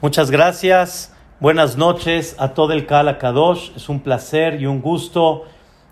Muchas 0.00 0.30
gracias. 0.30 1.12
Buenas 1.40 1.76
noches 1.76 2.36
a 2.38 2.54
todo 2.54 2.72
el 2.72 2.86
Kala 2.86 3.18
Kadosh. 3.18 3.72
Es 3.74 3.88
un 3.88 3.98
placer 3.98 4.62
y 4.62 4.66
un 4.66 4.80
gusto 4.80 5.46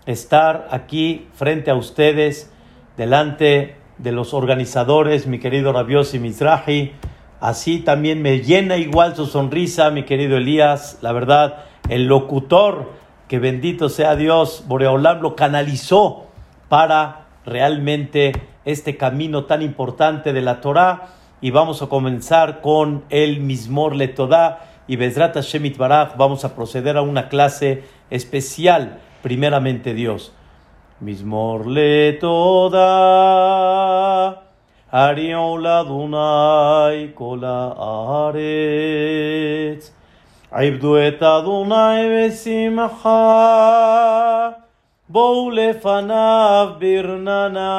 estar 0.07 0.69
aquí 0.71 1.27
frente 1.35 1.73
a 1.73 1.75
ustedes, 1.75 2.53
delante 2.97 3.75
de 3.99 4.13
los 4.13 4.33
organizadores, 4.33 5.27
mi 5.27 5.41
querido 5.41 5.73
Rabiosi 5.73 6.21
Mizrahi. 6.21 6.93
Así 7.41 7.81
también 7.81 8.23
me 8.23 8.43
llena 8.43 8.77
igual 8.77 9.17
su 9.17 9.27
sonrisa, 9.27 9.91
mi 9.91 10.05
querido 10.05 10.37
Elías. 10.37 10.99
La 11.01 11.11
verdad, 11.11 11.65
el 11.89 12.07
locutor, 12.07 12.93
que 13.27 13.41
bendito 13.41 13.89
sea 13.89 14.15
Dios, 14.15 14.67
Boreolam 14.69 15.21
lo 15.21 15.35
canalizó 15.35 16.29
para 16.69 17.27
realmente 17.45 18.41
este 18.65 18.97
camino 18.97 19.47
tan 19.47 19.63
importante 19.63 20.33
de 20.33 20.43
la 20.43 20.61
Torah 20.61 21.09
y 21.46 21.52
vamos 21.52 21.82
a 21.82 21.88
comenzar 21.88 22.62
con 22.62 23.04
el 23.10 23.40
Mismor 23.40 23.96
Letodá 23.96 24.66
y 24.88 24.96
Bezrat 24.96 25.34
Hashem 25.36 25.74
Baraj. 25.78 26.16
Vamos 26.18 26.46
a 26.46 26.56
proceder 26.56 26.98
a 26.98 27.02
una 27.02 27.30
clase 27.30 27.84
especial, 28.10 29.00
primeramente 29.22 29.94
Dios. 29.94 30.34
Mismor 31.00 31.68
Letodá, 31.68 32.78
Ariola 34.92 35.84
Dunai, 35.84 37.14
Kola 37.14 37.76
Aretz, 38.28 39.92
Aibdu 40.52 40.98
et 40.98 41.22
Adonai 41.22 42.10
besimcha, 42.10 43.22
בואו 45.12 45.52
לפניו 45.52 46.70
ברננה. 46.80 47.78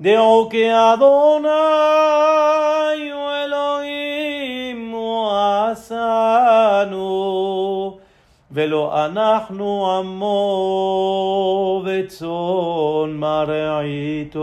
דעו 0.00 0.48
כי 0.50 0.70
אדוני 0.72 1.48
הוא 3.12 3.30
אלוהים 3.44 4.90
הוא 4.92 5.30
עשנו, 5.70 6.98
ולא 8.52 9.04
אנחנו 9.04 9.98
עמו 9.98 11.82
וצאן 11.84 13.10
מרעיתו. 13.14 14.42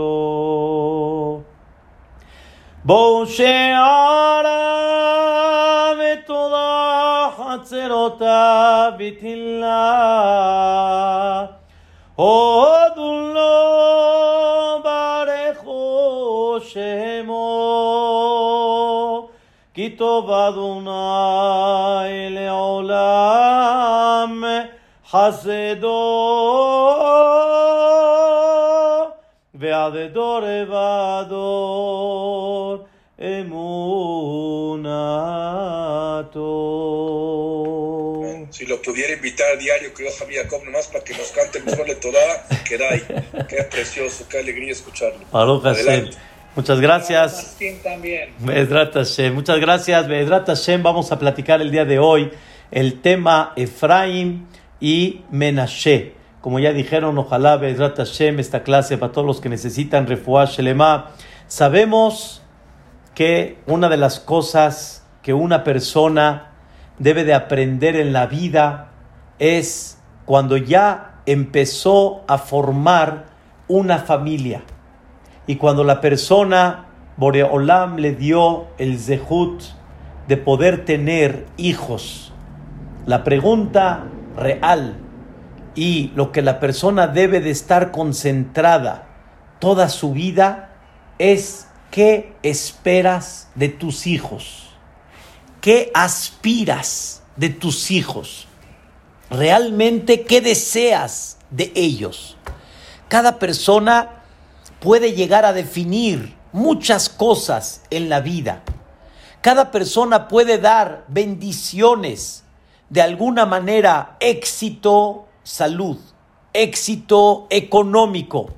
בואו 2.84 3.26
שערה 3.26 4.66
ותודה 5.98 7.28
חצרותה 7.36 8.88
בתהילה. 8.98 9.86
הודו 12.16 12.95
Shemo, 16.65 17.51
כי 19.73 19.89
טוב 19.89 20.31
אדוני 20.31 20.91
לעולם 22.29 24.43
חסדו 25.09 26.27
ועד 29.55 29.93
דור 30.13 30.41
ודור 31.21 32.77
אמונתו. 33.21 34.87
Si 38.51 38.65
lo 38.65 38.81
pudiera 38.81 39.13
invitar 39.13 39.47
a 39.53 39.55
diario, 39.55 39.93
creo 39.93 40.11
Javier 40.19 40.43
Jacob, 40.43 40.65
nomás 40.65 40.87
para 40.87 41.05
que 41.05 41.17
nos 41.17 41.31
cante 41.31 41.59
el 41.59 41.65
mejor 41.65 41.87
de 41.87 41.95
toda, 41.95 42.19
que 42.67 42.77
da 42.77 42.89
Qué 43.47 43.63
precioso, 43.63 44.25
qué 44.29 44.39
alegría 44.39 44.73
escucharlo. 44.73 45.21
Baruch 45.31 45.63
Hashem. 45.63 46.09
Muchas 46.56 46.80
gracias. 46.80 47.58
Muchas 49.34 49.60
gracias, 49.60 50.06
Hashem. 50.46 50.82
Vamos 50.82 51.12
a 51.12 51.18
platicar 51.18 51.60
el 51.60 51.70
día 51.70 51.84
de 51.84 51.98
hoy 51.98 52.30
el 52.70 53.02
tema 53.02 53.52
Efraim 53.56 54.46
y 54.80 55.20
Menashe. 55.30 56.14
Como 56.40 56.58
ya 56.58 56.72
dijeron, 56.72 57.18
ojalá 57.18 57.58
Bedrat 57.58 57.98
Hashem, 57.98 58.38
esta 58.38 58.62
clase 58.62 58.96
para 58.96 59.12
todos 59.12 59.26
los 59.26 59.42
que 59.42 59.50
necesitan 59.50 60.06
refuah 60.06 60.46
Shelema. 60.46 61.10
Sabemos 61.46 62.42
que 63.14 63.58
una 63.66 63.90
de 63.90 63.98
las 63.98 64.18
cosas 64.18 65.06
que 65.22 65.34
una 65.34 65.62
persona 65.62 66.52
debe 66.98 67.24
de 67.24 67.34
aprender 67.34 67.96
en 67.96 68.14
la 68.14 68.26
vida 68.28 68.92
es 69.38 69.98
cuando 70.24 70.56
ya 70.56 71.20
empezó 71.26 72.24
a 72.28 72.38
formar 72.38 73.26
una 73.68 73.98
familia. 73.98 74.62
Y 75.46 75.56
cuando 75.56 75.84
la 75.84 76.00
persona, 76.00 76.86
Boreolam, 77.16 77.96
le 77.96 78.12
dio 78.12 78.66
el 78.78 78.98
zehut 78.98 79.62
de 80.28 80.36
poder 80.36 80.84
tener 80.84 81.46
hijos, 81.56 82.32
la 83.06 83.22
pregunta 83.22 84.04
real 84.36 84.96
y 85.76 86.10
lo 86.16 86.32
que 86.32 86.42
la 86.42 86.58
persona 86.58 87.06
debe 87.06 87.40
de 87.40 87.50
estar 87.50 87.92
concentrada 87.92 89.06
toda 89.60 89.88
su 89.88 90.12
vida 90.12 90.70
es 91.18 91.68
qué 91.90 92.34
esperas 92.42 93.48
de 93.54 93.68
tus 93.68 94.06
hijos, 94.06 94.70
qué 95.60 95.90
aspiras 95.94 97.22
de 97.36 97.50
tus 97.50 97.90
hijos, 97.90 98.48
realmente 99.30 100.24
qué 100.24 100.40
deseas 100.40 101.38
de 101.50 101.72
ellos. 101.74 102.36
Cada 103.08 103.38
persona 103.38 104.15
puede 104.80 105.12
llegar 105.12 105.44
a 105.44 105.52
definir 105.52 106.36
muchas 106.52 107.08
cosas 107.08 107.82
en 107.90 108.08
la 108.08 108.20
vida. 108.20 108.62
Cada 109.40 109.70
persona 109.70 110.28
puede 110.28 110.58
dar 110.58 111.04
bendiciones, 111.08 112.44
de 112.88 113.02
alguna 113.02 113.46
manera 113.46 114.16
éxito, 114.20 115.26
salud, 115.42 115.98
éxito 116.52 117.46
económico, 117.50 118.50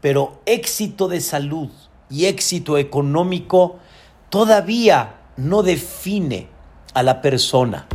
pero 0.00 0.40
éxito 0.46 1.08
de 1.08 1.20
salud 1.20 1.70
y 2.10 2.26
éxito 2.26 2.78
económico 2.78 3.76
todavía 4.30 5.16
no 5.36 5.62
define 5.62 6.48
a 6.94 7.02
la 7.02 7.20
persona. 7.22 7.86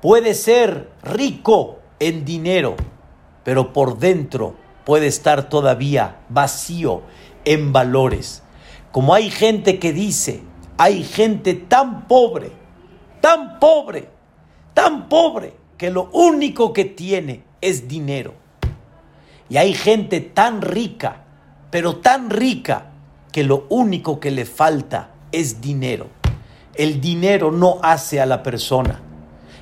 Puede 0.00 0.34
ser 0.34 0.90
rico 1.02 1.78
en 2.00 2.24
dinero, 2.24 2.76
pero 3.44 3.72
por 3.72 3.98
dentro 3.98 4.56
puede 4.84 5.06
estar 5.06 5.48
todavía 5.48 6.20
vacío 6.28 7.02
en 7.44 7.72
valores. 7.72 8.42
Como 8.90 9.14
hay 9.14 9.30
gente 9.30 9.78
que 9.78 9.92
dice, 9.92 10.42
hay 10.76 11.04
gente 11.04 11.54
tan 11.54 12.06
pobre, 12.08 12.52
tan 13.20 13.58
pobre, 13.58 14.08
tan 14.74 15.08
pobre, 15.08 15.54
que 15.78 15.90
lo 15.90 16.10
único 16.12 16.72
que 16.72 16.84
tiene 16.84 17.44
es 17.60 17.88
dinero. 17.88 18.34
Y 19.48 19.56
hay 19.56 19.74
gente 19.74 20.20
tan 20.20 20.62
rica, 20.62 21.24
pero 21.70 21.96
tan 21.96 22.30
rica, 22.30 22.92
que 23.32 23.42
lo 23.42 23.66
único 23.70 24.20
que 24.20 24.30
le 24.30 24.44
falta 24.44 25.10
es 25.32 25.60
dinero. 25.60 26.08
El 26.74 27.00
dinero 27.00 27.50
no 27.50 27.78
hace 27.82 28.20
a 28.20 28.26
la 28.26 28.42
persona. 28.42 29.00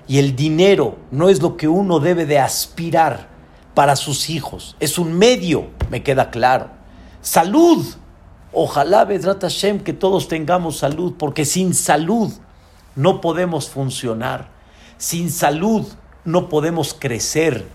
Y 0.08 0.18
el 0.18 0.34
dinero 0.34 0.98
no 1.12 1.28
es 1.28 1.40
lo 1.40 1.56
que 1.56 1.68
uno 1.68 2.00
debe 2.00 2.26
de 2.26 2.40
aspirar 2.40 3.29
para 3.80 3.96
sus 3.96 4.28
hijos. 4.28 4.76
Es 4.78 4.98
un 4.98 5.14
medio, 5.14 5.70
me 5.88 6.02
queda 6.02 6.30
claro. 6.30 6.68
Salud. 7.22 7.82
Ojalá, 8.52 9.06
Vedrat 9.06 9.40
Hashem, 9.40 9.80
que 9.80 9.94
todos 9.94 10.28
tengamos 10.28 10.76
salud, 10.76 11.14
porque 11.18 11.46
sin 11.46 11.72
salud 11.72 12.30
no 12.94 13.22
podemos 13.22 13.70
funcionar. 13.70 14.50
Sin 14.98 15.30
salud 15.30 15.86
no 16.26 16.50
podemos 16.50 16.92
crecer. 16.92 17.68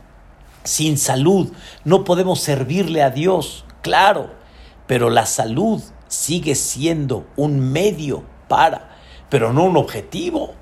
Sin 0.64 1.00
salud 1.00 1.52
no 1.86 2.04
podemos 2.04 2.40
servirle 2.40 3.02
a 3.02 3.10
Dios. 3.10 3.66
Claro, 3.82 4.30
pero 4.86 5.10
la 5.10 5.26
salud 5.26 5.82
sigue 6.08 6.54
siendo 6.54 7.26
un 7.36 7.72
medio 7.72 8.24
para, 8.48 8.96
pero 9.32 9.54
no 9.54 9.64
un 9.64 9.76
objetivo. 9.76 10.54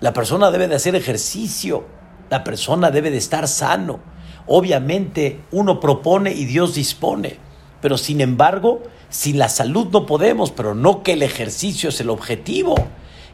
La 0.00 0.14
persona 0.14 0.50
debe 0.50 0.68
de 0.68 0.76
hacer 0.76 0.96
ejercicio. 0.96 1.84
La 2.30 2.44
persona 2.44 2.90
debe 2.90 3.10
de 3.10 3.18
estar 3.18 3.46
sano 3.46 4.15
Obviamente 4.46 5.40
uno 5.50 5.80
propone 5.80 6.32
y 6.32 6.44
Dios 6.44 6.74
dispone, 6.74 7.38
pero 7.80 7.98
sin 7.98 8.20
embargo, 8.20 8.82
sin 9.08 9.38
la 9.38 9.48
salud 9.48 9.88
no 9.92 10.06
podemos, 10.06 10.50
pero 10.50 10.74
no 10.74 11.02
que 11.02 11.14
el 11.14 11.22
ejercicio 11.22 11.88
es 11.88 12.00
el 12.00 12.10
objetivo. 12.10 12.74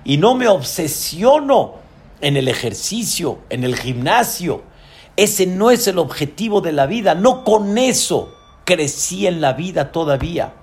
Y 0.05 0.17
no 0.17 0.35
me 0.35 0.49
obsesiono 0.49 1.75
en 2.21 2.37
el 2.37 2.49
ejercicio, 2.49 3.39
en 3.51 3.65
el 3.65 3.77
gimnasio. 3.77 4.63
Ese 5.17 5.47
no 5.47 5.71
es 5.71 5.87
el 5.87 5.99
objetivo 5.99 6.61
de 6.61 6.73
la 6.73 6.87
vida, 6.87 7.15
no 7.15 7.45
con 7.45 7.79
eso 7.79 8.35
crecí 8.65 9.27
en 9.27 9.41
la 9.41 9.53
vida 9.53 9.93
todavía. 9.93 10.55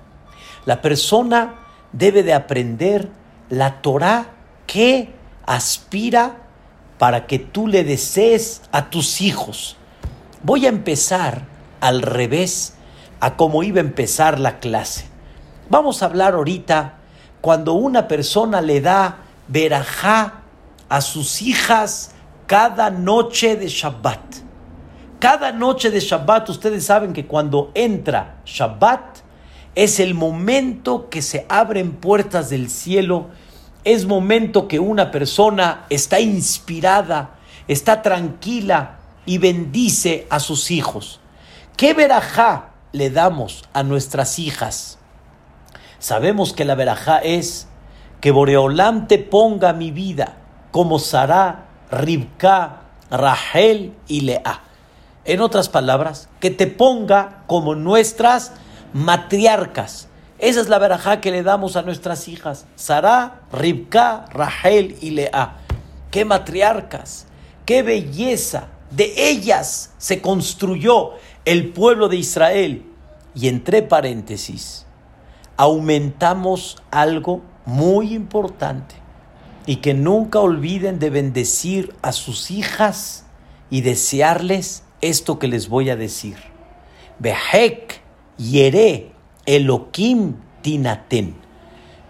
La 0.65 0.81
persona 0.81 1.55
debe 1.91 2.23
de 2.23 2.33
aprender 2.33 3.09
la 3.49 3.81
Torah 3.81 4.31
que 4.67 5.13
aspira 5.45 6.37
para 6.97 7.27
que 7.27 7.39
tú 7.39 7.67
le 7.67 7.83
desees 7.83 8.61
a 8.71 8.89
tus 8.89 9.21
hijos. 9.21 9.77
Voy 10.41 10.65
a 10.65 10.69
empezar 10.69 11.41
al 11.81 12.01
revés 12.01 12.75
a 13.19 13.35
cómo 13.35 13.61
iba 13.63 13.79
a 13.79 13.83
empezar 13.83 14.39
la 14.39 14.59
clase. 14.59 15.05
Vamos 15.69 16.01
a 16.01 16.05
hablar 16.05 16.33
ahorita 16.33 16.93
cuando 17.41 17.73
una 17.73 18.07
persona 18.07 18.61
le 18.61 18.79
da 18.79 19.17
verajá 19.49 20.41
a 20.87 21.01
sus 21.01 21.41
hijas 21.41 22.11
cada 22.47 22.89
noche 22.89 23.57
de 23.57 23.67
Shabbat. 23.67 24.19
Cada 25.19 25.51
noche 25.51 25.91
de 25.91 25.99
Shabbat, 25.99 26.47
ustedes 26.49 26.85
saben 26.85 27.11
que 27.11 27.25
cuando 27.25 27.71
entra 27.75 28.37
Shabbat 28.45 29.17
es 29.75 29.99
el 29.99 30.13
momento 30.13 31.09
que 31.09 31.21
se 31.21 31.45
abren 31.49 31.91
puertas 31.91 32.49
del 32.49 32.69
cielo, 32.69 33.27
es 33.83 34.05
momento 34.05 34.69
que 34.69 34.79
una 34.79 35.11
persona 35.11 35.85
está 35.89 36.21
inspirada, 36.21 37.35
está 37.67 38.01
tranquila 38.01 38.98
y 39.25 39.37
bendice 39.37 40.27
a 40.29 40.39
sus 40.39 40.71
hijos. 40.71 41.19
¿Qué 41.77 41.93
verajá 41.93 42.71
le 42.91 43.09
damos 43.09 43.63
a 43.73 43.83
nuestras 43.83 44.39
hijas? 44.39 44.97
Sabemos 45.99 46.53
que 46.53 46.65
la 46.65 46.75
verajá 46.75 47.19
es 47.19 47.67
que 48.21 48.31
Boreolam 48.31 49.07
te 49.07 49.17
ponga 49.17 49.73
mi 49.73 49.91
vida 49.91 50.37
como 50.71 50.99
Sarah, 50.99 51.65
Ribka, 51.91 52.81
Rahel 53.09 53.93
y 54.07 54.21
Lea. 54.21 54.63
En 55.25 55.41
otras 55.41 55.69
palabras, 55.69 56.29
que 56.39 56.49
te 56.49 56.67
ponga 56.67 57.43
como 57.47 57.75
nuestras 57.75 58.53
matriarcas. 58.93 60.07
Esa 60.37 60.61
es 60.61 60.69
la 60.69 60.79
verajá 60.79 61.21
que 61.21 61.31
le 61.31 61.43
damos 61.43 61.75
a 61.75 61.81
nuestras 61.81 62.27
hijas. 62.27 62.65
Sarah, 62.75 63.41
Ribka, 63.51 64.25
Rahel 64.31 64.97
y 65.01 65.11
Lea. 65.11 65.57
¡Qué 66.11 66.25
matriarcas! 66.25 67.25
¡Qué 67.65 67.83
belleza! 67.83 68.67
De 68.91 69.29
ellas 69.29 69.93
se 69.97 70.21
construyó 70.21 71.11
el 71.45 71.69
pueblo 71.69 72.09
de 72.09 72.17
Israel. 72.17 72.85
Y 73.35 73.47
entre 73.47 73.83
paréntesis, 73.83 74.85
aumentamos 75.55 76.77
algo 76.91 77.41
muy 77.65 78.13
importante 78.13 78.95
y 79.65 79.77
que 79.77 79.93
nunca 79.93 80.39
olviden 80.39 80.97
de 80.97 81.11
bendecir 81.11 81.95
a 82.01 82.11
sus 82.11 82.49
hijas 82.49 83.25
y 83.69 83.81
desearles 83.81 84.83
esto 85.01 85.37
que 85.37 85.47
les 85.47 85.69
voy 85.69 85.91
a 85.91 85.95
decir. 85.95 86.37
Behek 87.19 88.01
yere 88.37 89.11
Elohim 89.45 90.37
tinaten. 90.61 91.35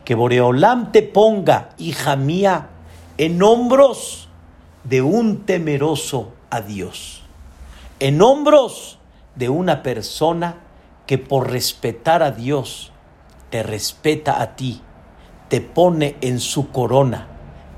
Que 0.05 0.15
Boreolam 0.15 0.91
te 0.91 1.03
ponga, 1.03 1.69
hija 1.77 2.15
mía, 2.15 2.69
en 3.17 3.43
hombros 3.43 4.29
de 4.85 5.01
un 5.01 5.45
temeroso 5.45 6.33
a 6.49 6.61
Dios, 6.61 7.23
en 7.99 8.21
hombros 8.21 8.99
de 9.35 9.49
una 9.49 9.83
persona 9.83 10.57
que 11.05 11.17
por 11.17 11.51
respetar 11.51 12.23
a 12.23 12.31
Dios 12.31 12.91
te 13.49 13.63
respeta 13.63 14.41
a 14.41 14.55
ti, 14.55 14.81
te 15.47 15.61
pone 15.61 16.15
en 16.21 16.39
su 16.39 16.69
corona, 16.69 17.27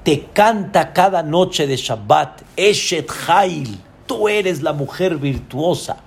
te 0.03 0.25
canta 0.25 0.93
cada 0.93 1.23
noche 1.23 1.67
de 1.67 1.77
Shabbat, 1.77 2.41
Eshet 2.55 3.09
Hail, 3.27 3.79
tú 4.05 4.27
eres 4.27 4.61
la 4.61 4.73
mujer 4.73 5.17
virtuosa, 5.17 5.97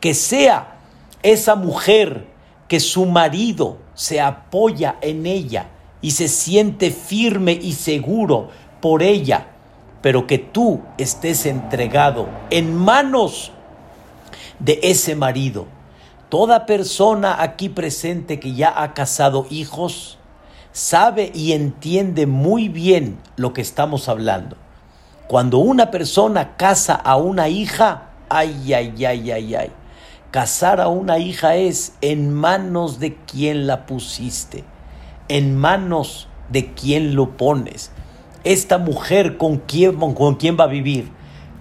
que 0.00 0.14
sea 0.14 0.78
esa 1.22 1.56
mujer 1.56 2.28
que 2.68 2.80
su 2.80 3.06
marido 3.06 3.78
se 3.94 4.20
apoya 4.20 4.96
en 5.00 5.26
ella 5.26 5.68
y 6.00 6.12
se 6.12 6.28
siente 6.28 6.90
firme 6.90 7.52
y 7.52 7.72
seguro 7.72 8.50
por 8.80 9.02
ella 9.02 9.53
pero 10.04 10.26
que 10.26 10.36
tú 10.36 10.82
estés 10.98 11.46
entregado 11.46 12.28
en 12.50 12.76
manos 12.76 13.52
de 14.58 14.78
ese 14.82 15.16
marido. 15.16 15.64
Toda 16.28 16.66
persona 16.66 17.40
aquí 17.40 17.70
presente 17.70 18.38
que 18.38 18.52
ya 18.52 18.82
ha 18.82 18.92
casado 18.92 19.46
hijos 19.48 20.18
sabe 20.72 21.32
y 21.34 21.52
entiende 21.52 22.26
muy 22.26 22.68
bien 22.68 23.18
lo 23.36 23.54
que 23.54 23.62
estamos 23.62 24.10
hablando. 24.10 24.58
Cuando 25.26 25.56
una 25.56 25.90
persona 25.90 26.58
casa 26.58 26.92
a 26.92 27.16
una 27.16 27.48
hija, 27.48 28.10
ay, 28.28 28.74
ay, 28.74 29.06
ay, 29.06 29.30
ay, 29.30 29.54
ay. 29.54 29.72
Casar 30.30 30.82
a 30.82 30.88
una 30.88 31.16
hija 31.16 31.56
es 31.56 31.94
en 32.02 32.30
manos 32.30 33.00
de 33.00 33.16
quien 33.16 33.66
la 33.66 33.86
pusiste, 33.86 34.64
en 35.28 35.56
manos 35.56 36.28
de 36.50 36.74
quien 36.74 37.14
lo 37.14 37.38
pones 37.38 37.90
esta 38.44 38.78
mujer 38.78 39.38
con 39.38 39.58
quién, 39.58 39.98
va 39.98 40.64
a 40.64 40.68
vivir, 40.68 41.10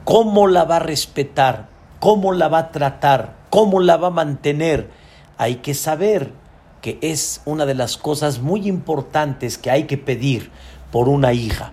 cómo 0.04 0.48
la 0.48 0.66
va 0.66 0.78
a 0.78 0.80
respetar, 0.80 1.70
cómo 2.00 2.34
la 2.34 2.50
va 2.50 2.60
a 2.60 2.72
tratar, 2.72 3.36
cómo 3.50 3.80
la 3.80 3.98
va 3.98 4.08
a 4.08 4.12
mantener. 4.12 4.90
Hay 5.38 5.56
que 5.56 5.74
saber 5.74 6.32
que 6.82 7.00
es 7.02 7.42
una 7.46 7.66
de 7.66 7.74
las 7.74 7.98
cosas 7.98 8.40
muy 8.40 8.68
importantes 8.68 9.58
que 9.58 9.72
hay 9.72 9.86
que 9.86 9.98
pedir 9.98 10.52
por 10.92 11.08
una 11.08 11.32
hija. 11.32 11.72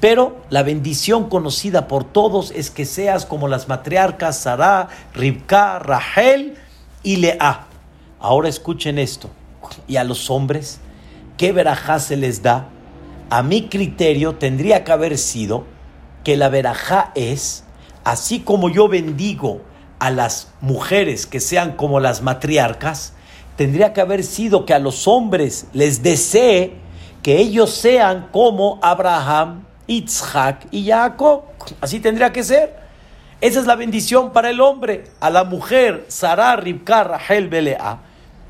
Pero 0.00 0.36
la 0.50 0.62
bendición 0.62 1.28
conocida 1.28 1.88
por 1.88 2.04
todos 2.04 2.50
es 2.50 2.70
que 2.70 2.84
seas 2.84 3.24
como 3.26 3.48
las 3.48 3.68
matriarcas 3.68 4.38
Sarah, 4.38 4.88
Ribka, 5.14 5.78
Rahel 5.78 6.56
y 7.02 7.16
Lea. 7.16 7.66
Ahora 8.20 8.48
escuchen 8.48 8.98
esto. 8.98 9.30
Y 9.86 9.96
a 9.96 10.04
los 10.04 10.30
hombres, 10.30 10.80
¿qué 11.36 11.52
verajá 11.52 11.98
se 11.98 12.16
les 12.16 12.42
da? 12.42 12.68
A 13.30 13.42
mi 13.42 13.68
criterio 13.68 14.36
tendría 14.36 14.84
que 14.84 14.92
haber 14.92 15.18
sido 15.18 15.64
que 16.24 16.36
la 16.36 16.48
verajá 16.48 17.12
es, 17.14 17.64
así 18.04 18.40
como 18.40 18.68
yo 18.68 18.88
bendigo 18.88 19.60
a 19.98 20.10
las 20.10 20.52
mujeres 20.60 21.26
que 21.26 21.40
sean 21.40 21.72
como 21.72 22.00
las 22.00 22.22
matriarcas, 22.22 23.14
tendría 23.56 23.92
que 23.92 24.00
haber 24.00 24.22
sido 24.22 24.64
que 24.64 24.74
a 24.74 24.78
los 24.78 25.08
hombres 25.08 25.66
les 25.72 26.02
desee 26.02 26.74
que 27.22 27.38
ellos 27.38 27.70
sean 27.70 28.28
como 28.30 28.78
Abraham, 28.82 29.64
Isaac 29.86 30.66
y 30.70 30.86
Jacob. 30.86 31.42
Así 31.80 31.98
tendría 31.98 32.32
que 32.32 32.44
ser. 32.44 32.76
Esa 33.40 33.60
es 33.60 33.66
la 33.66 33.74
bendición 33.74 34.32
para 34.32 34.50
el 34.50 34.60
hombre. 34.60 35.04
A 35.20 35.28
la 35.30 35.44
mujer, 35.44 36.06
Sarah, 36.08 36.56
Ribka, 36.56 37.04
Rahel, 37.04 37.48
Belea. 37.48 37.98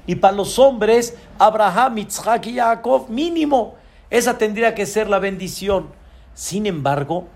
Y 0.06 0.16
para 0.16 0.34
los 0.34 0.58
hombres, 0.58 1.14
Abraham, 1.38 1.98
Isaac 1.98 2.46
y 2.46 2.56
Jacob, 2.56 3.08
mínimo. 3.08 3.77
Esa 4.10 4.38
tendría 4.38 4.74
que 4.74 4.86
ser 4.86 5.08
la 5.08 5.18
bendición. 5.18 5.88
Sin 6.34 6.66
embargo, 6.66 7.28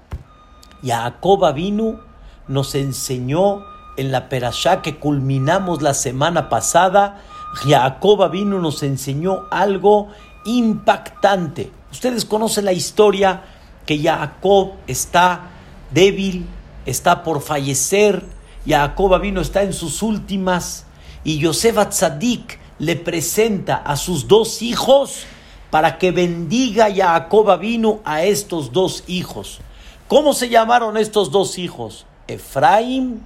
Jacob 0.83 1.53
vino, 1.55 2.01
nos 2.49 2.75
enseñó 2.75 3.65
en 3.97 4.11
la 4.11 4.29
perashá 4.29 4.81
que 4.81 4.99
culminamos 4.99 5.83
la 5.83 5.95
semana 5.95 6.49
pasada. 6.49 7.21
Jacob 7.67 8.31
vino, 8.31 8.59
nos 8.59 8.83
enseñó 8.83 9.45
algo 9.51 10.09
impactante. 10.45 11.71
Ustedes 11.91 12.25
conocen 12.25 12.65
la 12.65 12.73
historia 12.73 13.43
que 13.85 14.03
Jacob 14.03 14.73
está 14.87 15.51
débil, 15.91 16.47
está 16.87 17.23
por 17.23 17.43
fallecer. 17.43 18.25
Jacob 18.67 19.21
vino 19.21 19.41
está 19.41 19.63
en 19.63 19.75
sus 19.75 20.03
últimas 20.03 20.87
y 21.23 21.39
Yosef 21.39 21.77
Atzadik 21.77 22.59
le 22.79 22.97
presenta 22.97 23.77
a 23.77 23.97
sus 23.97 24.27
dos 24.27 24.63
hijos 24.63 25.27
para 25.73 25.97
que 25.97 26.11
bendiga 26.11 26.95
Jacob 26.95 27.59
vino 27.59 28.01
a 28.05 28.25
estos 28.25 28.73
dos 28.73 29.05
hijos. 29.07 29.63
¿Cómo 30.07 30.35
se 30.35 30.51
llamaron 30.51 30.99
estos 30.99 31.31
dos 31.31 31.57
hijos? 31.57 32.05
Efraim 32.29 33.21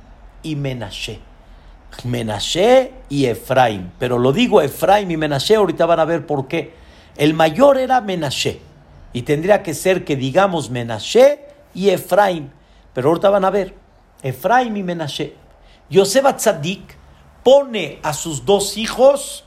y 0.45 0.55
Menashe. 0.55 1.19
Menashe 2.05 2.93
y 3.09 3.25
Efraim. 3.27 3.91
Pero 3.99 4.21
lo 4.21 4.33
digo 4.33 4.63
Efraim 4.63 5.11
y 5.11 5.17
Menashe, 5.17 5.57
ahorita 5.57 5.87
van 5.87 5.99
a 5.99 6.05
ver 6.05 6.25
por 6.25 6.47
qué. 6.47 6.73
El 7.17 7.35
mayor 7.35 7.79
era 7.79 8.01
Menashe. 8.01 8.61
Y 9.13 9.23
tendría 9.23 9.65
que 9.65 9.75
ser 9.75 10.05
que 10.05 10.15
digamos 10.15 10.71
Menashe 10.71 11.41
y 11.75 11.91
Efraim. 11.91 12.51
Pero 12.95 13.09
ahorita 13.09 13.29
van 13.29 13.45
a 13.45 13.51
ver. 13.51 13.75
Efraim 14.23 14.77
y 14.77 14.85
Menashe. 14.85 15.35
Yosef 15.91 16.37
Tzadik 16.37 16.97
pone 17.43 17.99
a 18.05 18.13
sus 18.13 18.45
dos 18.45 18.77
hijos 18.77 19.43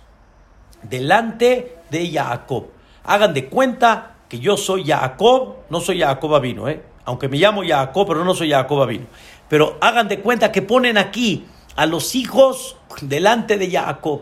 delante 0.84 1.78
de 1.90 2.12
Jacob. 2.12 2.78
Hagan 3.04 3.34
de 3.34 3.48
cuenta 3.48 4.16
que 4.28 4.40
yo 4.40 4.58
soy 4.58 4.86
Jacob, 4.86 5.56
no 5.70 5.80
soy 5.80 6.02
Jacob 6.02 6.40
vino, 6.42 6.68
¿eh? 6.68 6.84
aunque 7.10 7.28
me 7.28 7.38
llamo 7.38 7.64
Jacob, 7.66 8.08
pero 8.08 8.24
no 8.24 8.36
soy 8.36 8.52
Jacob 8.52 8.88
vino. 8.88 9.08
Pero 9.48 9.78
hagan 9.82 10.08
de 10.08 10.20
cuenta 10.20 10.52
que 10.52 10.62
ponen 10.62 10.98
aquí 10.98 11.46
a 11.76 11.88
los 11.88 12.14
hijos 12.14 12.78
delante 13.02 13.58
de 13.58 13.72
Jacob. 13.72 14.22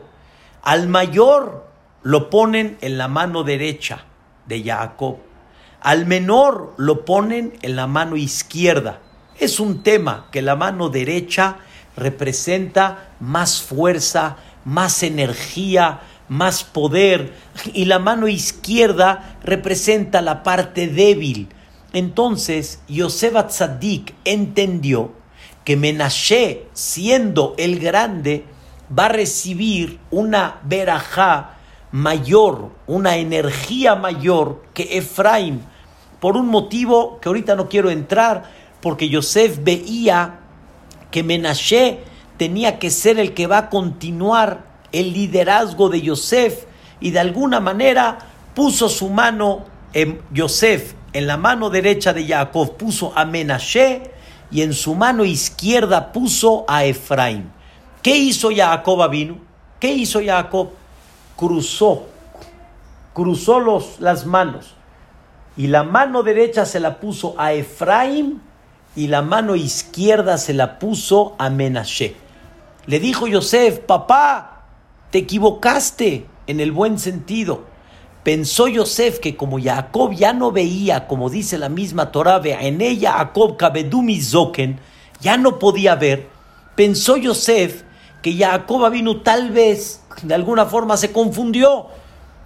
Al 0.61 0.87
mayor 0.87 1.67
lo 2.01 2.29
ponen 2.29 2.77
en 2.79 2.97
la 2.97 3.09
mano 3.09 3.43
derecha 3.43 4.05
de 4.45 4.63
Jacob. 4.63 5.17
Al 5.81 6.05
menor 6.05 6.73
lo 6.77 7.03
ponen 7.03 7.57
en 7.61 7.75
la 7.75 7.87
mano 7.87 8.15
izquierda. 8.15 9.01
Es 9.37 9.59
un 9.59 9.83
tema 9.83 10.27
que 10.31 10.41
la 10.41 10.55
mano 10.55 10.87
derecha 10.87 11.57
representa 11.97 13.09
más 13.19 13.61
fuerza, 13.61 14.37
más 14.63 15.03
energía, 15.03 15.99
más 16.29 16.63
poder 16.63 17.33
y 17.73 17.85
la 17.85 17.99
mano 17.99 18.27
izquierda 18.27 19.37
representa 19.43 20.21
la 20.21 20.43
parte 20.43 20.87
débil. 20.87 21.49
Entonces 21.93 22.81
Yosef 22.87 23.33
Tzadik 23.47 24.13
entendió 24.25 25.11
que 25.63 25.75
Menashe, 25.75 26.65
siendo 26.73 27.53
el 27.57 27.79
grande, 27.79 28.45
va 28.97 29.05
a 29.05 29.09
recibir 29.09 29.99
una 30.11 30.59
verajá 30.63 31.57
mayor, 31.91 32.71
una 32.85 33.17
energía 33.17 33.95
mayor 33.95 34.63
que 34.73 34.97
Efraim, 34.97 35.61
por 36.19 36.37
un 36.37 36.47
motivo 36.47 37.19
que 37.19 37.29
ahorita 37.29 37.55
no 37.55 37.69
quiero 37.69 37.89
entrar, 37.89 38.43
porque 38.81 39.09
Yosef 39.09 39.63
veía 39.63 40.39
que 41.11 41.23
Menashe 41.23 41.99
tenía 42.37 42.79
que 42.79 42.89
ser 42.89 43.19
el 43.19 43.33
que 43.33 43.47
va 43.47 43.57
a 43.57 43.69
continuar 43.69 44.66
el 44.91 45.13
liderazgo 45.13 45.89
de 45.89 46.01
Yosef 46.01 46.65
y 46.99 47.11
de 47.11 47.19
alguna 47.19 47.59
manera 47.59 48.17
puso 48.53 48.89
su 48.89 49.09
mano 49.09 49.65
en 49.93 50.21
Yosef, 50.31 50.93
en 51.13 51.27
la 51.27 51.37
mano 51.37 51.69
derecha 51.69 52.13
de 52.13 52.27
Jacob 52.27 52.77
puso 52.77 53.13
a 53.15 53.25
Menashe 53.25 54.11
y 54.51 54.61
en 54.61 54.73
su 54.73 54.95
mano 54.95 55.25
izquierda 55.25 56.11
puso 56.11 56.65
a 56.67 56.85
Efraín. 56.85 57.51
¿Qué 58.01 58.15
hizo 58.15 58.49
Jacob 58.55 59.09
vino? 59.09 59.37
¿Qué 59.79 59.91
hizo 59.91 60.21
Jacob? 60.23 60.69
Cruzó, 61.35 62.07
cruzó 63.13 63.59
los, 63.59 63.99
las 63.99 64.25
manos 64.25 64.73
y 65.55 65.67
la 65.67 65.83
mano 65.83 66.23
derecha 66.23 66.65
se 66.65 66.79
la 66.79 66.99
puso 66.99 67.35
a 67.37 67.53
Efraín 67.53 68.41
y 68.95 69.07
la 69.07 69.21
mano 69.21 69.55
izquierda 69.55 70.37
se 70.37 70.53
la 70.53 70.79
puso 70.79 71.35
a 71.37 71.49
Menashe. 71.49 72.15
Le 72.85 72.99
dijo 72.99 73.27
Yosef, 73.27 73.79
papá, 73.79 74.56
te 75.11 75.19
equivocaste 75.19 76.25
en 76.47 76.59
el 76.59 76.71
buen 76.71 76.99
sentido. 76.99 77.65
Pensó 78.23 78.67
Yosef 78.67 79.19
que 79.19 79.37
como 79.37 79.59
Jacob 79.61 80.13
ya 80.13 80.33
no 80.33 80.51
veía, 80.51 81.07
como 81.07 81.29
dice 81.29 81.57
la 81.57 81.69
misma 81.69 82.11
Torah, 82.11 82.41
en 82.43 82.81
ella 82.81 83.13
Jacob 83.13 83.55
kabedumi 83.57 84.21
zoken, 84.21 84.79
ya 85.21 85.37
no 85.37 85.59
podía 85.59 85.95
ver. 85.95 86.27
Pensó 86.75 87.15
Yosef 87.17 87.83
que 88.21 88.35
Jacob 88.35 88.91
vino 88.91 89.21
tal 89.21 89.51
vez 89.51 90.03
de 90.21 90.33
alguna 90.33 90.65
forma 90.65 90.97
se 90.97 91.11
confundió 91.11 91.87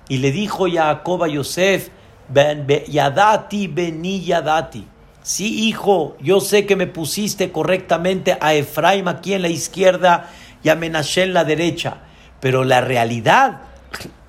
y 0.08 0.18
le 0.18 0.32
dijo 0.32 0.68
Jacob 0.72 1.24
a 1.24 1.28
Yosef, 1.28 1.90
ben, 2.28 2.68
yadati 2.68 3.68
beni 3.68 4.22
yadati. 4.22 4.86
Sí, 5.24 5.68
hijo, 5.68 6.18
yo 6.20 6.42
sé 6.42 6.66
que 6.66 6.76
me 6.76 6.88
pusiste 6.88 7.52
correctamente 7.52 8.38
a 8.42 8.54
Efraim 8.54 9.08
aquí 9.08 9.34
en 9.34 9.44
la 9.44 9.50
izquierda 9.50 10.30
y 10.64 10.70
a 10.70 10.76
Menashe 10.76 11.24
en 11.24 11.34
la 11.34 11.44
derecha, 11.44 11.98
pero 12.42 12.66
la 12.66 12.82
realidad 12.82 13.62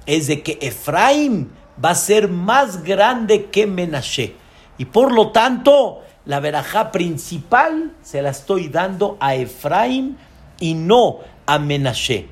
es 0.07 0.29
de 0.29 0.43
que 0.43 0.59
Efraim 0.61 1.49
va 1.83 1.91
a 1.91 1.95
ser 1.97 2.29
más 2.29 2.85
grande 2.85 3.47
que 3.47 3.67
Menashe. 3.67 4.37
Y 4.79 4.85
por 4.85 5.13
lo 5.13 5.31
tanto, 5.31 6.03
la 6.25 6.39
verajá 6.39 6.93
principal 6.93 7.93
se 8.03 8.23
la 8.23 8.31
estoy 8.31 8.69
dando 8.69 9.17
a 9.19 9.35
Efraim 9.35 10.17
y 10.61 10.75
no 10.75 11.19
a 11.47 11.59
Menashe. 11.59 12.29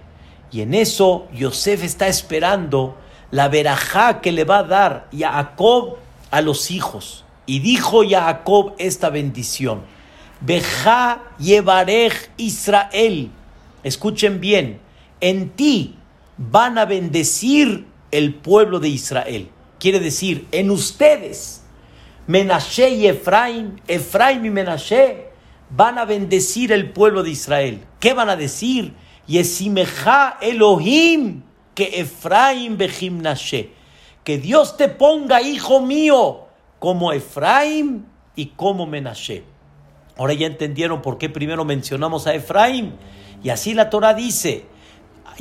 Y 0.53 0.63
en 0.63 0.75
eso 0.75 1.27
Yosef 1.33 1.83
está 1.83 2.09
esperando 2.09 2.97
la 3.31 3.49
verajá 3.49 4.21
que 4.21 4.33
le 4.33 4.45
va 4.45 4.59
a 4.59 4.65
dar 4.65 5.09
Jacob 5.17 5.97
a 6.31 6.41
los 6.41 6.71
hijos. 6.71 7.25
Y 7.47 7.61
dijo 7.61 8.03
Jacob 8.09 8.75
esta 8.79 9.11
bendición. 9.11 9.83
Beja 10.41 11.23
llevarej 11.39 12.13
Israel. 12.37 13.31
Escuchen 13.83 14.41
bien, 14.41 14.81
en 15.21 15.50
ti 15.50 15.97
van 16.37 16.79
a 16.79 16.85
bendecir 16.85 17.87
el 18.11 18.35
pueblo 18.35 18.81
de 18.81 18.89
Israel. 18.89 19.50
Quiere 19.79 20.00
decir, 20.00 20.47
en 20.53 20.71
ustedes, 20.71 21.62
Menashe 22.27 22.91
y 22.91 23.07
Efraim, 23.07 23.77
Efraim 23.89 24.45
y 24.45 24.50
Menashe, 24.50 25.31
van 25.71 25.99
a 25.99 26.05
bendecir 26.05 26.73
el 26.73 26.91
pueblo 26.91 27.23
de 27.23 27.31
Israel. 27.31 27.85
¿Qué 27.99 28.12
van 28.12 28.29
a 28.29 28.37
decir? 28.37 28.95
Yesimeja 29.27 30.39
Elohim, 30.41 31.43
que 31.75 32.00
Efraim 32.00 32.77
Behimnashe. 32.77 33.71
Que 34.25 34.39
Dios 34.39 34.77
te 34.77 34.89
ponga, 34.89 35.41
hijo 35.41 35.81
mío, 35.81 36.47
como 36.79 37.12
Efraim 37.12 38.05
y 38.37 38.47
como 38.47 38.87
Menashe. 38.87 39.45
Ahora 40.17 40.35
ya 40.35 40.47
entendieron 40.47 41.00
por 41.00 41.17
qué 41.17 41.29
primero 41.31 41.65
mencionamos 41.65 42.27
a 42.27 42.35
Efraim. 42.35 42.93
Y 43.43 43.49
así 43.49 43.73
la 43.73 43.89
Torah 43.89 44.12
dice, 44.12 44.67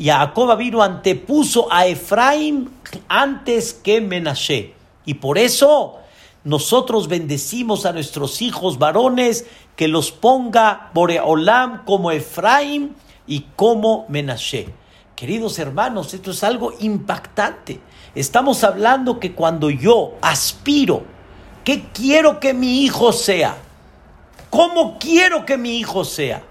Jacob 0.01 0.57
vino 0.57 0.81
antepuso 0.81 1.71
a 1.71 1.85
Efraim 1.85 2.69
antes 3.07 3.73
que 3.73 3.99
Menashe. 3.99 4.73
Y 5.05 5.15
por 5.15 5.37
eso 5.37 5.97
nosotros 6.43 7.07
bendecimos 7.07 7.85
a 7.85 7.91
nuestros 7.91 8.41
hijos 8.41 8.79
varones 8.79 9.45
que 9.75 9.87
los 9.87 10.11
ponga 10.11 10.89
Boreolam 10.93 11.83
como 11.85 12.11
Efraim 12.11 12.93
y 13.27 13.45
como 13.55 14.05
Menashe. 14.07 14.69
Queridos 15.15 15.59
hermanos, 15.59 16.13
esto 16.13 16.31
es 16.31 16.43
algo 16.43 16.73
impactante. 16.79 17.81
Estamos 18.15 18.63
hablando 18.63 19.19
que 19.19 19.33
cuando 19.33 19.69
yo 19.69 20.13
aspiro, 20.21 21.03
¿qué 21.65 21.83
quiero 21.93 22.39
que 22.39 22.53
mi 22.53 22.83
hijo 22.83 23.11
sea? 23.11 23.57
¿Cómo 24.49 24.97
quiero 24.97 25.45
que 25.45 25.57
mi 25.57 25.77
hijo 25.77 26.05
sea? 26.05 26.43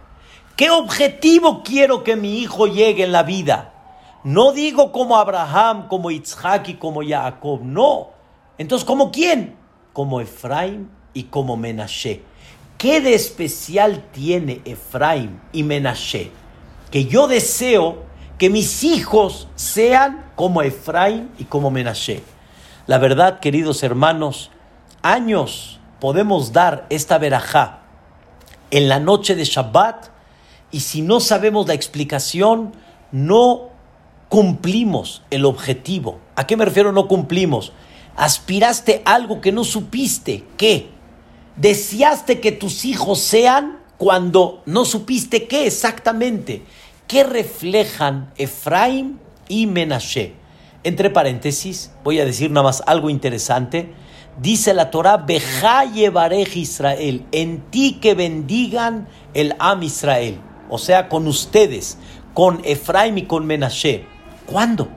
¿Qué 0.59 0.71
objetivo 0.71 1.63
quiero 1.63 2.03
que 2.03 2.17
mi 2.17 2.41
hijo 2.41 2.67
llegue 2.67 3.05
en 3.05 3.13
la 3.13 3.23
vida? 3.23 3.75
No 4.25 4.51
digo 4.51 4.91
como 4.91 5.17
Abraham, 5.17 5.87
como 5.87 6.11
Isaac 6.11 6.71
y 6.71 6.75
como 6.75 7.01
Jacob, 7.07 7.61
no. 7.63 8.09
Entonces, 8.59 8.85
¿como 8.85 9.13
quién? 9.13 9.55
Como 9.93 10.21
Efraim 10.21 10.89
y 11.15 11.23
como 11.23 11.57
Menashe. 11.57 12.23
¿Qué 12.77 13.01
de 13.01 13.15
especial 13.15 14.07
tiene 14.11 14.61
Efraim 14.65 15.39
y 15.53 15.63
Menashe? 15.63 16.33
Que 16.91 17.05
yo 17.05 17.29
deseo 17.29 18.03
que 18.37 18.51
mis 18.51 18.83
hijos 18.83 19.47
sean 19.55 20.33
como 20.35 20.63
Efraim 20.63 21.29
y 21.39 21.45
como 21.45 21.71
Menashe. 21.71 22.25
La 22.89 22.99
verdad, 22.99 23.39
queridos 23.39 23.85
hermanos, 23.85 24.51
años 25.03 25.79
podemos 26.01 26.53
dar 26.53 26.85
esta 26.91 27.17
verajá 27.19 27.83
en 28.73 28.89
la 28.89 28.99
noche 28.99 29.37
de 29.37 29.45
Shabbat 29.45 30.18
y 30.71 30.81
si 30.81 31.03
no 31.03 31.21
sabemos 31.21 31.67
la 31.67 31.75
explicación, 31.75 32.73
no 33.11 33.71
cumplimos 34.29 35.23
el 35.31 35.45
objetivo. 35.45 36.21
¿A 36.37 36.47
qué 36.47 36.57
me 36.57 36.65
refiero 36.65 36.93
no 36.93 37.09
cumplimos? 37.09 37.73
Aspiraste 38.17 39.03
algo 39.05 39.41
que 39.41 39.53
no 39.53 39.65
supiste. 39.65 40.45
¿Qué? 40.57 40.91
Deseaste 41.57 42.41
que 42.41 42.53
tus 42.53 42.85
hijos 42.85 43.21
sean 43.21 43.79
cuando 43.97 44.63
no 44.67 44.85
supiste 44.85 45.47
qué 45.47 45.67
exactamente. 45.67 46.63
¿Qué 47.07 47.25
reflejan 47.25 48.33
Efraim 48.37 49.19
y 49.49 49.67
Menashe? 49.67 50.35
Entre 50.85 51.11
paréntesis, 51.11 51.91
voy 52.05 52.21
a 52.21 52.25
decir 52.27 52.51
nada 52.51 52.65
más 52.65 52.83
algo 52.87 53.09
interesante. 53.09 53.93
Dice 54.41 54.75
la 54.75 54.91
Torah, 54.91 55.17
Beja 55.17 55.85
Israel, 55.87 57.27
en 57.33 57.63
ti 57.71 57.99
que 58.01 58.15
bendigan 58.15 59.09
el 59.35 59.57
Am 59.59 59.83
Israel 59.83 60.39
o 60.69 60.79
sea, 60.79 61.09
con 61.09 61.27
ustedes, 61.27 61.99
con 62.35 62.61
Efraim 62.65 63.19
y 63.19 63.23
con 63.23 63.47
Menashe. 63.47 64.05
¿Cuándo? 64.47 64.89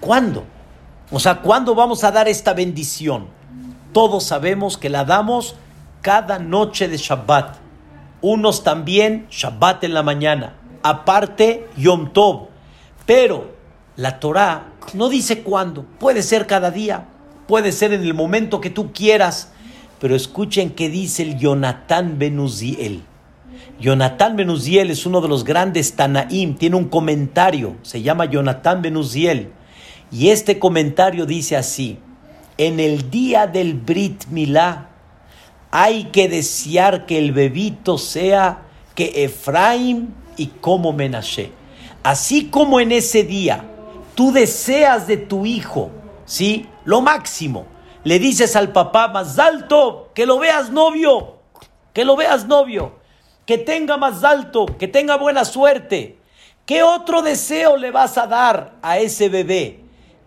¿Cuándo? 0.00 0.44
O 1.10 1.20
sea, 1.20 1.40
¿cuándo 1.40 1.74
vamos 1.74 2.02
a 2.04 2.10
dar 2.10 2.28
esta 2.28 2.52
bendición? 2.52 3.28
Todos 3.92 4.24
sabemos 4.24 4.76
que 4.76 4.88
la 4.88 5.04
damos 5.04 5.56
cada 6.02 6.38
noche 6.38 6.88
de 6.88 6.96
Shabbat. 6.96 7.56
Unos 8.20 8.62
también 8.62 9.26
Shabbat 9.30 9.84
en 9.84 9.94
la 9.94 10.02
mañana. 10.02 10.56
Aparte 10.82 11.68
Yom 11.76 12.12
Tov. 12.12 12.48
Pero 13.06 13.54
la 13.96 14.18
Torah 14.20 14.72
no 14.94 15.08
dice 15.08 15.42
cuándo. 15.42 15.84
Puede 15.98 16.22
ser 16.22 16.46
cada 16.46 16.70
día. 16.70 17.06
Puede 17.46 17.72
ser 17.72 17.92
en 17.92 18.02
el 18.02 18.14
momento 18.14 18.60
que 18.60 18.70
tú 18.70 18.92
quieras. 18.92 19.52
Pero 20.00 20.14
escuchen 20.14 20.70
qué 20.70 20.88
dice 20.88 21.22
el 21.22 21.38
Jonathan 21.38 22.18
Benuziel. 22.18 23.02
Jonathan 23.78 24.36
Benuziel 24.36 24.90
es 24.90 25.04
uno 25.04 25.20
de 25.20 25.28
los 25.28 25.44
grandes 25.44 25.94
Tanaim, 25.94 26.56
tiene 26.56 26.76
un 26.76 26.88
comentario, 26.88 27.76
se 27.82 28.00
llama 28.00 28.24
Jonathan 28.24 28.80
Benuziel, 28.80 29.52
y 30.10 30.30
este 30.30 30.58
comentario 30.58 31.26
dice 31.26 31.56
así, 31.56 31.98
en 32.56 32.80
el 32.80 33.10
día 33.10 33.46
del 33.46 33.74
Brit 33.74 34.26
Milá 34.28 34.88
hay 35.70 36.04
que 36.04 36.26
desear 36.28 37.04
que 37.04 37.18
el 37.18 37.32
bebito 37.32 37.98
sea 37.98 38.62
que 38.94 39.24
Efraim 39.24 40.08
y 40.38 40.46
como 40.46 40.94
Menashe. 40.94 41.52
Así 42.02 42.46
como 42.46 42.80
en 42.80 42.92
ese 42.92 43.24
día 43.24 43.64
tú 44.14 44.32
deseas 44.32 45.06
de 45.06 45.18
tu 45.18 45.44
hijo, 45.44 45.90
¿sí? 46.24 46.66
Lo 46.86 47.02
máximo. 47.02 47.66
Le 48.04 48.18
dices 48.18 48.56
al 48.56 48.72
papá 48.72 49.08
más 49.08 49.38
alto 49.38 50.12
que 50.14 50.24
lo 50.24 50.38
veas 50.38 50.70
novio, 50.70 51.40
que 51.92 52.06
lo 52.06 52.16
veas 52.16 52.46
novio 52.46 52.92
que 53.46 53.58
tenga 53.58 53.96
más 53.96 54.24
alto, 54.24 54.66
que 54.66 54.88
tenga 54.88 55.16
buena 55.16 55.44
suerte. 55.44 56.18
¿Qué 56.66 56.82
otro 56.82 57.22
deseo 57.22 57.76
le 57.76 57.92
vas 57.92 58.18
a 58.18 58.26
dar 58.26 58.74
a 58.82 58.98
ese 58.98 59.28
bebé? 59.28 59.80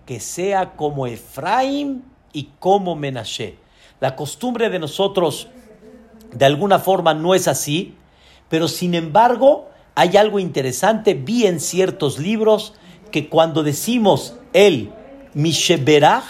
Que 0.06 0.22
sea 0.22 0.72
como 0.78 1.06
Efraín 1.06 2.06
y 2.32 2.50
como 2.60 2.96
Menashe. 2.96 3.58
La 4.00 4.16
costumbre 4.16 4.70
de 4.70 4.80
nosotros 4.80 5.50
de 6.32 6.46
alguna 6.46 6.80
forma 6.80 7.14
no 7.14 7.36
es 7.36 7.48
así, 7.50 7.96
pero 8.48 8.70
sin 8.70 8.96
embargo 8.96 9.70
hay 9.96 10.16
algo 10.16 10.40
interesante. 10.40 11.14
Vi 11.14 11.46
en 11.46 11.60
ciertos 11.60 12.20
libros 12.20 12.74
que 13.12 13.28
cuando 13.28 13.64
decimos 13.64 14.36
el 14.54 14.94
Misheberach, 15.34 16.24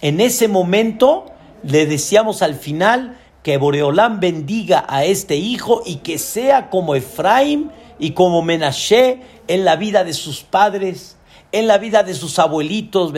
en 0.00 0.20
ese 0.20 0.48
momento 0.48 1.26
le 1.62 1.84
deseamos 1.84 2.40
al 2.40 2.54
final 2.54 3.18
que 3.42 3.56
Boreolán 3.56 4.20
bendiga 4.20 4.84
a 4.88 5.04
este 5.04 5.36
hijo 5.36 5.82
y 5.84 5.96
que 5.96 6.18
sea 6.18 6.70
como 6.70 6.94
Efraín 6.94 7.70
y 7.98 8.12
como 8.12 8.42
Menashe 8.42 9.20
en 9.48 9.64
la 9.64 9.76
vida 9.76 10.04
de 10.04 10.12
sus 10.12 10.42
padres, 10.42 11.16
en 11.50 11.66
la 11.66 11.78
vida 11.78 12.02
de 12.02 12.14
sus 12.14 12.38
abuelitos, 12.38 13.12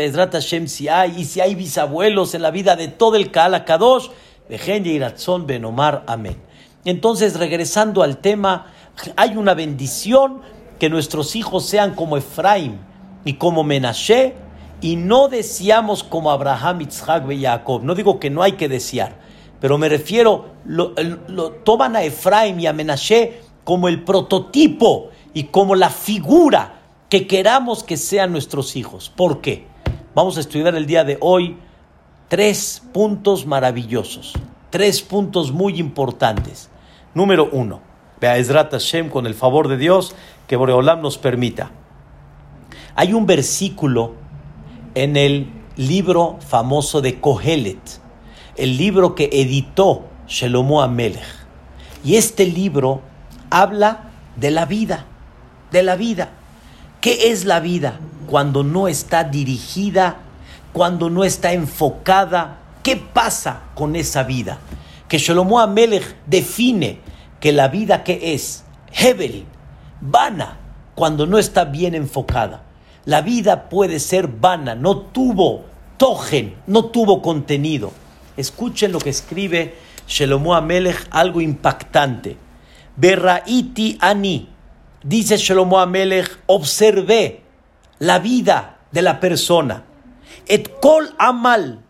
si 0.66 0.88
hay, 0.88 1.14
y 1.18 1.24
si 1.24 1.40
hay 1.40 1.54
bisabuelos, 1.54 2.34
en 2.34 2.42
la 2.42 2.50
vida 2.50 2.74
de 2.74 2.88
todo 2.88 3.16
el 3.16 3.30
Kaala 3.30 3.64
Kadosh, 3.64 4.08
Bejen 4.48 4.84
Yiratzon 4.84 5.46
Benomar, 5.46 6.02
amén. 6.06 6.36
Entonces, 6.84 7.38
regresando 7.38 8.02
al 8.02 8.18
tema, 8.18 8.66
hay 9.16 9.36
una 9.36 9.54
bendición 9.54 10.42
que 10.78 10.90
nuestros 10.90 11.36
hijos 11.36 11.66
sean 11.66 11.94
como 11.94 12.16
Efraín 12.16 12.78
y 13.24 13.34
como 13.34 13.62
Menashe, 13.62 14.34
y 14.80 14.96
no 14.96 15.28
deseamos 15.28 16.02
como 16.02 16.30
Abraham, 16.30 16.82
Isaac 16.82 17.24
y 17.30 17.42
Jacob. 17.42 17.82
No 17.84 17.94
digo 17.94 18.20
que 18.20 18.28
no 18.28 18.42
hay 18.42 18.52
que 18.52 18.68
desear, 18.68 19.23
pero 19.64 19.78
me 19.78 19.88
refiero, 19.88 20.44
lo, 20.66 20.92
toman 21.64 21.96
a 21.96 22.02
Efraín 22.02 22.60
y 22.60 22.66
a 22.66 22.74
Menashe 22.74 23.40
como 23.64 23.88
el 23.88 24.04
prototipo 24.04 25.08
y 25.32 25.44
como 25.44 25.74
la 25.74 25.88
figura 25.88 26.82
que 27.08 27.26
queramos 27.26 27.82
que 27.82 27.96
sean 27.96 28.30
nuestros 28.30 28.76
hijos. 28.76 29.08
¿Por 29.08 29.40
qué? 29.40 29.66
Vamos 30.14 30.36
a 30.36 30.40
estudiar 30.40 30.74
el 30.74 30.84
día 30.84 31.02
de 31.02 31.16
hoy 31.18 31.56
tres 32.28 32.82
puntos 32.92 33.46
maravillosos, 33.46 34.34
tres 34.68 35.00
puntos 35.00 35.50
muy 35.50 35.80
importantes. 35.80 36.68
Número 37.14 37.48
uno, 37.50 37.80
Be'ezrat 38.20 38.70
Hashem, 38.70 39.08
con 39.08 39.24
el 39.24 39.32
favor 39.32 39.68
de 39.68 39.78
Dios, 39.78 40.14
que 40.46 40.56
Boreolam 40.56 41.00
nos 41.00 41.16
permita. 41.16 41.70
Hay 42.96 43.14
un 43.14 43.24
versículo 43.24 44.12
en 44.94 45.16
el 45.16 45.50
libro 45.76 46.36
famoso 46.46 47.00
de 47.00 47.18
Kohelet, 47.18 48.03
el 48.56 48.76
libro 48.76 49.14
que 49.14 49.30
editó 49.32 50.04
Shelomo 50.26 50.82
Amelech. 50.82 51.22
Y 52.04 52.16
este 52.16 52.46
libro 52.46 53.00
habla 53.50 54.10
de 54.36 54.50
la 54.50 54.66
vida 54.66 55.06
de 55.74 55.82
la 55.82 55.96
vida. 55.96 56.30
¿Qué 57.02 57.32
es 57.32 57.44
la 57.44 57.60
vida? 57.60 57.98
Cuando 58.26 58.62
no 58.62 58.88
está 58.88 59.24
dirigida, 59.24 60.16
cuando 60.72 61.10
no 61.10 61.24
está 61.24 61.52
enfocada. 61.52 62.60
¿Qué 62.82 62.96
pasa 62.96 63.64
con 63.74 63.96
esa 63.96 64.22
vida? 64.22 64.58
Que 65.08 65.18
Shlomo 65.18 65.60
Amelech 65.60 66.16
define 66.26 67.00
que 67.40 67.52
la 67.52 67.68
vida 67.68 68.04
que 68.04 68.34
es 68.34 68.64
Hebel, 68.92 69.44
vana, 70.00 70.56
cuando 70.94 71.26
no 71.26 71.38
está 71.38 71.64
bien 71.64 71.94
enfocada. 71.94 72.62
La 73.04 73.20
vida 73.20 73.68
puede 73.68 73.98
ser 73.98 74.28
vana, 74.28 74.74
no 74.74 74.96
tuvo 74.98 75.64
togen, 75.98 76.54
no 76.66 76.86
tuvo 76.86 77.20
contenido. 77.20 77.92
Escuchen 78.36 78.92
lo 78.92 78.98
que 78.98 79.10
escribe 79.10 79.74
Shlomo 80.06 80.54
Amelech, 80.54 81.06
algo 81.10 81.40
impactante. 81.40 82.36
Berraiti 82.96 83.98
ani, 84.00 84.48
Dice 85.02 85.36
Shlomo 85.36 85.78
Amelech, 85.78 86.38
observé 86.46 87.42
la 87.98 88.18
vida 88.18 88.78
de 88.90 89.02
la 89.02 89.20
persona. 89.20 89.84
Et 90.46 90.80
kol 90.80 91.14
amal. 91.18 91.80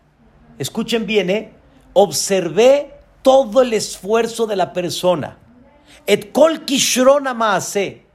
Escuchen 0.59 1.05
bien, 1.05 1.29
¿eh? 1.29 1.53
Observé 1.93 2.93
todo 3.21 3.61
el 3.61 3.73
esfuerzo 3.73 4.45
de 4.45 4.55
la 4.55 4.73
persona. 4.73 5.37
Et 6.05 6.31
kol 6.31 6.65
kishron 6.65 7.27
amaase. 7.27 8.05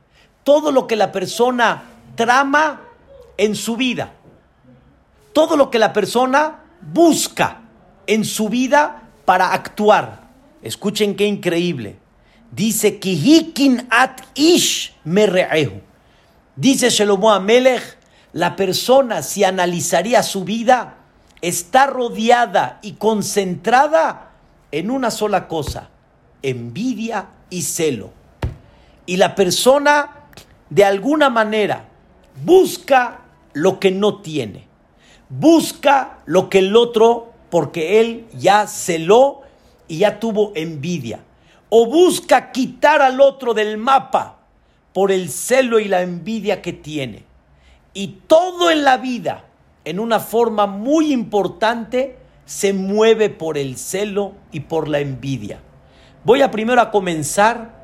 Todo 0.45 0.71
lo 0.71 0.87
que 0.87 0.97
la 0.97 1.13
persona 1.13 1.83
trama 2.15 2.83
en 3.37 3.55
su 3.55 3.77
vida. 3.77 4.13
Todo 5.33 5.57
lo 5.57 5.71
que 5.71 5.79
la 5.79 5.93
persona 5.93 6.61
busca 6.81 7.61
en 8.11 8.25
su 8.25 8.49
vida 8.49 9.05
para 9.25 9.53
actuar. 9.53 10.29
Escuchen 10.63 11.15
qué 11.15 11.27
increíble. 11.27 11.97
Dice, 12.51 12.99
Kihikin 12.99 13.87
at 13.89 14.23
ish 14.35 14.93
merre'ehu. 15.05 15.81
Dice 16.57 16.91
Shelomo 16.91 17.31
Amelech, 17.31 17.99
la 18.33 18.57
persona 18.57 19.23
si 19.23 19.45
analizaría 19.45 20.25
su 20.25 20.43
vida, 20.43 20.97
está 21.41 21.87
rodeada 21.87 22.81
y 22.83 22.95
concentrada 22.95 24.33
en 24.73 24.91
una 24.91 25.13
sola 25.13 25.47
cosa, 25.47 25.91
envidia 26.43 27.29
y 27.49 27.63
celo. 27.63 28.11
Y 29.07 29.19
la 29.19 29.37
persona 29.37 30.27
de 30.69 30.85
alguna 30.85 31.31
manera 31.31 31.85
busca 32.45 33.21
lo 33.53 33.79
que 33.79 33.93
no 33.93 34.21
tiene, 34.21 34.67
busca 35.29 36.19
lo 36.27 36.49
que 36.49 36.59
el 36.59 36.75
otro, 36.75 37.30
porque 37.51 38.01
él 38.01 38.27
ya 38.33 38.67
celó 38.67 39.43
y 39.89 39.99
ya 39.99 40.21
tuvo 40.21 40.53
envidia 40.55 41.21
o 41.71 41.87
busca 41.87 42.53
quitar 42.53 43.01
al 43.01 43.21
otro 43.21 43.55
del 43.55 43.79
mapa 43.79 44.39
por 44.93 45.13
el 45.13 45.31
celo 45.31 45.79
y 45.79 45.87
la 45.87 46.03
envidia 46.03 46.61
que 46.61 46.73
tiene. 46.73 47.25
Y 47.95 48.19
todo 48.27 48.71
en 48.71 48.85
la 48.85 48.99
vida, 48.99 49.45
en 49.85 50.01
una 50.01 50.21
forma 50.21 50.67
muy 50.67 51.13
importante, 51.13 52.19
se 52.45 52.73
mueve 52.73 53.31
por 53.31 53.57
el 53.57 53.77
celo 53.77 54.33
y 54.53 54.61
por 54.61 54.89
la 54.89 54.99
envidia. 54.99 55.61
Voy 56.25 56.43
a 56.43 56.51
primero 56.51 56.81
a 56.81 56.91
comenzar 56.91 57.79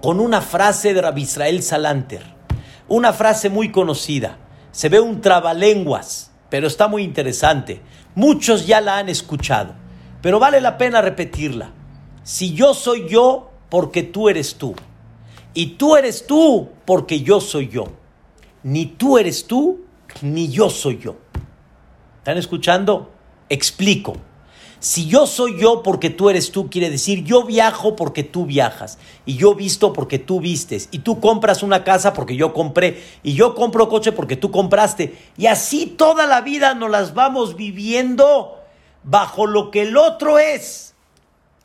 con 0.00 0.20
una 0.20 0.40
frase 0.40 0.94
de 0.94 1.02
Rabbi 1.02 1.22
Israel 1.22 1.62
Salanter, 1.62 2.22
una 2.86 3.12
frase 3.12 3.50
muy 3.50 3.72
conocida. 3.72 4.38
Se 4.70 4.88
ve 4.88 5.00
un 5.00 5.20
trabalenguas, 5.20 6.30
pero 6.50 6.68
está 6.68 6.86
muy 6.86 7.02
interesante. 7.02 7.80
Muchos 8.18 8.66
ya 8.66 8.80
la 8.80 8.98
han 8.98 9.08
escuchado, 9.08 9.74
pero 10.20 10.40
vale 10.40 10.60
la 10.60 10.76
pena 10.76 11.00
repetirla 11.00 11.70
si 12.24 12.52
yo 12.52 12.74
soy 12.74 13.08
yo 13.08 13.52
porque 13.68 14.02
tú 14.02 14.28
eres 14.28 14.56
tú, 14.56 14.74
y 15.54 15.76
tú 15.76 15.94
eres 15.94 16.26
tú 16.26 16.68
porque 16.84 17.20
yo 17.20 17.40
soy 17.40 17.68
yo, 17.68 17.84
ni 18.64 18.86
tú 18.86 19.18
eres 19.18 19.46
tú, 19.46 19.84
ni 20.20 20.48
yo 20.48 20.68
soy 20.68 20.98
yo. 20.98 21.14
¿Están 22.18 22.38
escuchando? 22.38 23.12
Explico. 23.48 24.16
Si 24.80 25.08
yo 25.08 25.26
soy 25.26 25.58
yo 25.58 25.82
porque 25.82 26.08
tú 26.08 26.30
eres 26.30 26.52
tú, 26.52 26.70
quiere 26.70 26.88
decir 26.88 27.24
yo 27.24 27.42
viajo 27.42 27.96
porque 27.96 28.22
tú 28.22 28.46
viajas, 28.46 28.98
y 29.26 29.36
yo 29.36 29.56
visto 29.56 29.92
porque 29.92 30.20
tú 30.20 30.40
vistes, 30.40 30.88
y 30.92 31.00
tú 31.00 31.18
compras 31.20 31.64
una 31.64 31.82
casa 31.82 32.12
porque 32.12 32.36
yo 32.36 32.52
compré, 32.52 33.02
y 33.24 33.34
yo 33.34 33.56
compro 33.56 33.88
coche 33.88 34.12
porque 34.12 34.36
tú 34.36 34.52
compraste, 34.52 35.18
y 35.36 35.46
así 35.46 35.86
toda 35.86 36.26
la 36.26 36.42
vida 36.42 36.74
nos 36.74 36.90
las 36.90 37.12
vamos 37.12 37.56
viviendo 37.56 38.56
bajo 39.02 39.46
lo 39.46 39.72
que 39.72 39.82
el 39.82 39.96
otro 39.96 40.38
es. 40.38 40.94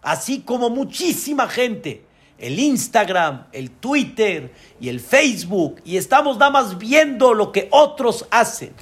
Así 0.01 0.39
como 0.39 0.71
muchísima 0.71 1.47
gente, 1.47 2.05
el 2.39 2.59
Instagram, 2.59 3.45
el 3.51 3.69
Twitter 3.69 4.53
y 4.79 4.89
el 4.89 4.99
Facebook, 4.99 5.81
y 5.85 5.97
estamos 5.97 6.37
nada 6.39 6.49
más 6.49 6.79
viendo 6.79 7.35
lo 7.35 7.51
que 7.51 7.67
otros 7.69 8.25
hacen, 8.31 8.73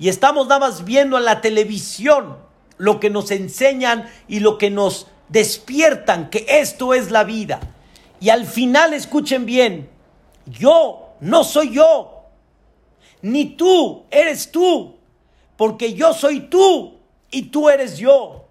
y 0.00 0.08
estamos 0.08 0.48
nada 0.48 0.58
más 0.58 0.84
viendo 0.84 1.16
en 1.16 1.24
la 1.24 1.40
televisión 1.40 2.47
lo 2.78 3.00
que 3.00 3.10
nos 3.10 3.30
enseñan 3.30 4.08
y 4.28 4.40
lo 4.40 4.56
que 4.56 4.70
nos 4.70 5.08
despiertan, 5.28 6.30
que 6.30 6.46
esto 6.48 6.94
es 6.94 7.10
la 7.10 7.24
vida. 7.24 7.60
Y 8.20 8.30
al 8.30 8.46
final 8.46 8.94
escuchen 8.94 9.46
bien, 9.46 9.88
yo 10.46 11.10
no 11.20 11.44
soy 11.44 11.74
yo, 11.74 12.24
ni 13.22 13.44
tú 13.44 14.04
eres 14.10 14.50
tú, 14.50 14.96
porque 15.56 15.94
yo 15.94 16.14
soy 16.14 16.40
tú 16.40 16.94
y 17.30 17.42
tú 17.42 17.68
eres 17.68 17.98
yo. 17.98 18.46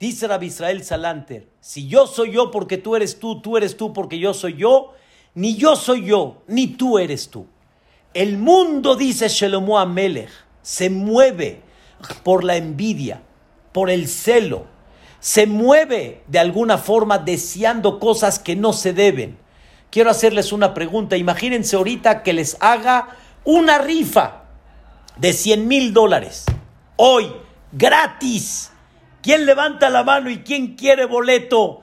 Dice 0.00 0.28
Rabbi 0.28 0.46
Israel 0.46 0.84
Salanter, 0.84 1.48
si 1.60 1.88
yo 1.88 2.06
soy 2.06 2.32
yo 2.32 2.50
porque 2.50 2.78
tú 2.78 2.96
eres 2.96 3.18
tú, 3.18 3.40
tú 3.40 3.56
eres 3.56 3.76
tú 3.76 3.92
porque 3.92 4.18
yo 4.18 4.32
soy 4.32 4.56
yo, 4.56 4.94
ni 5.34 5.56
yo 5.56 5.76
soy 5.76 6.04
yo, 6.04 6.42
ni 6.46 6.68
tú 6.68 6.98
eres 6.98 7.28
tú. 7.28 7.46
El 8.14 8.38
mundo, 8.38 8.96
dice 8.96 9.28
Shelomo 9.28 9.78
Amelech, 9.78 10.30
se 10.62 10.88
mueve 10.88 11.62
por 12.22 12.44
la 12.44 12.56
envidia, 12.56 13.22
por 13.72 13.90
el 13.90 14.08
celo, 14.08 14.66
se 15.20 15.46
mueve 15.46 16.22
de 16.26 16.38
alguna 16.38 16.78
forma 16.78 17.18
deseando 17.18 17.98
cosas 17.98 18.38
que 18.38 18.56
no 18.56 18.72
se 18.72 18.92
deben. 18.92 19.38
Quiero 19.90 20.10
hacerles 20.10 20.52
una 20.52 20.74
pregunta. 20.74 21.16
Imagínense 21.16 21.76
ahorita 21.76 22.22
que 22.22 22.32
les 22.32 22.56
haga 22.60 23.16
una 23.44 23.78
rifa 23.78 24.44
de 25.16 25.32
100 25.32 25.66
mil 25.66 25.92
dólares. 25.92 26.44
Hoy, 26.96 27.32
gratis 27.72 28.70
¿Quién 29.22 29.46
levanta 29.46 29.90
la 29.90 30.04
mano 30.04 30.30
y 30.30 30.38
quién 30.38 30.76
quiere 30.76 31.04
boleto? 31.04 31.82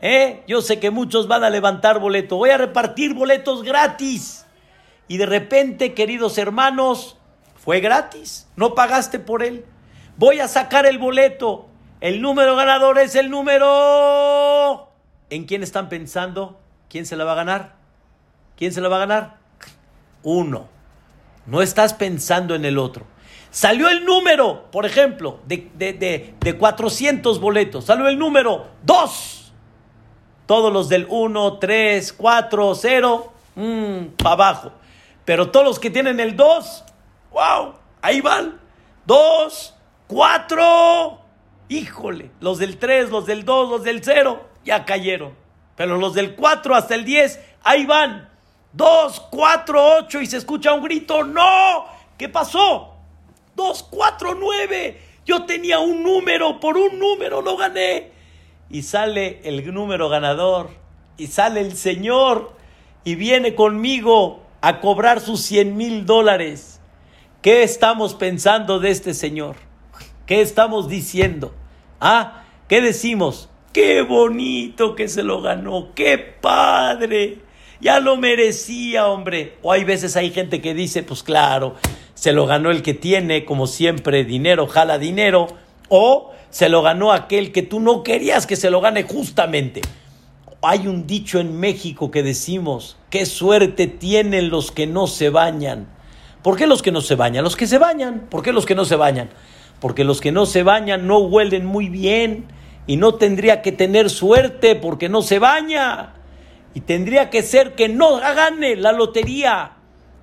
¿Eh? 0.00 0.42
Yo 0.46 0.62
sé 0.62 0.78
que 0.78 0.90
muchos 0.90 1.26
van 1.26 1.42
a 1.42 1.50
levantar 1.50 1.98
boleto. 1.98 2.36
Voy 2.36 2.50
a 2.50 2.58
repartir 2.58 3.14
boletos 3.14 3.62
gratis. 3.62 4.46
Y 5.08 5.16
de 5.16 5.26
repente, 5.26 5.92
queridos 5.92 6.38
hermanos, 6.38 7.16
fue 7.56 7.80
gratis. 7.80 8.46
No 8.56 8.74
pagaste 8.74 9.18
por 9.18 9.42
él. 9.42 9.64
Voy 10.18 10.40
a 10.40 10.48
sacar 10.48 10.84
el 10.84 10.98
boleto. 10.98 11.68
El 12.00 12.20
número 12.20 12.56
ganador 12.56 12.98
es 12.98 13.14
el 13.14 13.30
número... 13.30 14.90
¿En 15.30 15.44
quién 15.44 15.62
están 15.62 15.88
pensando? 15.88 16.58
¿Quién 16.88 17.06
se 17.06 17.14
la 17.14 17.22
va 17.22 17.32
a 17.32 17.36
ganar? 17.36 17.76
¿Quién 18.56 18.72
se 18.72 18.80
la 18.80 18.88
va 18.88 18.96
a 18.96 19.06
ganar? 19.06 19.36
Uno. 20.24 20.66
No 21.46 21.62
estás 21.62 21.94
pensando 21.94 22.56
en 22.56 22.64
el 22.64 22.78
otro. 22.78 23.06
Salió 23.52 23.88
el 23.88 24.04
número, 24.04 24.64
por 24.72 24.86
ejemplo, 24.86 25.38
de, 25.46 25.70
de, 25.74 26.34
de, 26.38 26.58
400 26.58 27.38
boletos. 27.40 27.84
Salió 27.84 28.08
el 28.08 28.18
número 28.18 28.66
2. 28.82 29.52
Todos 30.46 30.72
los 30.72 30.88
del 30.88 31.06
1, 31.08 31.58
3, 31.58 32.12
4, 32.12 32.74
0, 32.74 33.32
para 34.16 34.32
abajo. 34.32 34.72
Pero 35.24 35.52
todos 35.52 35.64
los 35.64 35.78
que 35.78 35.90
tienen 35.90 36.18
el 36.18 36.34
2, 36.34 36.84
wow, 37.30 37.74
ahí 38.02 38.20
van. 38.20 38.58
2, 39.06 39.74
4. 40.08 41.18
Híjole, 41.68 42.30
los 42.40 42.58
del 42.58 42.78
3, 42.78 43.10
los 43.10 43.26
del 43.26 43.44
2, 43.44 43.70
los 43.70 43.84
del 43.84 44.02
0, 44.02 44.42
ya 44.64 44.84
cayeron. 44.84 45.34
Pero 45.76 45.96
los 45.98 46.14
del 46.14 46.34
4 46.34 46.74
hasta 46.74 46.94
el 46.94 47.04
10, 47.04 47.38
ahí 47.62 47.86
van. 47.86 48.28
2, 48.72 49.20
4, 49.30 49.96
8 49.98 50.20
y 50.20 50.26
se 50.26 50.38
escucha 50.38 50.72
un 50.72 50.82
grito. 50.82 51.22
¡No! 51.24 51.84
¿Qué 52.16 52.28
pasó? 52.28 52.96
2, 53.54 53.86
4, 53.90 54.34
9. 54.34 55.00
Yo 55.24 55.44
tenía 55.44 55.78
un 55.78 56.02
número, 56.02 56.58
por 56.58 56.76
un 56.76 56.98
número 56.98 57.42
lo 57.42 57.56
gané. 57.56 58.10
Y 58.70 58.82
sale 58.82 59.40
el 59.44 59.72
número 59.72 60.08
ganador. 60.08 60.70
Y 61.16 61.28
sale 61.28 61.60
el 61.60 61.76
Señor. 61.76 62.56
Y 63.04 63.14
viene 63.14 63.54
conmigo 63.54 64.42
a 64.60 64.80
cobrar 64.80 65.20
sus 65.20 65.42
100 65.42 65.76
mil 65.76 66.06
dólares. 66.06 66.80
¿Qué 67.42 67.62
estamos 67.62 68.14
pensando 68.14 68.80
de 68.80 68.90
este 68.90 69.14
Señor? 69.14 69.67
¿Qué 70.28 70.42
estamos 70.42 70.90
diciendo? 70.90 71.54
Ah, 72.02 72.44
¿qué 72.68 72.82
decimos? 72.82 73.48
Qué 73.72 74.02
bonito 74.02 74.94
que 74.94 75.08
se 75.08 75.22
lo 75.22 75.40
ganó, 75.40 75.94
qué 75.94 76.18
padre. 76.18 77.38
Ya 77.80 77.98
lo 77.98 78.18
merecía, 78.18 79.06
hombre. 79.06 79.56
O 79.62 79.72
hay 79.72 79.84
veces 79.84 80.16
hay 80.16 80.30
gente 80.30 80.60
que 80.60 80.74
dice, 80.74 81.02
pues 81.02 81.22
claro, 81.22 81.76
se 82.12 82.34
lo 82.34 82.44
ganó 82.44 82.70
el 82.70 82.82
que 82.82 82.92
tiene, 82.92 83.46
como 83.46 83.66
siempre, 83.66 84.26
dinero, 84.26 84.66
jala 84.66 84.98
dinero. 84.98 85.46
O 85.88 86.32
se 86.50 86.68
lo 86.68 86.82
ganó 86.82 87.10
aquel 87.12 87.50
que 87.50 87.62
tú 87.62 87.80
no 87.80 88.02
querías 88.02 88.46
que 88.46 88.56
se 88.56 88.68
lo 88.68 88.82
gane 88.82 89.04
justamente. 89.04 89.80
Hay 90.60 90.88
un 90.88 91.06
dicho 91.06 91.40
en 91.40 91.58
México 91.58 92.10
que 92.10 92.22
decimos, 92.22 92.98
qué 93.08 93.24
suerte 93.24 93.86
tienen 93.86 94.50
los 94.50 94.72
que 94.72 94.86
no 94.86 95.06
se 95.06 95.30
bañan. 95.30 95.88
¿Por 96.42 96.58
qué 96.58 96.66
los 96.66 96.82
que 96.82 96.92
no 96.92 97.00
se 97.00 97.14
bañan? 97.14 97.44
Los 97.44 97.56
que 97.56 97.66
se 97.66 97.78
bañan. 97.78 98.26
¿Por 98.28 98.42
qué 98.42 98.52
los 98.52 98.66
que 98.66 98.74
no 98.74 98.84
se 98.84 98.96
bañan? 98.96 99.30
Porque 99.80 100.04
los 100.04 100.20
que 100.20 100.32
no 100.32 100.46
se 100.46 100.62
bañan 100.62 101.06
no 101.06 101.18
huelen 101.18 101.64
muy 101.64 101.88
bien 101.88 102.46
y 102.86 102.96
no 102.96 103.14
tendría 103.14 103.62
que 103.62 103.72
tener 103.72 104.10
suerte 104.10 104.74
porque 104.74 105.08
no 105.08 105.22
se 105.22 105.38
baña. 105.38 106.14
Y 106.74 106.80
tendría 106.80 107.30
que 107.30 107.42
ser 107.42 107.74
que 107.74 107.88
no 107.88 108.16
gane 108.16 108.76
la 108.76 108.92
lotería. 108.92 109.72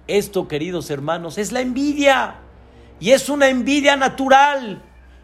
Esto, 0.08 0.48
queridos 0.48 0.90
hermanos, 0.90 1.38
es 1.38 1.52
la 1.52 1.62
envidia. 1.62 2.36
Y 3.00 3.12
es 3.12 3.30
una 3.30 3.50
envidia 3.50 3.96
natural. 3.96 4.82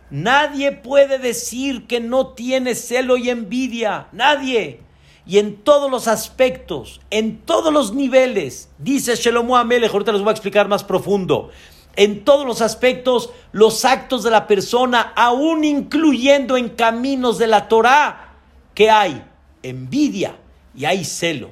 Nadie 0.09 0.71
puede 0.71 1.19
decir 1.19 1.87
que 1.87 1.99
no 1.99 2.27
tiene 2.27 2.75
celo 2.75 3.17
y 3.17 3.29
envidia. 3.29 4.07
Nadie. 4.11 4.81
Y 5.25 5.37
en 5.37 5.57
todos 5.57 5.89
los 5.89 6.07
aspectos, 6.07 6.99
en 7.11 7.37
todos 7.41 7.71
los 7.71 7.93
niveles, 7.93 8.69
dice 8.79 9.15
Shelomo 9.15 9.55
Amelech, 9.55 9.91
ahorita 9.93 10.11
les 10.11 10.21
voy 10.21 10.29
a 10.29 10.33
explicar 10.33 10.67
más 10.67 10.83
profundo, 10.83 11.51
en 11.95 12.23
todos 12.23 12.45
los 12.45 12.61
aspectos, 12.61 13.31
los 13.51 13.85
actos 13.85 14.23
de 14.23 14.31
la 14.31 14.47
persona, 14.47 15.13
aún 15.15 15.63
incluyendo 15.63 16.57
en 16.57 16.69
caminos 16.69 17.37
de 17.37 17.47
la 17.47 17.67
Torah, 17.67 18.35
que 18.73 18.89
hay 18.89 19.23
envidia, 19.63 20.35
y 20.75 20.85
hay 20.85 21.03
celo. 21.03 21.51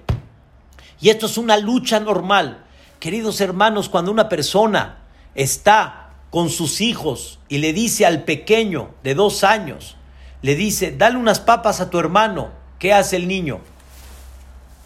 Y 1.00 1.10
esto 1.10 1.26
es 1.26 1.38
una 1.38 1.58
lucha 1.58 2.00
normal. 2.00 2.66
Queridos 3.00 3.42
hermanos, 3.42 3.90
cuando 3.90 4.12
una 4.12 4.30
persona 4.30 5.00
está 5.36 6.12
con 6.30 6.50
sus 6.50 6.82
hijos 6.82 7.40
y 7.48 7.60
le 7.60 7.74
dice 7.74 8.06
al 8.06 8.24
pequeño 8.24 8.94
de 9.04 9.16
dos 9.16 9.44
años, 9.44 9.96
le 10.42 10.56
dice, 10.56 10.92
dale 10.92 11.18
unas 11.18 11.40
papas 11.40 11.80
a 11.80 11.90
tu 11.90 12.00
hermano, 12.00 12.52
¿qué 12.78 12.94
hace 12.94 13.16
el 13.16 13.28
niño? 13.28 13.60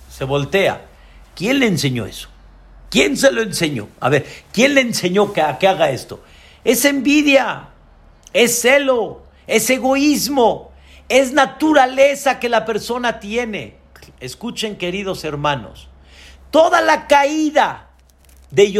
Se 0.09 0.25
voltea. 0.25 0.85
¿Quién 1.35 1.59
le 1.59 1.67
enseñó 1.67 2.05
eso? 2.05 2.29
¿Quién 2.93 3.17
se 3.17 3.31
lo 3.31 3.41
enseñó? 3.41 3.89
A 4.01 4.09
ver, 4.09 4.23
¿quién 4.51 4.75
le 4.75 4.81
enseñó 4.81 5.33
que, 5.33 5.43
que 5.59 5.67
haga 5.67 5.89
esto? 5.89 6.19
Es 6.63 6.85
envidia, 6.85 7.69
es 8.33 8.61
celo, 8.61 9.23
es 9.47 9.67
egoísmo, 9.71 10.71
es 11.09 11.33
naturaleza 11.33 12.39
que 12.39 12.49
la 12.49 12.65
persona 12.65 13.19
tiene. 13.19 13.77
Escuchen, 14.19 14.75
queridos 14.75 15.23
hermanos, 15.23 15.89
toda 16.51 16.81
la 16.81 17.07
caída 17.07 17.89
de 18.51 18.71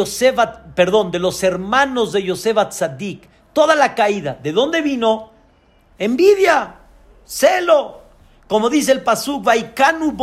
perdón, 0.76 1.10
de 1.10 1.18
los 1.18 1.42
hermanos 1.42 2.12
de 2.12 2.22
Yosef 2.22 2.70
Tzadik, 2.70 3.28
toda 3.52 3.74
la 3.74 3.96
caída, 3.96 4.38
¿de 4.44 4.52
dónde 4.52 4.84
vino? 4.84 5.32
Envidia, 5.98 6.76
celo. 7.26 8.04
Como 8.48 8.70
dice 8.70 8.92
el 8.92 9.02
Pasuk, 9.02 9.44
Vaikanu 9.44 10.16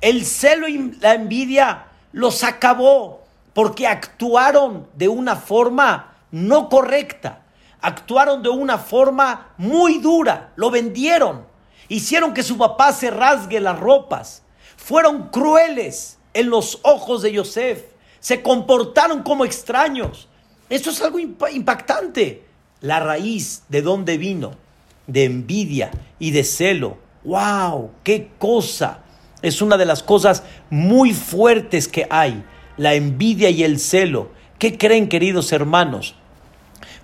el 0.00 0.26
celo 0.26 0.66
y 0.66 0.96
la 1.00 1.14
envidia 1.14 1.86
los 2.16 2.44
acabó 2.44 3.24
porque 3.52 3.86
actuaron 3.86 4.88
de 4.94 5.06
una 5.06 5.36
forma 5.36 6.14
no 6.30 6.70
correcta, 6.70 7.42
actuaron 7.82 8.42
de 8.42 8.48
una 8.48 8.78
forma 8.78 9.52
muy 9.58 9.98
dura, 9.98 10.50
lo 10.56 10.70
vendieron. 10.70 11.44
Hicieron 11.88 12.32
que 12.32 12.42
su 12.42 12.56
papá 12.56 12.94
se 12.94 13.10
rasgue 13.10 13.60
las 13.60 13.78
ropas. 13.78 14.42
Fueron 14.78 15.28
crueles 15.28 16.16
en 16.32 16.48
los 16.48 16.78
ojos 16.84 17.20
de 17.20 17.32
Yosef. 17.32 17.84
Se 18.18 18.40
comportaron 18.40 19.22
como 19.22 19.44
extraños. 19.44 20.26
Esto 20.70 20.88
es 20.88 21.02
algo 21.02 21.18
impactante. 21.18 22.46
La 22.80 22.98
raíz 22.98 23.64
de 23.68 23.82
dónde 23.82 24.16
vino, 24.16 24.52
de 25.06 25.24
envidia 25.24 25.90
y 26.18 26.30
de 26.30 26.44
celo. 26.44 26.96
¡Wow! 27.24 27.90
¡Qué 28.02 28.30
cosa! 28.38 29.02
Es 29.46 29.62
una 29.62 29.76
de 29.76 29.86
las 29.86 30.02
cosas 30.02 30.42
muy 30.70 31.14
fuertes 31.14 31.86
que 31.86 32.08
hay. 32.10 32.42
La 32.76 32.94
envidia 32.94 33.48
y 33.48 33.62
el 33.62 33.78
celo. 33.78 34.30
¿Qué 34.58 34.76
creen, 34.76 35.08
queridos 35.08 35.52
hermanos? 35.52 36.16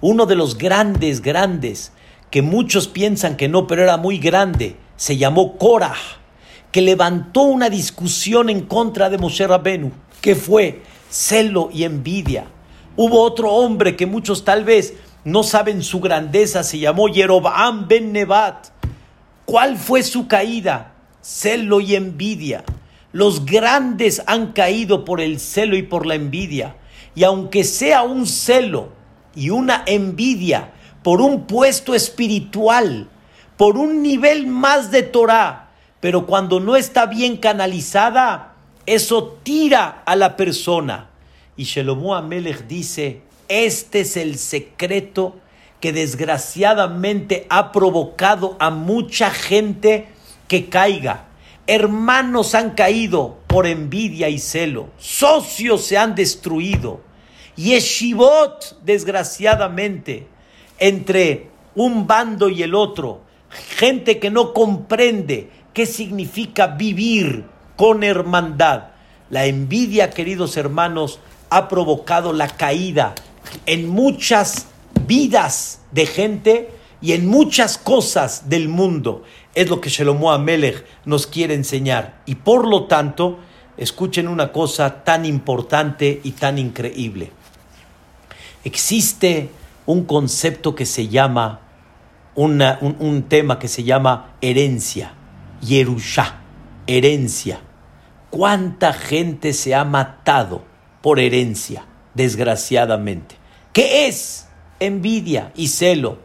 Uno 0.01 0.27
de 0.27 0.35
los 0.35 0.59
grandes, 0.59 1.23
grandes 1.23 1.93
que 2.31 2.43
muchos 2.43 2.89
piensan 2.89 3.37
que 3.37 3.49
no, 3.49 3.69
pero 3.69 3.85
era 3.85 3.97
muy 3.97 4.19
grande, 4.19 4.75
se 4.97 5.19
llamó 5.19 5.57
Korah, 5.57 5.95
que 6.73 6.83
levantó 6.83 7.43
una 7.43 7.71
discusión 7.71 8.51
en 8.51 8.63
contra 8.63 9.09
de 9.09 9.19
Moshe 9.19 9.47
Rabenu, 9.47 9.93
que 10.21 10.35
fue 10.35 10.83
celo 11.11 11.71
y 11.73 11.85
envidia. 11.85 12.47
Hubo 12.97 13.23
otro 13.23 13.53
hombre 13.53 13.95
que 13.95 14.07
muchos 14.07 14.45
tal 14.45 14.65
vez 14.65 14.95
no 15.23 15.45
saben 15.45 15.81
su 15.85 16.01
grandeza, 16.01 16.65
se 16.65 16.81
llamó 16.81 17.07
Jeroboam 17.07 17.87
ben 17.87 18.11
Nebat. 18.13 18.67
¿Cuál 19.45 19.77
fue 19.77 20.03
su 20.03 20.27
caída? 20.27 20.92
Celo 21.23 21.81
y 21.81 21.95
envidia. 21.95 22.65
Los 23.13 23.47
grandes 23.47 24.23
han 24.27 24.53
caído 24.53 25.05
por 25.05 25.21
el 25.21 25.39
celo 25.39 25.77
y 25.77 25.83
por 25.83 26.05
la 26.07 26.15
envidia. 26.15 26.77
Y 27.15 27.25
aunque 27.25 27.65
sea 27.65 28.03
un 28.03 28.27
celo 28.27 28.89
y 29.35 29.51
una 29.51 29.85
envidia 29.87 30.73
por 31.03 31.21
un 31.21 31.47
puesto 31.47 31.95
espiritual, 31.95 33.09
por 33.57 33.77
un 33.77 34.03
nivel 34.03 34.47
más 34.47 34.91
de 34.91 35.03
Torah, 35.03 35.71
pero 36.01 36.27
cuando 36.27 36.59
no 36.59 36.75
está 36.75 37.07
bien 37.07 37.37
canalizada, 37.37 38.55
eso 38.87 39.39
tira 39.43 40.03
a 40.05 40.17
la 40.17 40.37
persona. 40.37 41.11
Y 41.57 41.65
Shelomo 41.65 42.15
Amelech 42.15 42.67
dice, 42.67 43.23
este 43.49 44.01
es 44.01 44.17
el 44.17 44.39
secreto 44.39 45.37
que 45.81 45.93
desgraciadamente 45.93 47.47
ha 47.51 47.73
provocado 47.73 48.57
a 48.59 48.71
mucha 48.71 49.31
gente 49.31 50.09
que 50.53 50.69
caiga. 50.69 51.29
Hermanos 51.67 52.55
han 52.55 52.73
caído 52.73 53.39
por 53.47 53.67
envidia 53.67 54.29
y 54.29 54.39
celo. 54.39 54.91
Socios 54.99 55.87
se 55.87 55.97
han 55.97 56.15
destruido. 56.15 57.01
Y 57.57 57.71
Yeshivot, 57.71 58.83
desgraciadamente, 58.85 60.27
entre 60.79 61.49
un 61.75 62.07
bando 62.07 62.51
y 62.51 62.63
el 62.63 62.75
otro, 62.75 63.23
gente 63.79 64.19
que 64.19 64.31
no 64.31 64.53
comprende 64.53 65.49
qué 65.73 65.87
significa 65.87 66.67
vivir 66.67 67.47
con 67.75 68.05
hermandad. 68.05 68.89
La 69.31 69.47
envidia, 69.47 70.11
queridos 70.11 70.59
hermanos, 70.59 71.19
ha 71.49 71.67
provocado 71.67 72.35
la 72.35 72.49
caída 72.49 73.15
en 73.65 73.89
muchas 73.89 74.67
vidas 75.07 75.81
de 75.93 76.05
gente 76.05 76.69
y 77.03 77.13
en 77.13 77.27
muchas 77.27 77.77
cosas 77.79 78.49
del 78.49 78.69
mundo. 78.69 79.25
Es 79.55 79.69
lo 79.69 79.81
que 79.81 79.91
Shelomo 79.91 80.33
Amelech 80.33 80.85
nos 81.05 81.27
quiere 81.27 81.55
enseñar. 81.55 82.23
Y 82.27 82.37
por 82.37 82.67
lo 82.67 82.85
tanto, 82.85 83.39
escuchen 83.77 84.29
una 84.29 84.53
cosa 84.53 85.05
tan 85.05 85.25
importante 85.25 86.21
y 86.23 86.33
tan 86.33 86.59
increíble. 86.59 87.31
Existe 88.65 89.51
un 89.87 90.05
concepto 90.05 90.75
que 90.75 90.87
se 90.87 91.09
llama, 91.09 91.61
un, 92.35 93.25
tema 93.29 93.59
que 93.59 93.69
se 93.69 93.85
llama 93.85 94.35
herencia, 94.41 95.15
Yerusha, 95.61 96.41
herencia. 96.87 97.61
¿Cuánta 98.31 98.93
gente 98.93 99.53
se 99.53 99.75
ha 99.75 99.85
matado 99.85 100.63
por 101.03 101.19
herencia, 101.21 101.85
desgraciadamente? 102.15 103.37
¿Qué 103.73 104.07
es 104.07 104.49
envidia 104.81 105.53
y 105.55 105.69
celo? 105.69 106.19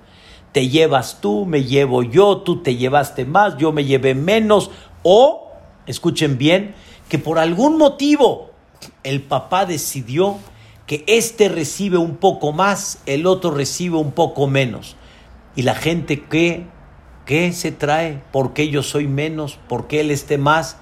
Te 0.58 0.70
llevas 0.70 1.22
tú, 1.22 1.46
me 1.46 1.66
llevo 1.66 2.02
yo, 2.02 2.38
tú 2.38 2.64
te 2.64 2.78
llevaste 2.78 3.26
más, 3.26 3.58
yo 3.60 3.72
me 3.72 3.86
llevé 3.86 4.16
menos. 4.16 4.72
O, 5.04 5.52
escuchen 5.86 6.40
bien, 6.40 6.74
que 7.10 7.20
por 7.20 7.38
algún 7.38 7.78
motivo 7.78 8.50
el 9.04 9.22
papá 9.22 9.68
decidió 9.68 10.38
que 10.88 11.04
este 11.06 11.48
recibe 11.48 12.00
un 12.00 12.16
poco 12.16 12.54
más, 12.54 13.04
el 13.06 13.28
otro 13.28 13.52
recibe 13.52 13.98
un 13.98 14.14
poco 14.14 14.48
menos. 14.48 14.96
Y 15.56 15.62
la 15.62 15.76
gente 15.76 16.24
que, 16.24 16.66
¿qué 17.28 17.54
se 17.54 17.72
trae? 17.72 18.24
¿Por 18.32 18.54
qué 18.54 18.70
yo 18.70 18.82
soy 18.82 19.06
menos? 19.06 19.60
¿Por 19.70 19.86
qué 19.86 20.00
él 20.00 20.10
esté 20.10 20.40
más? 20.40 20.78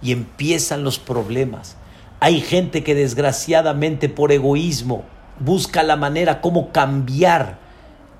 Y 0.00 0.12
empiezan 0.12 0.84
los 0.84 0.98
problemas. 0.98 1.76
Hay 2.20 2.40
gente 2.40 2.82
que 2.82 2.94
desgraciadamente 2.94 4.08
por 4.08 4.32
egoísmo 4.32 5.04
busca 5.38 5.82
la 5.82 5.96
manera 5.96 6.40
como 6.40 6.72
cambiar 6.72 7.67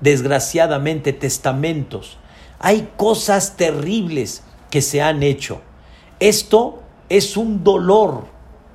desgraciadamente 0.01 1.13
testamentos. 1.13 2.17
Hay 2.59 2.89
cosas 2.97 3.57
terribles 3.57 4.43
que 4.69 4.81
se 4.81 5.01
han 5.01 5.23
hecho. 5.23 5.61
Esto 6.19 6.83
es 7.09 7.37
un 7.37 7.63
dolor, 7.63 8.25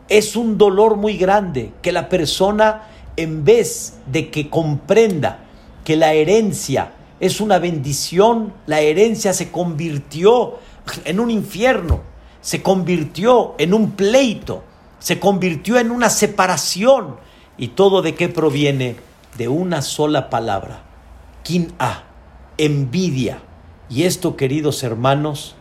es 0.08 0.36
un 0.36 0.58
dolor 0.58 0.96
muy 0.96 1.16
grande 1.16 1.72
que 1.82 1.92
la 1.92 2.08
persona 2.08 2.88
en 3.16 3.44
vez 3.44 3.94
de 4.06 4.30
que 4.30 4.50
comprenda 4.50 5.44
que 5.84 5.96
la 5.96 6.14
herencia 6.14 6.92
es 7.20 7.40
una 7.40 7.58
bendición, 7.58 8.52
la 8.66 8.80
herencia 8.80 9.32
se 9.32 9.50
convirtió 9.50 10.58
en 11.04 11.20
un 11.20 11.30
infierno, 11.30 12.00
se 12.40 12.62
convirtió 12.62 13.54
en 13.58 13.72
un 13.72 13.92
pleito, 13.92 14.64
se 14.98 15.20
convirtió 15.20 15.78
en 15.78 15.90
una 15.90 16.10
separación. 16.10 17.16
¿Y 17.56 17.68
todo 17.68 18.02
de 18.02 18.14
qué 18.14 18.28
proviene? 18.28 18.96
De 19.38 19.48
una 19.48 19.82
sola 19.82 20.28
palabra, 20.28 20.83
a 21.78 22.04
envidia. 22.58 23.42
Y 23.88 24.04
esto, 24.04 24.36
queridos 24.36 24.82
hermanos, 24.82 25.54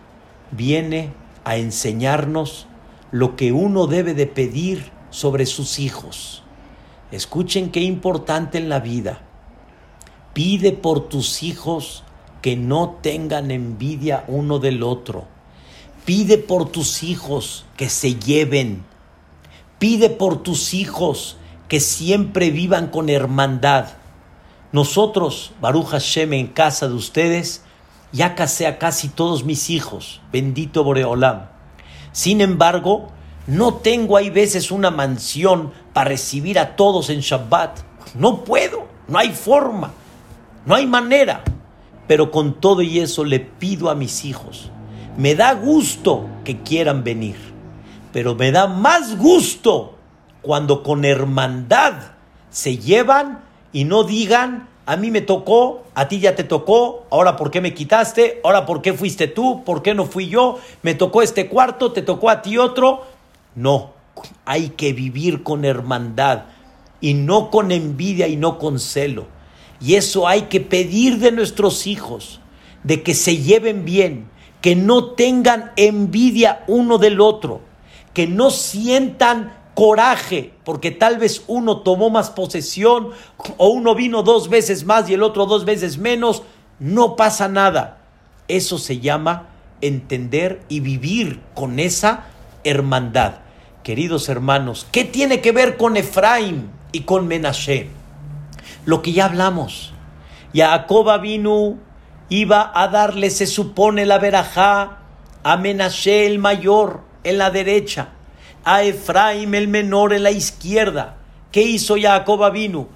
viene 0.51 1.11
a 1.43 1.57
enseñarnos 1.57 2.67
lo 3.11 3.35
que 3.35 3.51
uno 3.51 3.87
debe 3.87 4.13
de 4.13 4.27
pedir 4.27 4.91
sobre 5.09 5.45
sus 5.45 5.79
hijos. 5.79 6.43
Escuchen 7.11 7.69
qué 7.69 7.81
importante 7.81 8.57
en 8.57 8.69
la 8.69 8.79
vida. 8.79 9.21
Pide 10.33 10.71
por 10.71 11.09
tus 11.09 11.43
hijos 11.43 12.03
que 12.41 12.55
no 12.55 12.97
tengan 13.01 13.51
envidia 13.51 14.25
uno 14.27 14.59
del 14.59 14.83
otro. 14.83 15.25
Pide 16.05 16.37
por 16.37 16.69
tus 16.69 17.03
hijos 17.03 17.65
que 17.77 17.89
se 17.89 18.15
lleven, 18.15 18.83
Pide 19.83 20.09
por 20.09 20.41
tus 20.41 20.73
hijos 20.73 21.35
que 21.67 21.81
siempre 21.81 22.51
vivan 22.51 22.87
con 22.87 23.09
hermandad. 23.09 23.87
Nosotros, 24.73 25.53
Baruch 25.61 25.87
Hashem, 25.87 26.33
en 26.33 26.47
casa 26.47 26.89
de 26.89 26.95
ustedes, 26.95 27.63
ya 28.11 28.35
casé 28.35 28.67
a 28.67 28.77
casi 28.77 29.07
todos 29.07 29.45
mis 29.45 29.69
hijos, 29.69 30.19
bendito 30.33 30.83
Boreolam. 30.83 31.47
Sin 32.11 32.41
embargo, 32.41 33.07
no 33.47 33.75
tengo 33.75 34.17
hay 34.17 34.29
veces 34.29 34.69
una 34.69 34.91
mansión 34.91 35.71
para 35.93 36.09
recibir 36.09 36.59
a 36.59 36.75
todos 36.75 37.09
en 37.09 37.21
Shabbat. 37.21 37.79
No 38.15 38.43
puedo, 38.43 38.87
no 39.07 39.17
hay 39.17 39.29
forma, 39.29 39.93
no 40.65 40.75
hay 40.75 40.85
manera. 40.85 41.41
Pero 42.05 42.31
con 42.31 42.59
todo 42.59 42.81
y 42.81 42.99
eso 42.99 43.23
le 43.23 43.39
pido 43.39 43.89
a 43.89 43.95
mis 43.95 44.25
hijos, 44.25 44.69
me 45.15 45.35
da 45.35 45.53
gusto 45.53 46.27
que 46.43 46.61
quieran 46.61 47.05
venir 47.05 47.53
pero 48.13 48.35
me 48.35 48.51
da 48.51 48.67
más 48.67 49.17
gusto 49.17 49.95
cuando 50.41 50.83
con 50.83 51.03
hermandad 51.03 51.93
se 52.51 52.77
llevan 52.77 53.41
y 53.73 53.83
no 53.83 54.03
digan, 54.03 54.69
a 54.85 54.95
mí 54.95 55.11
me 55.11 55.21
tocó, 55.21 55.83
a 55.95 56.07
ti 56.07 56.19
ya 56.19 56.35
te 56.35 56.43
tocó, 56.43 57.05
ahora 57.09 57.35
por 57.35 57.51
qué 57.51 57.59
me 57.59 57.73
quitaste, 57.73 58.39
ahora 58.43 58.65
por 58.65 58.81
qué 58.81 58.93
fuiste 58.93 59.27
tú, 59.27 59.63
por 59.65 59.81
qué 59.81 59.93
no 59.93 60.05
fui 60.05 60.29
yo, 60.29 60.59
me 60.81 60.93
tocó 60.93 61.21
este 61.21 61.49
cuarto, 61.49 61.91
te 61.91 62.01
tocó 62.01 62.29
a 62.29 62.41
ti 62.41 62.57
otro. 62.57 63.03
No, 63.55 63.91
hay 64.45 64.69
que 64.69 64.93
vivir 64.93 65.43
con 65.43 65.65
hermandad 65.65 66.43
y 67.01 67.15
no 67.15 67.51
con 67.51 67.71
envidia 67.71 68.27
y 68.27 68.35
no 68.35 68.59
con 68.59 68.79
celo. 68.79 69.25
Y 69.81 69.95
eso 69.95 70.27
hay 70.27 70.43
que 70.43 70.61
pedir 70.61 71.19
de 71.19 71.31
nuestros 71.31 71.87
hijos, 71.87 72.39
de 72.83 73.03
que 73.03 73.13
se 73.13 73.37
lleven 73.37 73.83
bien, 73.83 74.29
que 74.61 74.75
no 74.75 75.11
tengan 75.11 75.71
envidia 75.75 76.63
uno 76.67 76.97
del 76.97 77.19
otro 77.19 77.61
que 78.13 78.27
no 78.27 78.51
sientan 78.51 79.53
coraje, 79.73 80.53
porque 80.63 80.91
tal 80.91 81.17
vez 81.17 81.43
uno 81.47 81.81
tomó 81.81 82.09
más 82.09 82.29
posesión 82.29 83.09
o 83.57 83.69
uno 83.69 83.95
vino 83.95 84.23
dos 84.23 84.49
veces 84.49 84.85
más 84.85 85.09
y 85.09 85.13
el 85.13 85.23
otro 85.23 85.45
dos 85.45 85.65
veces 85.65 85.97
menos, 85.97 86.43
no 86.79 87.15
pasa 87.15 87.47
nada. 87.47 87.99
Eso 88.47 88.77
se 88.77 88.99
llama 88.99 89.49
entender 89.81 90.61
y 90.69 90.79
vivir 90.79 91.41
con 91.53 91.79
esa 91.79 92.25
hermandad. 92.63 93.35
Queridos 93.83 94.29
hermanos, 94.29 94.87
¿qué 94.91 95.03
tiene 95.03 95.41
que 95.41 95.51
ver 95.51 95.77
con 95.77 95.97
Efraín 95.97 96.69
y 96.91 97.01
con 97.01 97.27
Menashe? 97.27 97.89
Lo 98.85 99.01
que 99.01 99.11
ya 99.11 99.25
hablamos. 99.25 99.93
Jacob 100.53 101.19
vino, 101.19 101.77
iba 102.29 102.71
a 102.73 102.87
darle, 102.87 103.29
se 103.29 103.47
supone, 103.47 104.05
la 104.05 104.19
verajá 104.19 104.99
a 105.43 105.57
Menashe 105.57 106.25
el 106.27 106.39
mayor 106.39 107.01
en 107.23 107.37
la 107.37 107.51
derecha, 107.51 108.09
a 108.63 108.83
Efraim 108.83 109.53
el 109.55 109.67
menor 109.67 110.13
en 110.13 110.23
la 110.23 110.31
izquierda. 110.31 111.17
¿Qué 111.51 111.61
hizo 111.61 111.95
Jacob 111.99 112.51
vino? 112.51 112.87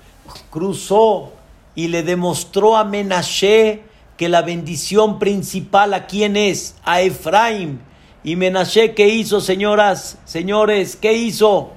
Cruzó 0.49 1.31
y 1.75 1.89
le 1.89 2.03
demostró 2.03 2.75
a 2.75 2.83
Menashe 2.83 3.83
que 4.17 4.29
la 4.29 4.41
bendición 4.41 5.19
principal 5.19 5.93
a 5.93 6.07
quién 6.07 6.35
es, 6.35 6.75
a 6.83 7.01
Efraim. 7.01 7.79
Y 8.23 8.35
Menashe, 8.35 8.95
¿qué 8.95 9.07
hizo, 9.09 9.41
señoras, 9.41 10.17
señores? 10.25 10.95
¿Qué 10.95 11.13
hizo? 11.13 11.71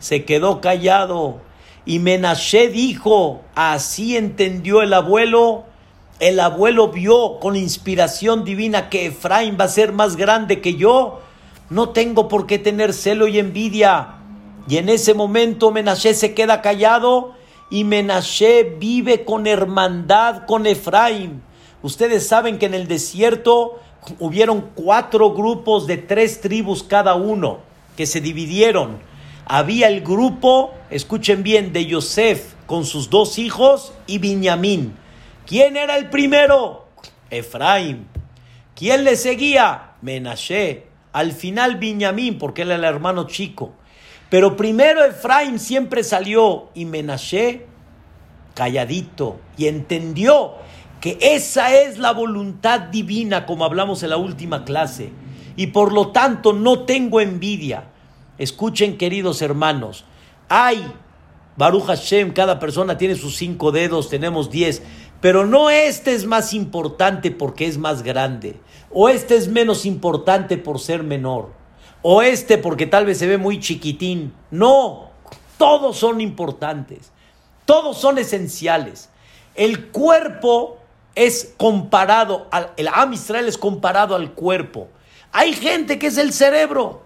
Se 0.00 0.24
quedó 0.24 0.60
callado. 0.60 1.40
Y 1.86 2.00
Menashe 2.00 2.68
dijo, 2.68 3.42
así 3.54 4.16
entendió 4.16 4.82
el 4.82 4.92
abuelo, 4.92 5.64
el 6.18 6.40
abuelo 6.40 6.88
vio 6.88 7.38
con 7.38 7.54
inspiración 7.54 8.44
divina 8.44 8.88
que 8.88 9.06
Efraín 9.06 9.56
va 9.58 9.66
a 9.66 9.68
ser 9.68 9.92
más 9.92 10.16
grande 10.16 10.60
que 10.60 10.74
yo. 10.74 11.20
No 11.68 11.90
tengo 11.90 12.28
por 12.28 12.46
qué 12.46 12.58
tener 12.58 12.92
celo 12.92 13.26
y 13.26 13.38
envidia. 13.38 14.14
Y 14.68 14.76
en 14.78 14.88
ese 14.88 15.14
momento 15.14 15.70
Menashe 15.70 16.14
se 16.14 16.34
queda 16.34 16.62
callado 16.62 17.34
y 17.70 17.84
Menashe 17.84 18.76
vive 18.78 19.24
con 19.24 19.46
hermandad 19.46 20.46
con 20.46 20.66
Efraín. 20.66 21.42
Ustedes 21.82 22.26
saben 22.26 22.58
que 22.58 22.66
en 22.66 22.74
el 22.74 22.88
desierto 22.88 23.80
hubieron 24.18 24.70
cuatro 24.74 25.32
grupos 25.34 25.86
de 25.86 25.96
tres 25.96 26.40
tribus 26.40 26.82
cada 26.82 27.14
uno 27.14 27.60
que 27.96 28.06
se 28.06 28.20
dividieron. 28.20 28.98
Había 29.46 29.88
el 29.88 30.02
grupo, 30.02 30.72
escuchen 30.90 31.42
bien, 31.42 31.72
de 31.72 31.86
Yosef 31.86 32.54
con 32.66 32.84
sus 32.84 33.10
dos 33.10 33.38
hijos 33.38 33.92
y 34.06 34.18
Binyamin. 34.18 34.96
¿Quién 35.46 35.76
era 35.76 35.96
el 35.96 36.10
primero? 36.10 36.86
Efraín. 37.30 38.08
¿Quién 38.74 39.04
le 39.04 39.16
seguía? 39.16 39.92
Menashe. 40.02 40.95
Al 41.16 41.32
final 41.32 41.76
Binyamin, 41.76 42.36
porque 42.36 42.60
él 42.60 42.72
era 42.72 42.76
el 42.76 42.94
hermano 42.94 43.26
chico. 43.26 43.72
Pero 44.28 44.54
primero 44.54 45.02
Efraín 45.02 45.58
siempre 45.58 46.04
salió 46.04 46.68
y 46.74 46.84
Menashe 46.84 47.64
calladito 48.52 49.40
y 49.56 49.66
entendió 49.66 50.56
que 51.00 51.16
esa 51.18 51.74
es 51.74 51.96
la 51.96 52.12
voluntad 52.12 52.80
divina, 52.80 53.46
como 53.46 53.64
hablamos 53.64 54.02
en 54.02 54.10
la 54.10 54.18
última 54.18 54.66
clase. 54.66 55.10
Y 55.56 55.68
por 55.68 55.94
lo 55.94 56.08
tanto 56.08 56.52
no 56.52 56.80
tengo 56.80 57.22
envidia. 57.22 57.84
Escuchen, 58.36 58.98
queridos 58.98 59.40
hermanos, 59.40 60.04
hay, 60.50 60.86
Baruch 61.56 61.86
Hashem, 61.86 62.34
cada 62.34 62.58
persona 62.58 62.98
tiene 62.98 63.14
sus 63.14 63.36
cinco 63.36 63.72
dedos, 63.72 64.10
tenemos 64.10 64.50
diez. 64.50 64.82
Pero 65.22 65.46
no 65.46 65.70
este 65.70 66.14
es 66.14 66.26
más 66.26 66.52
importante 66.52 67.30
porque 67.30 67.66
es 67.66 67.78
más 67.78 68.02
grande, 68.02 68.60
o 68.98 69.10
este 69.10 69.36
es 69.36 69.46
menos 69.46 69.84
importante 69.84 70.56
por 70.56 70.80
ser 70.80 71.02
menor, 71.02 71.50
o 72.00 72.22
este 72.22 72.56
porque 72.56 72.86
tal 72.86 73.04
vez 73.04 73.18
se 73.18 73.26
ve 73.26 73.36
muy 73.36 73.60
chiquitín. 73.60 74.32
No, 74.50 75.10
todos 75.58 75.98
son 75.98 76.22
importantes, 76.22 77.12
todos 77.66 77.98
son 77.98 78.16
esenciales. 78.16 79.10
El 79.54 79.88
cuerpo 79.88 80.78
es 81.14 81.52
comparado, 81.58 82.46
al, 82.50 82.72
el 82.78 82.88
Am 82.88 83.12
Israel 83.12 83.48
es 83.48 83.58
comparado 83.58 84.16
al 84.16 84.32
cuerpo. 84.32 84.88
Hay 85.30 85.52
gente 85.52 85.98
que 85.98 86.06
es 86.06 86.16
el 86.16 86.32
cerebro, 86.32 87.02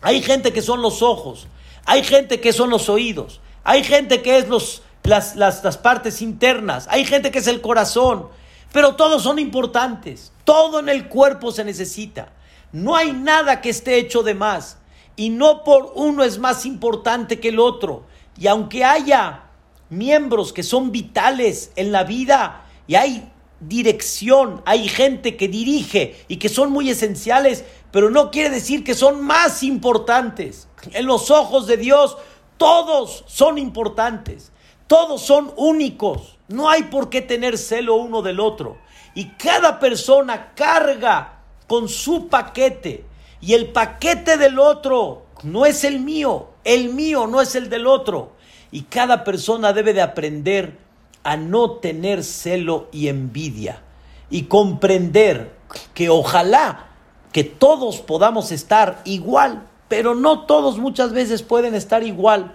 hay 0.00 0.22
gente 0.22 0.50
que 0.54 0.62
son 0.62 0.80
los 0.80 1.02
ojos, 1.02 1.46
hay 1.84 2.04
gente 2.04 2.40
que 2.40 2.54
son 2.54 2.70
los 2.70 2.88
oídos, 2.88 3.42
hay 3.64 3.84
gente 3.84 4.22
que 4.22 4.38
es 4.38 4.48
los, 4.48 4.80
las, 5.02 5.36
las, 5.36 5.76
partes 5.76 6.22
internas, 6.22 6.86
hay 6.88 7.04
gente 7.04 7.30
que 7.30 7.40
es 7.40 7.48
el 7.48 7.60
corazón, 7.60 8.28
pero 8.72 8.94
todos 8.96 9.22
son 9.22 9.38
importantes, 9.38 10.32
todo 10.48 10.80
en 10.80 10.88
el 10.88 11.10
cuerpo 11.10 11.52
se 11.52 11.62
necesita. 11.62 12.32
No 12.72 12.96
hay 12.96 13.12
nada 13.12 13.60
que 13.60 13.68
esté 13.68 13.98
hecho 13.98 14.22
de 14.22 14.32
más 14.32 14.78
y 15.14 15.28
no 15.28 15.62
por 15.62 15.92
uno 15.94 16.24
es 16.24 16.38
más 16.38 16.64
importante 16.64 17.38
que 17.38 17.50
el 17.50 17.58
otro. 17.58 18.06
Y 18.34 18.46
aunque 18.46 18.82
haya 18.82 19.50
miembros 19.90 20.54
que 20.54 20.62
son 20.62 20.90
vitales 20.90 21.70
en 21.76 21.92
la 21.92 22.02
vida 22.04 22.64
y 22.86 22.94
hay 22.94 23.30
dirección, 23.60 24.62
hay 24.64 24.88
gente 24.88 25.36
que 25.36 25.48
dirige 25.48 26.24
y 26.28 26.38
que 26.38 26.48
son 26.48 26.72
muy 26.72 26.88
esenciales, 26.88 27.66
pero 27.90 28.08
no 28.08 28.30
quiere 28.30 28.48
decir 28.48 28.84
que 28.84 28.94
son 28.94 29.22
más 29.22 29.62
importantes. 29.62 30.66
En 30.94 31.04
los 31.04 31.30
ojos 31.30 31.66
de 31.66 31.76
Dios 31.76 32.16
todos 32.56 33.22
son 33.26 33.58
importantes, 33.58 34.50
todos 34.86 35.20
son 35.20 35.52
únicos, 35.58 36.38
no 36.48 36.70
hay 36.70 36.84
por 36.84 37.10
qué 37.10 37.20
tener 37.20 37.58
celo 37.58 37.96
uno 37.96 38.22
del 38.22 38.40
otro. 38.40 38.78
Y 39.14 39.26
cada 39.30 39.78
persona 39.78 40.52
carga 40.54 41.40
con 41.66 41.88
su 41.88 42.28
paquete 42.28 43.04
y 43.40 43.54
el 43.54 43.68
paquete 43.68 44.36
del 44.36 44.58
otro 44.58 45.26
no 45.42 45.66
es 45.66 45.84
el 45.84 46.00
mío, 46.00 46.48
el 46.64 46.92
mío 46.92 47.26
no 47.26 47.40
es 47.40 47.54
el 47.54 47.68
del 47.70 47.86
otro. 47.86 48.32
Y 48.70 48.82
cada 48.82 49.24
persona 49.24 49.72
debe 49.72 49.94
de 49.94 50.02
aprender 50.02 50.78
a 51.22 51.36
no 51.36 51.72
tener 51.72 52.24
celo 52.24 52.88
y 52.92 53.08
envidia 53.08 53.82
y 54.30 54.42
comprender 54.44 55.52
que 55.94 56.08
ojalá 56.08 56.86
que 57.32 57.44
todos 57.44 57.98
podamos 57.98 58.52
estar 58.52 59.00
igual, 59.04 59.66
pero 59.88 60.14
no 60.14 60.46
todos 60.46 60.78
muchas 60.78 61.12
veces 61.12 61.42
pueden 61.42 61.74
estar 61.74 62.02
igual. 62.02 62.54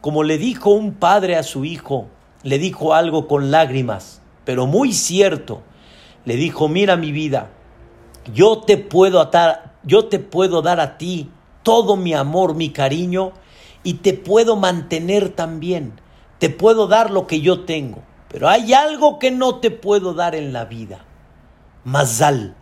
Como 0.00 0.24
le 0.24 0.38
dijo 0.38 0.70
un 0.70 0.94
padre 0.94 1.36
a 1.36 1.42
su 1.42 1.64
hijo, 1.64 2.06
le 2.42 2.58
dijo 2.58 2.94
algo 2.94 3.28
con 3.28 3.50
lágrimas, 3.50 4.20
pero 4.44 4.66
muy 4.66 4.92
cierto. 4.92 5.62
Le 6.24 6.36
dijo, 6.36 6.68
mira 6.68 6.96
mi 6.96 7.12
vida, 7.12 7.50
yo 8.32 8.58
te 8.58 8.76
puedo 8.76 9.20
atar, 9.20 9.74
yo 9.82 10.06
te 10.06 10.18
puedo 10.18 10.62
dar 10.62 10.80
a 10.80 10.98
ti 10.98 11.30
todo 11.62 11.96
mi 11.96 12.14
amor, 12.14 12.54
mi 12.54 12.70
cariño, 12.70 13.32
y 13.82 13.94
te 13.94 14.12
puedo 14.12 14.56
mantener 14.56 15.30
también. 15.30 16.00
Te 16.38 16.50
puedo 16.50 16.86
dar 16.86 17.10
lo 17.10 17.26
que 17.26 17.40
yo 17.40 17.64
tengo. 17.64 18.02
Pero 18.28 18.48
hay 18.48 18.72
algo 18.72 19.18
que 19.18 19.30
no 19.30 19.56
te 19.56 19.70
puedo 19.70 20.14
dar 20.14 20.34
en 20.34 20.52
la 20.52 20.64
vida. 20.64 21.04
Mazal. 21.84 22.56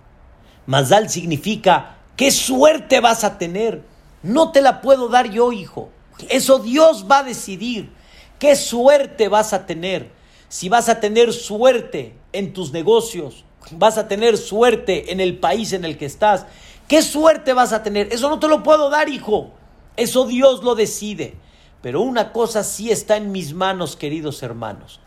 Mazal 0.67 1.09
significa 1.09 1.97
qué 2.17 2.31
suerte 2.31 3.01
vas 3.01 3.25
a 3.25 3.39
tener. 3.39 3.83
No 4.23 4.53
te 4.53 4.61
la 4.61 4.81
puedo 4.81 5.09
dar 5.09 5.31
yo, 5.31 5.53
hijo. 5.53 5.91
Eso 6.29 6.59
Dios 6.59 7.07
va 7.11 7.21
a 7.21 7.25
decidir. 7.25 7.93
¿Qué 8.39 8.57
suerte 8.57 9.29
vas 9.29 9.53
a 9.53 9.67
tener? 9.67 10.11
Si 10.49 10.69
vas 10.69 10.89
a 10.89 11.01
tener 11.01 11.33
suerte 11.33 12.19
en 12.33 12.53
tus 12.53 12.73
negocios, 12.73 13.45
vas 13.73 13.99
a 13.99 14.09
tener 14.09 14.37
suerte 14.37 15.13
en 15.13 15.21
el 15.21 15.39
país 15.39 15.73
en 15.73 15.85
el 15.85 15.99
que 15.99 16.07
estás. 16.07 16.47
¿Qué 16.89 17.03
suerte 17.03 17.53
vas 17.53 17.73
a 17.73 17.83
tener? 17.83 18.13
Eso 18.13 18.29
no 18.29 18.39
te 18.39 18.49
lo 18.49 18.63
puedo 18.63 18.91
dar, 18.91 19.09
hijo. 19.09 19.51
Eso 19.97 20.27
Dios 20.27 20.63
lo 20.63 20.75
decide. 20.75 21.35
Pero 21.83 22.03
una 22.03 22.33
cosa 22.33 22.65
sí 22.65 22.91
está 22.91 23.17
en 23.17 23.33
mis 23.33 23.55
manos, 23.55 23.97
queridos 23.97 24.43
hermanos 24.43 25.01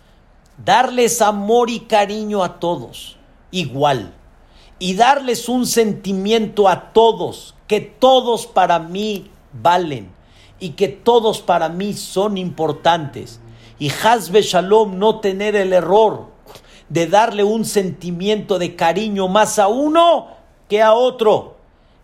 darles 0.63 1.21
amor 1.21 1.69
y 1.69 1.81
cariño 1.81 2.43
a 2.43 2.59
todos 2.59 3.17
igual 3.51 4.13
y 4.79 4.95
darles 4.95 5.47
un 5.47 5.65
sentimiento 5.65 6.67
a 6.67 6.91
todos, 6.93 7.55
que 7.67 7.79
todos 7.79 8.47
para 8.47 8.79
mí 8.79 9.29
valen 9.53 10.11
y 10.59 10.71
que 10.71 10.87
todos 10.87 11.41
para 11.41 11.69
mí 11.69 11.93
son 11.93 12.37
importantes. 12.37 13.39
Y 13.79 13.89
Hazbe 13.89 14.41
Shalom 14.41 14.97
no 14.97 15.19
tener 15.19 15.55
el 15.55 15.73
error 15.73 16.27
de 16.93 17.07
darle 17.07 17.43
un 17.43 17.65
sentimiento 17.65 18.59
de 18.59 18.75
cariño 18.75 19.27
más 19.27 19.59
a 19.59 19.67
uno 19.67 20.27
que 20.69 20.81
a 20.81 20.93
otro. 20.93 21.57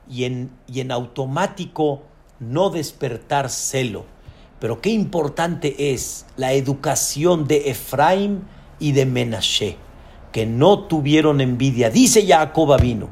Y 0.10 0.24
en, 0.24 0.52
y 0.68 0.80
en 0.80 0.92
automático 0.92 2.02
no 2.40 2.72
despertar 2.72 3.50
celo 3.50 4.06
pero 4.60 4.82
qué 4.82 4.90
importante 4.90 5.94
es 5.94 6.26
la 6.36 6.54
educación 6.54 7.48
de 7.48 7.70
Efraín 7.70 8.44
y 8.78 8.92
de 8.92 9.06
Menashe, 9.06 9.78
que 10.32 10.46
no 10.46 10.80
tuvieron 10.84 11.42
envidia. 11.42 11.90
Dice 11.90 12.28
Jacob 12.28 12.80
vino 12.80 13.10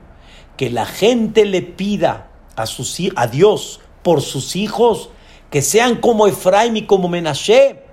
que 0.57 0.69
la 0.69 0.85
gente 0.85 1.45
le 1.45 1.61
pida 1.61 2.29
a, 2.55 2.65
sus, 2.65 2.97
a 3.15 3.27
Dios 3.27 3.79
por 4.03 4.21
sus 4.21 4.55
hijos 4.55 5.09
que 5.49 5.61
sean 5.61 5.95
como 5.95 6.27
Efraín 6.27 6.75
y 6.75 6.85
como 6.85 7.07
Menashe, 7.07 7.83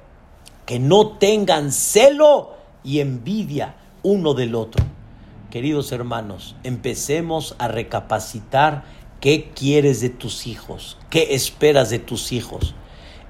que 0.67 0.81
no 0.81 1.11
tengan 1.19 1.71
celo 1.71 2.54
y 2.85 3.01
envidia 3.01 3.75
uno 4.03 4.35
del 4.35 4.55
otro. 4.55 4.85
Queridos 5.51 5.91
hermanos, 5.93 6.55
empecemos 6.63 7.57
a 7.59 7.69
recapacitar 7.69 8.85
qué 9.21 9.51
quieres 9.55 10.01
de 10.01 10.11
tus 10.11 10.47
hijos, 10.47 10.99
qué 11.11 11.35
esperas 11.35 11.91
de 11.91 11.99
tus 11.99 12.33
hijos. 12.33 12.75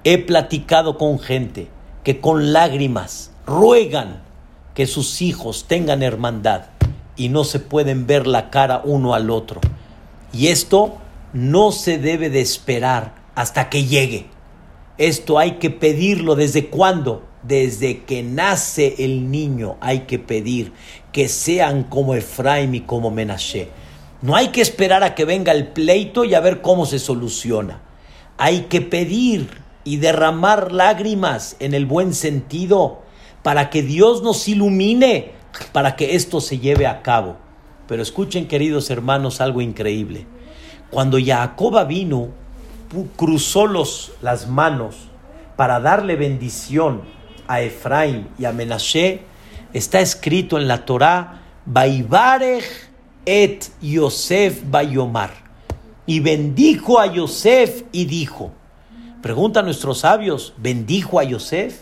He 0.03 0.17
platicado 0.17 0.97
con 0.97 1.19
gente 1.19 1.69
que 2.03 2.19
con 2.19 2.53
lágrimas 2.53 3.31
ruegan 3.47 4.21
que 4.73 4.87
sus 4.87 5.21
hijos 5.21 5.65
tengan 5.67 6.03
hermandad 6.03 6.65
y 7.15 7.29
no 7.29 7.43
se 7.43 7.59
pueden 7.59 8.05
ver 8.05 8.27
la 8.27 8.49
cara 8.49 8.81
uno 8.83 9.13
al 9.13 9.29
otro. 9.29 9.61
Y 10.33 10.47
esto 10.47 10.97
no 11.33 11.71
se 11.71 11.97
debe 11.97 12.29
de 12.29 12.41
esperar 12.41 13.15
hasta 13.35 13.69
que 13.69 13.85
llegue. 13.85 14.25
Esto 14.97 15.39
hay 15.39 15.53
que 15.53 15.69
pedirlo 15.69 16.35
desde 16.35 16.67
cuándo? 16.67 17.23
Desde 17.47 18.03
que 18.05 18.23
nace 18.23 18.95
el 18.97 19.29
niño 19.29 19.77
hay 19.79 20.01
que 20.01 20.17
pedir 20.17 20.73
que 21.11 21.27
sean 21.27 21.83
como 21.83 22.15
Efraim 22.15 22.73
y 22.73 22.81
como 22.81 23.11
Menashe. 23.11 23.69
No 24.21 24.35
hay 24.35 24.47
que 24.47 24.61
esperar 24.61 25.03
a 25.03 25.13
que 25.13 25.25
venga 25.25 25.51
el 25.51 25.67
pleito 25.67 26.25
y 26.25 26.33
a 26.33 26.39
ver 26.39 26.61
cómo 26.61 26.85
se 26.87 26.97
soluciona. 26.97 27.81
Hay 28.37 28.61
que 28.61 28.81
pedir 28.81 29.49
y 29.83 29.97
derramar 29.97 30.71
lágrimas 30.71 31.55
en 31.59 31.75
el 31.75 31.85
buen 31.85 32.13
sentido 32.15 33.01
para 33.43 33.69
que 33.69 33.83
Dios 33.83 34.23
nos 34.23 34.47
ilumine, 34.47 35.33
para 35.71 35.95
que 35.95 36.15
esto 36.15 36.41
se 36.41 36.57
lleve 36.57 36.87
a 36.87 37.03
cabo. 37.03 37.37
Pero 37.87 38.01
escuchen, 38.01 38.47
queridos 38.47 38.89
hermanos, 38.89 39.39
algo 39.39 39.61
increíble. 39.61 40.25
Cuando 40.89 41.19
Jacob 41.23 41.85
vino, 41.87 42.29
cruzó 43.15 43.67
los, 43.67 44.13
las 44.21 44.47
manos 44.47 44.95
para 45.55 45.79
darle 45.79 46.15
bendición 46.15 47.03
a 47.47 47.61
Efraín 47.61 48.27
y 48.37 48.45
a 48.45 48.51
Menashe, 48.51 49.21
está 49.73 49.99
escrito 49.99 50.57
en 50.57 50.67
la 50.67 50.85
Torá, 50.85 51.41
Baibarech 51.65 52.65
et 53.25 53.71
Yosef 53.81 54.61
Bayomar. 54.69 55.31
Y 56.05 56.19
bendijo 56.19 56.99
a 56.99 57.07
Yosef 57.07 57.83
y 57.91 58.05
dijo, 58.05 58.51
Pregunta 59.21 59.61
a 59.61 59.63
nuestros 59.63 59.99
sabios, 60.01 60.53
¿bendijo 60.57 61.19
a 61.19 61.23
Yosef? 61.23 61.81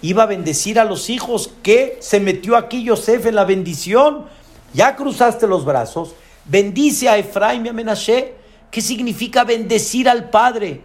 ¿Iba 0.00 0.22
a 0.22 0.26
bendecir 0.26 0.78
a 0.78 0.84
los 0.84 1.10
hijos? 1.10 1.50
¿Qué 1.60 1.96
se 2.00 2.20
metió 2.20 2.56
aquí 2.56 2.84
Yosef 2.84 3.26
en 3.26 3.34
la 3.34 3.44
bendición? 3.44 4.26
Ya 4.72 4.94
cruzaste 4.94 5.48
los 5.48 5.64
brazos, 5.64 6.14
bendice 6.44 7.08
a 7.08 7.18
Efraín 7.18 7.66
y 7.66 7.68
a 7.68 7.72
Menashe. 7.72 8.34
¿Qué 8.70 8.80
significa 8.80 9.42
bendecir 9.42 10.08
al 10.08 10.30
padre? 10.30 10.82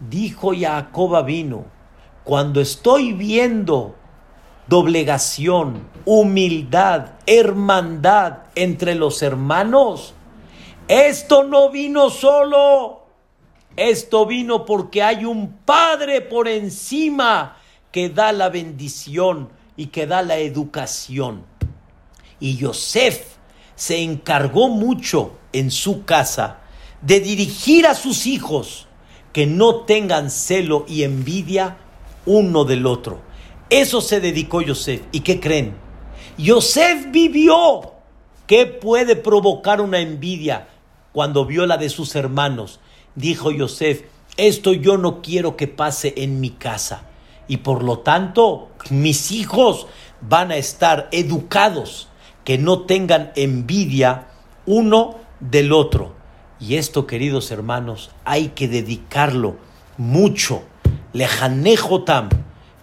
Dijo 0.00 0.52
Jacob 0.58 1.24
vino, 1.24 1.66
cuando 2.28 2.60
estoy 2.60 3.14
viendo 3.14 3.94
doblegación, 4.66 5.88
humildad, 6.04 7.12
hermandad 7.24 8.40
entre 8.54 8.94
los 8.94 9.22
hermanos, 9.22 10.12
esto 10.88 11.44
no 11.44 11.70
vino 11.70 12.10
solo, 12.10 13.06
esto 13.76 14.26
vino 14.26 14.66
porque 14.66 15.02
hay 15.02 15.24
un 15.24 15.54
Padre 15.64 16.20
por 16.20 16.48
encima 16.48 17.56
que 17.90 18.10
da 18.10 18.32
la 18.32 18.50
bendición 18.50 19.48
y 19.74 19.86
que 19.86 20.06
da 20.06 20.20
la 20.20 20.36
educación. 20.36 21.46
Y 22.40 22.58
Yosef 22.58 23.36
se 23.74 24.02
encargó 24.02 24.68
mucho 24.68 25.38
en 25.54 25.70
su 25.70 26.04
casa 26.04 26.58
de 27.00 27.20
dirigir 27.20 27.86
a 27.86 27.94
sus 27.94 28.26
hijos 28.26 28.86
que 29.32 29.46
no 29.46 29.76
tengan 29.86 30.30
celo 30.30 30.84
y 30.86 31.04
envidia 31.04 31.78
uno 32.28 32.64
del 32.64 32.86
otro. 32.86 33.20
Eso 33.70 34.00
se 34.00 34.20
dedicó 34.20 34.60
Yosef. 34.60 35.02
¿Y 35.10 35.20
qué 35.20 35.40
creen? 35.40 35.74
Yosef 36.36 37.10
vivió. 37.10 37.94
¿Qué 38.46 38.66
puede 38.66 39.16
provocar 39.16 39.80
una 39.80 39.98
envidia 39.98 40.68
cuando 41.12 41.44
vio 41.44 41.66
la 41.66 41.76
de 41.78 41.88
sus 41.88 42.14
hermanos? 42.14 42.80
dijo 43.14 43.50
Yosef, 43.50 44.02
esto 44.36 44.72
yo 44.72 44.96
no 44.96 45.20
quiero 45.20 45.56
que 45.56 45.66
pase 45.66 46.14
en 46.18 46.40
mi 46.40 46.50
casa. 46.50 47.02
Y 47.48 47.58
por 47.58 47.82
lo 47.82 48.00
tanto, 48.00 48.68
mis 48.90 49.32
hijos 49.32 49.86
van 50.20 50.50
a 50.50 50.56
estar 50.56 51.08
educados, 51.12 52.08
que 52.44 52.58
no 52.58 52.82
tengan 52.82 53.32
envidia 53.36 54.28
uno 54.66 55.16
del 55.40 55.72
otro. 55.72 56.14
Y 56.60 56.76
esto, 56.76 57.06
queridos 57.06 57.50
hermanos, 57.50 58.10
hay 58.24 58.48
que 58.48 58.68
dedicarlo 58.68 59.56
mucho. 59.96 60.62
Lejanejotam, 61.12 62.28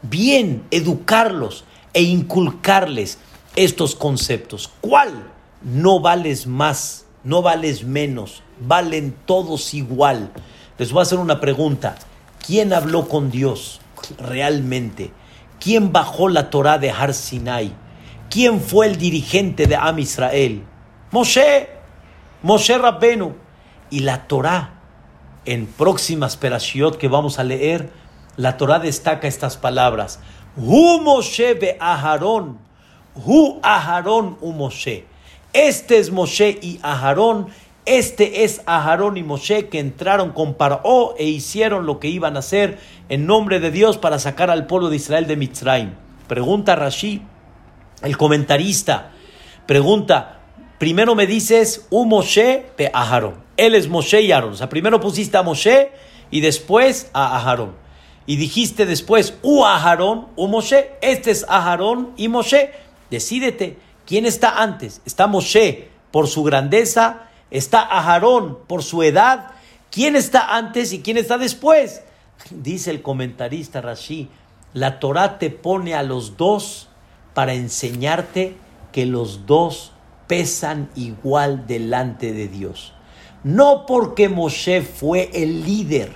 bien 0.01 0.63
educarlos 0.71 1.65
e 1.93 2.03
inculcarles 2.03 3.19
estos 3.55 3.95
conceptos. 3.95 4.71
¿Cuál? 4.81 5.31
No 5.61 5.99
vales 5.99 6.47
más, 6.47 7.05
no 7.23 7.41
vales 7.41 7.83
menos, 7.83 8.43
valen 8.59 9.15
todos 9.25 9.73
igual. 9.73 10.31
Les 10.77 10.91
voy 10.91 10.99
a 10.99 11.03
hacer 11.03 11.19
una 11.19 11.39
pregunta. 11.39 11.95
¿Quién 12.45 12.73
habló 12.73 13.07
con 13.07 13.31
Dios 13.31 13.79
realmente? 14.19 15.11
¿quién 15.65 15.91
bajó 15.91 16.29
la 16.29 16.51
Torah 16.51 16.77
de 16.77 16.91
Har 16.91 17.15
Sinai? 17.15 17.73
¿Quién 18.29 18.61
fue 18.61 18.85
el 18.85 18.97
dirigente 18.97 19.65
de 19.65 19.75
Am 19.75 19.97
Israel? 19.97 20.63
Moshe, 21.09 21.69
Moshe 22.43 22.77
Rabbenu. 22.77 23.33
Y 23.89 23.99
la 23.99 24.27
Torah, 24.27 24.74
en 25.45 25.67
próximas 25.67 26.37
perashiot 26.37 26.97
que 26.97 27.07
vamos 27.07 27.39
a 27.39 27.43
leer, 27.43 27.89
la 28.37 28.57
Torah 28.57 28.79
destaca 28.79 29.27
estas 29.27 29.57
palabras. 29.57 30.19
Hu 30.57 30.99
Moshe 31.01 31.53
be 31.53 31.77
Aharón. 31.79 32.57
Hu 33.15 33.59
Aharón 33.61 34.37
u 34.41 34.51
Moshe. 34.51 35.05
Este 35.53 35.99
es 35.99 36.11
Moshe 36.11 36.59
y 36.61 36.79
Aharón. 36.81 37.47
Este 37.85 38.43
es 38.43 38.61
Aharón 38.65 39.15
y 39.17 39.23
Moshe 39.23 39.69
que 39.69 39.79
entraron 39.79 40.31
con 40.31 40.55
Paró 40.55 41.13
e 41.17 41.25
hicieron 41.25 41.85
lo 41.85 41.99
que 41.99 42.07
iban 42.09 42.35
a 42.35 42.39
hacer 42.39 42.79
en 43.09 43.27
nombre 43.27 43.59
de 43.59 43.71
Dios 43.71 43.97
para 43.97 44.19
sacar 44.19 44.49
al 44.49 44.65
pueblo 44.65 44.89
de 44.89 44.95
Israel 44.95 45.27
de 45.27 45.35
Mitzrayim. 45.35 45.93
Pregunta 46.27 46.75
Rashi, 46.75 47.21
el 48.01 48.17
comentarista, 48.17 49.11
pregunta, 49.67 50.39
primero 50.79 51.13
me 51.13 51.27
dices, 51.27 51.85
U 51.91 52.05
Moshe 52.05 52.65
pe 52.75 52.89
Aharón. 52.91 53.44
Él 53.57 53.75
es 53.75 53.87
Moshe 53.87 54.21
y 54.21 54.31
Aarón. 54.31 54.53
O 54.53 54.55
sea, 54.55 54.69
primero 54.69 54.99
pusiste 54.99 55.37
a 55.37 55.43
Moshe 55.43 55.91
y 56.31 56.41
después 56.41 57.09
a 57.13 57.37
Aharón 57.37 57.85
y 58.27 58.37
dijiste 58.37 58.85
después, 58.85 59.35
U 59.43 59.65
Aharón, 59.65 60.27
U 60.35 60.47
Moshe, 60.47 60.91
este 61.01 61.31
es 61.31 61.45
Aharón 61.47 62.13
y 62.17 62.27
Moshe, 62.27 62.71
decídete, 63.11 63.77
¿quién 64.05 64.25
está 64.25 64.61
antes? 64.61 65.01
¿Está 65.05 65.27
Moshe 65.27 65.89
por 66.11 66.27
su 66.27 66.43
grandeza? 66.43 67.29
¿Está 67.51 67.81
Aharón 67.81 68.59
por 68.67 68.83
su 68.83 69.03
edad? 69.03 69.51
¿Quién 69.91 70.15
está 70.15 70.55
antes 70.55 70.91
y 70.91 71.01
quién 71.01 71.17
está 71.17 71.37
después? 71.37 72.01
Dice 72.49 72.91
el 72.91 73.01
comentarista 73.01 73.81
Rashi, 73.81 74.29
la 74.73 74.99
Torah 74.99 75.37
te 75.37 75.51
pone 75.51 75.93
a 75.93 76.03
los 76.03 76.35
dos 76.35 76.89
para 77.33 77.53
enseñarte 77.53 78.57
que 78.91 79.05
los 79.05 79.45
dos 79.45 79.91
pesan 80.27 80.89
igual 80.95 81.67
delante 81.67 82.33
de 82.33 82.47
Dios. 82.47 82.93
No 83.45 83.85
porque 83.85 84.27
Moshe 84.27 84.81
fue 84.81 85.29
el 85.31 85.63
líder, 85.63 86.11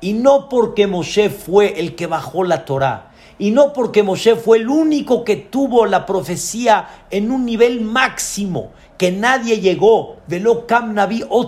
y 0.00 0.14
no 0.14 0.48
porque 0.48 0.88
Moshe 0.88 1.30
fue 1.30 1.78
el 1.78 1.94
que 1.94 2.08
bajó 2.08 2.42
la 2.42 2.64
Torá. 2.64 3.12
Y 3.38 3.52
no 3.52 3.72
porque 3.72 4.02
Moshe 4.02 4.34
fue 4.34 4.58
el 4.58 4.68
único 4.68 5.22
que 5.22 5.36
tuvo 5.36 5.86
la 5.86 6.04
profecía 6.06 6.88
en 7.08 7.30
un 7.30 7.44
nivel 7.44 7.82
máximo, 7.82 8.72
que 8.98 9.12
nadie 9.12 9.60
llegó. 9.60 10.16
Velo 10.26 10.66
Kam 10.66 10.96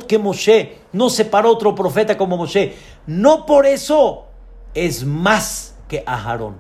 que 0.07 0.19
Moshe. 0.19 0.79
No 0.93 1.11
se 1.11 1.25
paró 1.25 1.51
otro 1.51 1.75
profeta 1.75 2.17
como 2.17 2.37
Moshe. 2.37 2.77
No 3.09 3.45
por 3.45 3.67
eso 3.67 4.27
es 4.73 5.05
más 5.05 5.75
que 5.89 6.05
Aharón. 6.07 6.59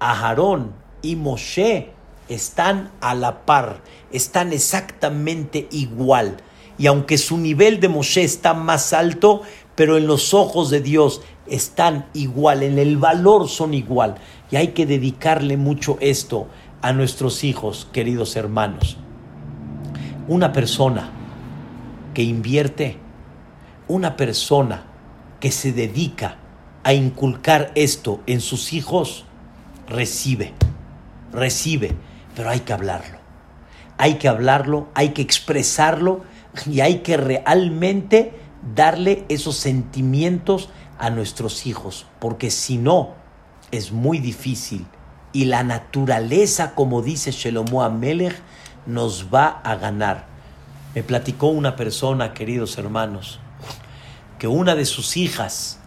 Aharón 0.00 0.72
y 1.02 1.14
Moshe 1.14 1.90
están 2.28 2.90
a 3.00 3.14
la 3.14 3.46
par, 3.46 3.80
están 4.10 4.52
exactamente 4.52 5.68
igual. 5.70 6.38
Y 6.78 6.86
aunque 6.86 7.18
su 7.18 7.36
nivel 7.36 7.80
de 7.80 7.88
Moshe 7.88 8.22
está 8.22 8.54
más 8.54 8.92
alto, 8.92 9.42
pero 9.74 9.96
en 9.96 10.06
los 10.06 10.32
ojos 10.32 10.70
de 10.70 10.80
Dios 10.80 11.22
están 11.46 12.06
igual, 12.14 12.62
en 12.62 12.78
el 12.78 12.96
valor 12.96 13.48
son 13.48 13.74
igual. 13.74 14.14
Y 14.50 14.56
hay 14.56 14.68
que 14.68 14.86
dedicarle 14.86 15.56
mucho 15.56 15.98
esto 16.00 16.46
a 16.80 16.92
nuestros 16.92 17.44
hijos, 17.44 17.88
queridos 17.92 18.36
hermanos. 18.36 18.96
Una 20.28 20.52
persona 20.52 21.10
que 22.14 22.22
invierte, 22.22 22.98
una 23.88 24.16
persona 24.16 24.84
que 25.40 25.50
se 25.50 25.72
dedica 25.72 26.36
a 26.84 26.92
inculcar 26.92 27.72
esto 27.74 28.20
en 28.26 28.40
sus 28.40 28.72
hijos, 28.72 29.24
recibe, 29.88 30.54
recibe, 31.32 31.94
pero 32.34 32.50
hay 32.50 32.60
que 32.60 32.72
hablarlo. 32.72 33.18
Hay 33.96 34.14
que 34.14 34.28
hablarlo, 34.28 34.88
hay 34.94 35.10
que 35.10 35.22
expresarlo 35.22 36.22
y 36.66 36.80
hay 36.80 37.00
que 37.00 37.16
realmente 37.16 38.32
darle 38.74 39.24
esos 39.28 39.56
sentimientos 39.56 40.70
a 40.98 41.10
nuestros 41.10 41.66
hijos, 41.66 42.06
porque 42.18 42.50
si 42.50 42.78
no, 42.78 43.14
es 43.70 43.92
muy 43.92 44.18
difícil. 44.18 44.86
Y 45.32 45.44
la 45.44 45.62
naturaleza, 45.62 46.74
como 46.74 47.02
dice 47.02 47.30
Shelomo 47.30 47.82
Amelech, 47.82 48.40
nos 48.86 49.32
va 49.32 49.60
a 49.62 49.76
ganar. 49.76 50.26
Me 50.94 51.02
platicó 51.02 51.48
una 51.48 51.76
persona, 51.76 52.32
queridos 52.32 52.78
hermanos, 52.78 53.38
que 54.38 54.48
una 54.48 54.74
de 54.74 54.86
sus 54.86 55.16
hijas 55.16 55.78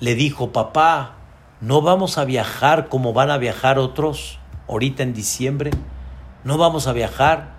le 0.00 0.14
dijo, 0.14 0.52
papá, 0.52 1.16
¿no 1.60 1.82
vamos 1.82 2.18
a 2.18 2.24
viajar 2.24 2.88
como 2.88 3.12
van 3.12 3.30
a 3.30 3.38
viajar 3.38 3.78
otros 3.78 4.38
ahorita 4.68 5.02
en 5.02 5.14
diciembre? 5.14 5.70
¿No 6.44 6.58
vamos 6.58 6.86
a 6.86 6.92
viajar? 6.92 7.55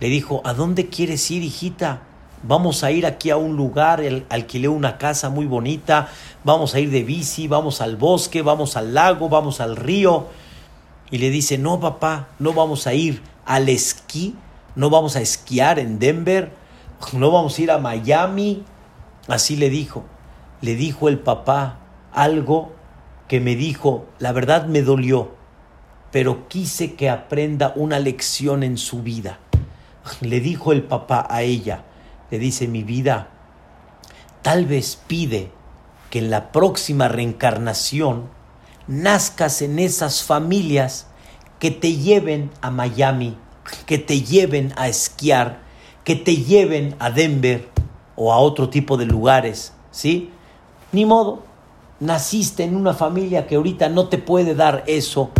Le 0.00 0.08
dijo, 0.08 0.42
¿a 0.44 0.54
dónde 0.54 0.88
quieres 0.88 1.30
ir, 1.30 1.42
hijita? 1.42 2.02
vamos 2.42 2.84
a 2.84 2.90
ir 2.90 3.06
aquí 3.06 3.30
a 3.30 3.36
un 3.36 3.56
lugar, 3.56 4.02
alquilé 4.28 4.68
una 4.68 4.98
casa 4.98 5.30
muy 5.30 5.46
bonita, 5.46 6.08
vamos 6.44 6.74
a 6.74 6.80
ir 6.80 6.90
de 6.90 7.02
bici, 7.02 7.48
vamos 7.48 7.80
al 7.80 7.96
bosque, 7.96 8.42
vamos 8.42 8.76
al 8.76 8.94
lago, 8.94 9.28
vamos 9.28 9.60
al 9.60 9.76
río. 9.76 10.26
Y 11.10 11.18
le 11.18 11.30
dice, 11.30 11.58
no 11.58 11.80
papá, 11.80 12.28
no 12.38 12.52
vamos 12.52 12.86
a 12.86 12.94
ir 12.94 13.22
al 13.44 13.68
esquí, 13.68 14.34
no 14.74 14.90
vamos 14.90 15.16
a 15.16 15.20
esquiar 15.20 15.78
en 15.78 15.98
Denver, 15.98 16.52
no 17.12 17.30
vamos 17.30 17.58
a 17.58 17.62
ir 17.62 17.70
a 17.70 17.78
Miami. 17.78 18.64
Así 19.28 19.56
le 19.56 19.70
dijo. 19.70 20.04
Le 20.60 20.74
dijo 20.74 21.08
el 21.08 21.18
papá 21.18 21.78
algo 22.12 22.72
que 23.28 23.40
me 23.40 23.56
dijo, 23.56 24.06
la 24.18 24.32
verdad 24.32 24.66
me 24.66 24.82
dolió, 24.82 25.34
pero 26.12 26.48
quise 26.48 26.94
que 26.94 27.10
aprenda 27.10 27.72
una 27.76 27.98
lección 27.98 28.62
en 28.62 28.78
su 28.78 29.02
vida. 29.02 29.38
Le 30.20 30.40
dijo 30.40 30.72
el 30.72 30.82
papá 30.82 31.26
a 31.28 31.42
ella, 31.42 31.84
le 32.30 32.38
dice 32.38 32.68
mi 32.68 32.82
vida, 32.82 33.28
tal 34.42 34.66
vez 34.66 34.98
pide 35.06 35.50
que 36.10 36.20
en 36.20 36.30
la 36.30 36.52
próxima 36.52 37.08
reencarnación 37.08 38.28
nazcas 38.86 39.62
en 39.62 39.78
esas 39.78 40.22
familias 40.22 41.08
que 41.58 41.70
te 41.70 41.96
lleven 41.96 42.50
a 42.60 42.70
Miami, 42.70 43.36
que 43.86 43.98
te 43.98 44.22
lleven 44.22 44.72
a 44.76 44.88
esquiar, 44.88 45.60
que 46.04 46.14
te 46.14 46.36
lleven 46.36 46.94
a 46.98 47.10
Denver 47.10 47.68
o 48.14 48.32
a 48.32 48.38
otro 48.38 48.68
tipo 48.70 48.96
de 48.96 49.06
lugares, 49.06 49.72
¿sí? 49.90 50.30
Ni 50.92 51.04
modo, 51.04 51.42
naciste 52.00 52.64
en 52.64 52.76
una 52.76 52.94
familia 52.94 53.46
que 53.46 53.56
ahorita 53.56 53.88
no 53.88 54.08
te 54.08 54.18
puede 54.18 54.54
dar 54.54 54.84
eso 54.86 55.30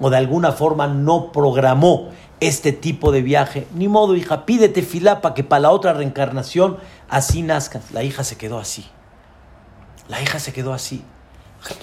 o 0.00 0.10
de 0.10 0.16
alguna 0.16 0.52
forma 0.52 0.86
no 0.86 1.32
programó 1.32 2.08
este 2.40 2.72
tipo 2.72 3.12
de 3.12 3.22
viaje. 3.22 3.66
Ni 3.74 3.86
modo, 3.86 4.16
hija, 4.16 4.46
pídete 4.46 4.82
filapa 4.82 5.34
que 5.34 5.44
para 5.44 5.60
la 5.60 5.70
otra 5.70 5.92
reencarnación 5.92 6.78
así 7.08 7.42
nazcas. 7.42 7.92
La 7.92 8.02
hija 8.02 8.24
se 8.24 8.36
quedó 8.36 8.58
así. 8.58 8.86
La 10.08 10.20
hija 10.20 10.40
se 10.40 10.52
quedó 10.52 10.72
así. 10.72 11.04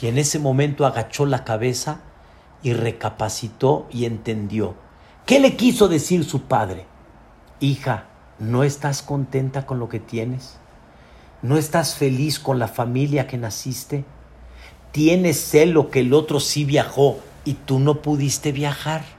Y 0.02 0.08
en 0.08 0.18
ese 0.18 0.40
momento 0.40 0.86
agachó 0.86 1.26
la 1.26 1.44
cabeza 1.44 2.02
y 2.64 2.74
recapacitó 2.74 3.88
y 3.92 4.06
entendió. 4.06 4.76
¿Qué 5.26 5.40
le 5.40 5.56
quiso 5.56 5.88
decir 5.88 6.26
su 6.26 6.44
padre? 6.44 6.86
Hija, 7.60 8.06
¿no 8.40 8.64
estás 8.64 9.02
contenta 9.02 9.66
con 9.66 9.80
lo 9.80 9.90
que 9.90 10.00
tienes? 10.00 10.58
¿No 11.42 11.58
estás 11.58 11.96
feliz 11.96 12.40
con 12.40 12.58
la 12.60 12.68
familia 12.68 13.28
que 13.28 13.38
naciste? 13.38 14.06
¿Tienes 14.92 15.40
celo 15.40 15.92
que 15.92 16.00
el 16.00 16.14
otro 16.14 16.40
sí 16.40 16.66
viajó 16.66 17.20
y 17.46 17.54
tú 17.54 17.80
no 17.80 18.02
pudiste 18.02 18.52
viajar? 18.52 19.17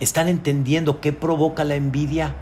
¿Están 0.00 0.28
entendiendo 0.28 1.00
qué 1.00 1.12
provoca 1.12 1.62
la 1.64 1.74
envidia? 1.74 2.34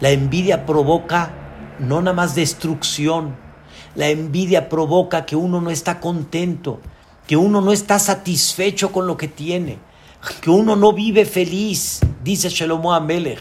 La 0.00 0.10
envidia 0.10 0.64
provoca 0.66 1.34
no 1.78 2.00
nada 2.00 2.14
más 2.14 2.34
destrucción, 2.34 3.34
la 3.94 4.08
envidia 4.08 4.68
provoca 4.68 5.26
que 5.26 5.36
uno 5.36 5.60
no 5.60 5.70
está 5.70 6.00
contento, 6.00 6.80
que 7.26 7.36
uno 7.36 7.60
no 7.60 7.72
está 7.72 7.98
satisfecho 7.98 8.92
con 8.92 9.06
lo 9.06 9.16
que 9.16 9.28
tiene, 9.28 9.78
que 10.40 10.50
uno 10.50 10.76
no 10.76 10.92
vive 10.92 11.24
feliz, 11.24 12.00
dice 12.22 12.48
Shelomo 12.48 12.94
Amelech. 12.94 13.40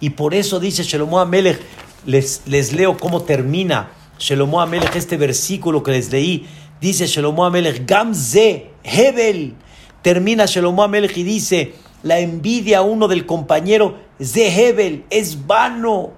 Y 0.00 0.10
por 0.10 0.34
eso 0.34 0.58
dice 0.58 0.82
Shelomo 0.82 1.20
Amelech, 1.20 1.60
les, 2.06 2.42
les 2.46 2.72
leo 2.72 2.96
cómo 2.96 3.22
termina 3.22 3.90
Shelomo 4.18 4.60
Amelech 4.60 4.96
este 4.96 5.16
versículo 5.16 5.82
que 5.82 5.92
les 5.92 6.10
leí. 6.10 6.46
Dice 6.80 7.06
Shelomo 7.06 7.44
Amelech, 7.44 7.86
Gamze, 7.86 8.70
Hebel. 8.82 9.54
Termina 10.02 10.46
Shelomo 10.46 10.82
Amelech 10.82 11.16
y 11.16 11.22
dice, 11.22 11.74
la 12.04 12.18
envidia 12.18 12.78
a 12.78 12.82
uno 12.82 13.08
del 13.08 13.26
compañero, 13.26 13.98
Zehebel, 14.22 15.06
es 15.08 15.46
vano, 15.46 16.12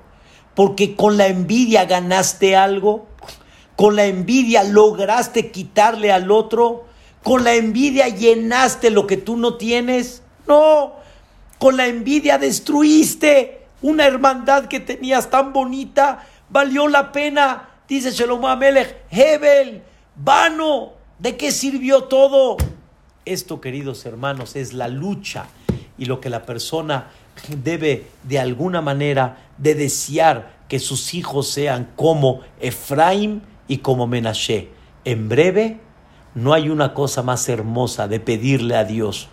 porque 0.55 0.97
con 0.97 1.16
la 1.16 1.28
envidia 1.28 1.84
ganaste 1.84 2.57
algo, 2.57 3.07
con 3.76 3.95
la 3.95 4.07
envidia 4.07 4.64
lograste 4.64 5.53
quitarle 5.53 6.11
al 6.11 6.32
otro, 6.32 6.84
con 7.22 7.45
la 7.45 7.55
envidia 7.55 8.09
llenaste 8.09 8.91
lo 8.91 9.07
que 9.07 9.16
tú 9.16 9.37
no 9.37 9.55
tienes. 9.57 10.22
No, 10.49 10.95
con 11.59 11.76
la 11.76 11.87
envidia 11.87 12.39
destruiste 12.39 13.66
una 13.80 14.07
hermandad 14.07 14.66
que 14.66 14.80
tenías 14.80 15.30
tan 15.30 15.53
bonita, 15.53 16.26
valió 16.51 16.89
la 16.89 17.12
pena, 17.12 17.68
dice 17.89 18.11
Shalom 18.11 18.45
Amelech, 18.45 18.97
Hebel, 19.11 19.82
vano, 20.16 20.95
¿de 21.20 21.37
qué 21.37 21.53
sirvió 21.53 22.05
todo? 22.05 22.57
Esto, 23.24 23.61
queridos 23.61 24.05
hermanos, 24.05 24.57
es 24.57 24.72
la 24.72 24.89
lucha 24.89 25.47
y 25.99 26.07
lo 26.07 26.20
que 26.20 26.30
la 26.30 26.44
persona 26.44 27.09
debe 27.62 28.07
de 28.22 28.38
alguna 28.38 28.80
manera 28.80 29.49
de 29.59 29.74
desear 29.74 30.57
que 30.68 30.78
sus 30.78 31.14
hijos 31.14 31.49
sean 31.49 31.92
como 31.97 32.40
Efraín 32.61 33.42
y 33.68 33.78
como 33.78 34.07
Menashe. 34.07 34.70
En 35.05 35.28
breve, 35.28 35.80
no 36.34 36.53
hay 36.53 36.68
una 36.68 36.94
cosa 36.94 37.22
más 37.22 37.49
hermosa 37.49 38.09
de 38.09 38.20
pedirle 38.20 38.76
a 38.76 38.84
Dios, 38.84 39.28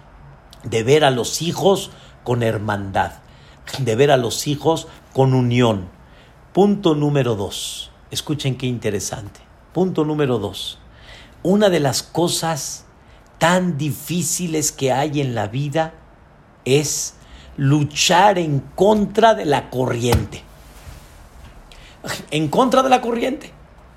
de 0.63 0.83
ver 0.83 1.03
a 1.03 1.11
los 1.11 1.41
hijos 1.41 1.91
con 2.23 2.43
hermandad, 2.43 3.13
de 3.79 3.95
ver 3.95 4.11
a 4.11 4.17
los 4.17 4.47
hijos 4.47 4.87
con 5.13 5.33
unión. 5.33 5.89
Punto 6.53 6.95
número 6.95 7.35
dos. 7.35 7.91
Escuchen 8.11 8.57
qué 8.57 8.67
interesante. 8.67 9.39
Punto 9.73 10.05
número 10.05 10.37
dos. 10.37 10.79
Una 11.41 11.69
de 11.69 11.79
las 11.79 12.03
cosas 12.03 12.85
tan 13.39 13.77
difíciles 13.77 14.71
que 14.71 14.93
hay 14.93 15.19
en 15.19 15.35
la 15.35 15.47
vida 15.47 15.95
es 16.65 17.15
luchar 17.57 18.39
en 18.39 18.59
contra 18.59 19.35
de 19.35 19.45
la 19.45 19.69
corriente. 19.69 20.43
En 22.31 22.47
contra 22.47 22.83
de 22.83 22.89
la 22.89 23.01
corriente. 23.01 23.51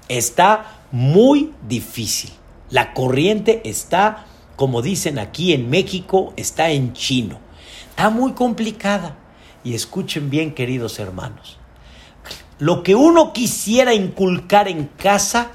Está 0.09 0.81
muy 0.93 1.53
difícil. 1.67 2.31
La 2.71 2.95
corriente 2.95 3.62
está, 3.64 4.27
como 4.57 4.83
dicen 4.83 5.19
aquí 5.19 5.53
en 5.53 5.71
México, 5.71 6.33
está 6.37 6.71
en 6.71 6.93
chino. 6.93 7.39
Está 7.91 8.11
muy 8.11 8.33
complicada. 8.33 9.17
Y 9.64 9.75
escuchen 9.75 10.31
bien, 10.31 10.55
queridos 10.55 10.99
hermanos. 10.99 11.59
Lo 12.59 12.83
que 12.83 12.95
uno 12.95 13.33
quisiera 13.33 13.95
inculcar 13.95 14.69
en 14.69 14.87
casa, 14.87 15.51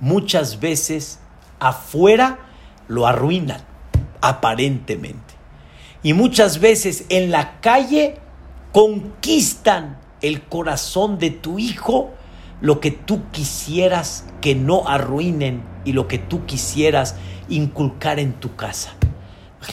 muchas 0.00 0.60
veces 0.60 1.18
afuera 1.58 2.38
lo 2.88 3.06
arruinan, 3.06 3.60
aparentemente. 4.20 5.31
Y 6.02 6.14
muchas 6.14 6.58
veces 6.58 7.04
en 7.08 7.30
la 7.30 7.60
calle 7.60 8.16
conquistan 8.72 9.98
el 10.20 10.42
corazón 10.42 11.18
de 11.18 11.30
tu 11.30 11.58
hijo 11.58 12.10
lo 12.60 12.80
que 12.80 12.92
tú 12.92 13.22
quisieras 13.32 14.24
que 14.40 14.54
no 14.54 14.86
arruinen 14.86 15.64
y 15.84 15.92
lo 15.92 16.06
que 16.06 16.18
tú 16.18 16.46
quisieras 16.46 17.16
inculcar 17.48 18.18
en 18.18 18.34
tu 18.34 18.54
casa. 18.54 18.94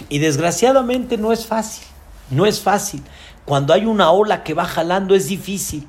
Y 0.10 0.20
desgraciadamente 0.20 1.18
no 1.18 1.32
es 1.32 1.46
fácil, 1.46 1.86
no 2.32 2.46
es 2.46 2.60
fácil. 2.60 3.04
Cuando 3.46 3.74
hay 3.74 3.86
una 3.86 4.12
ola 4.12 4.44
que 4.44 4.54
va 4.54 4.66
jalando 4.66 5.16
es 5.16 5.28
difícil. 5.28 5.88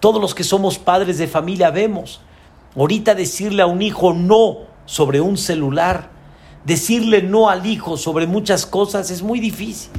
Todos 0.00 0.20
los 0.20 0.34
que 0.34 0.44
somos 0.44 0.78
padres 0.78 1.18
de 1.18 1.26
familia 1.26 1.70
vemos. 1.70 2.20
Ahorita 2.76 3.14
decirle 3.14 3.62
a 3.62 3.66
un 3.66 3.82
hijo 3.82 4.12
no 4.12 4.58
sobre 4.86 5.20
un 5.20 5.36
celular 5.36 6.10
decirle 6.68 7.22
no 7.22 7.48
al 7.48 7.64
hijo 7.64 7.96
sobre 7.96 8.26
muchas 8.26 8.66
cosas 8.66 9.10
es 9.10 9.22
muy 9.22 9.40
difícil, 9.40 9.90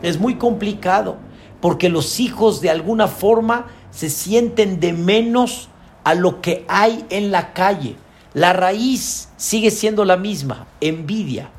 es 0.00 0.16
muy 0.16 0.36
complicado, 0.36 1.16
porque 1.60 1.88
los 1.88 2.20
hijos 2.20 2.60
de 2.60 2.70
alguna 2.70 3.08
forma 3.08 3.66
se 3.90 4.08
sienten 4.08 4.78
de 4.78 4.92
menos 4.92 5.68
a 6.04 6.14
lo 6.14 6.40
que 6.40 6.64
hay 6.68 7.04
en 7.10 7.32
la 7.32 7.52
calle. 7.52 7.96
La 8.32 8.52
raíz 8.52 9.30
sigue 9.36 9.72
siendo 9.72 10.04
la 10.04 10.16
misma, 10.16 10.68
envidia 10.80 11.50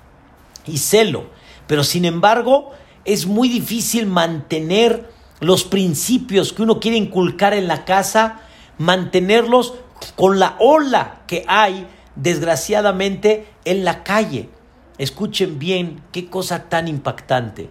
y 0.65 0.77
celo, 0.77 1.25
pero 1.67 1.83
sin 1.83 2.05
embargo 2.05 2.71
es 3.03 3.25
muy 3.25 3.49
difícil 3.49 4.05
mantener 4.05 5.11
los 5.41 5.65
principios 5.65 6.53
que 6.53 6.63
uno 6.63 6.79
quiere 6.79 6.95
inculcar 6.95 7.53
en 7.53 7.67
la 7.67 7.83
casa, 7.83 8.39
mantenerlos 8.77 9.73
con 10.15 10.39
la 10.39 10.55
ola 10.59 11.23
que 11.27 11.43
hay 11.45 11.87
desgraciadamente 12.15 13.47
en 13.65 13.85
la 13.85 14.03
calle. 14.03 14.49
Escuchen 14.97 15.59
bien 15.59 16.03
qué 16.11 16.29
cosa 16.29 16.69
tan 16.69 16.87
impactante. 16.87 17.69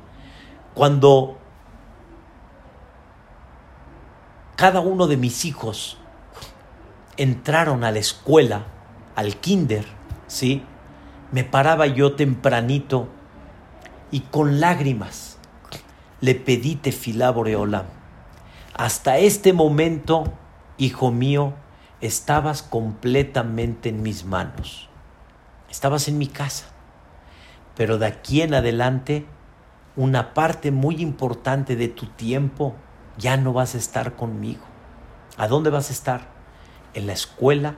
Cuando 0.75 1.39
cada 4.57 4.81
uno 4.81 5.07
de 5.07 5.17
mis 5.17 5.45
hijos 5.45 5.99
entraron 7.17 7.85
a 7.85 7.91
la 7.91 7.99
escuela, 7.99 8.67
al 9.15 9.37
kinder, 9.37 9.87
¿sí? 10.27 10.63
Me 11.33 11.45
paraba 11.45 11.87
yo 11.87 12.15
tempranito 12.15 13.09
y 14.11 14.21
con 14.21 14.61
lágrimas 14.61 15.39
le 16.21 16.35
pedí 16.35 16.77
tefilá 16.77 17.31
Boreolam. 17.31 17.87
Hasta 18.75 19.19
este 19.19 19.53
momento, 19.53 20.25
hijo 20.79 21.11
mío, 21.11 21.55
estabas 22.07 22.63
completamente 22.63 23.89
en 23.89 24.03
mis 24.03 24.27
manos. 24.27 24.91
Estabas 25.71 26.07
en 26.07 26.19
mi 26.19 26.27
casa. 26.27 26.67
Pero 27.77 27.97
de 27.97 28.05
aquí 28.05 28.43
en 28.43 28.53
adelante, 28.53 29.27
una 29.97 30.35
parte 30.35 30.71
muy 30.71 31.01
importante 31.01 31.77
de 31.77 31.89
tu 31.89 32.07
tiempo 32.07 32.75
ya 33.17 33.39
no 33.39 33.55
vas 33.55 33.75
a 33.75 33.79
estar 33.79 34.17
conmigo. 34.17 34.65
¿A 35.39 35.49
dónde 35.49 35.71
vas 35.71 35.89
a 35.89 35.95
estar? 35.95 36.29
En 36.93 37.07
la 37.07 37.15
escuela, 37.15 37.77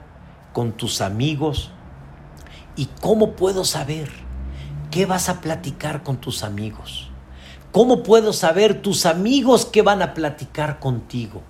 con 0.51 0.73
tus 0.73 0.99
amigos. 0.99 1.71
¿Y 2.75 2.87
cómo 2.99 3.37
puedo 3.37 3.63
saber 3.63 4.11
qué 4.91 5.05
vas 5.05 5.29
a 5.29 5.39
platicar 5.39 6.03
con 6.03 6.17
tus 6.17 6.43
amigos? 6.43 7.09
¿Cómo 7.71 8.03
puedo 8.03 8.33
saber 8.33 8.81
tus 8.81 9.05
amigos 9.05 9.65
qué 9.65 9.83
van 9.83 10.01
a 10.01 10.13
platicar 10.13 10.79
contigo? 10.79 11.43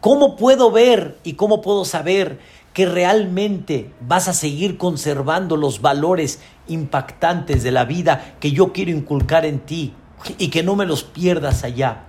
¿Cómo 0.00 0.36
puedo 0.36 0.70
ver 0.70 1.18
y 1.24 1.32
cómo 1.32 1.60
puedo 1.60 1.84
saber 1.84 2.38
que 2.72 2.86
realmente 2.86 3.92
vas 4.00 4.28
a 4.28 4.32
seguir 4.32 4.78
conservando 4.78 5.56
los 5.56 5.80
valores 5.80 6.40
impactantes 6.68 7.64
de 7.64 7.72
la 7.72 7.84
vida 7.84 8.36
que 8.38 8.52
yo 8.52 8.72
quiero 8.72 8.92
inculcar 8.92 9.44
en 9.44 9.58
ti 9.58 9.94
y 10.38 10.48
que 10.48 10.62
no 10.62 10.76
me 10.76 10.86
los 10.86 11.02
pierdas 11.02 11.64
allá? 11.64 12.04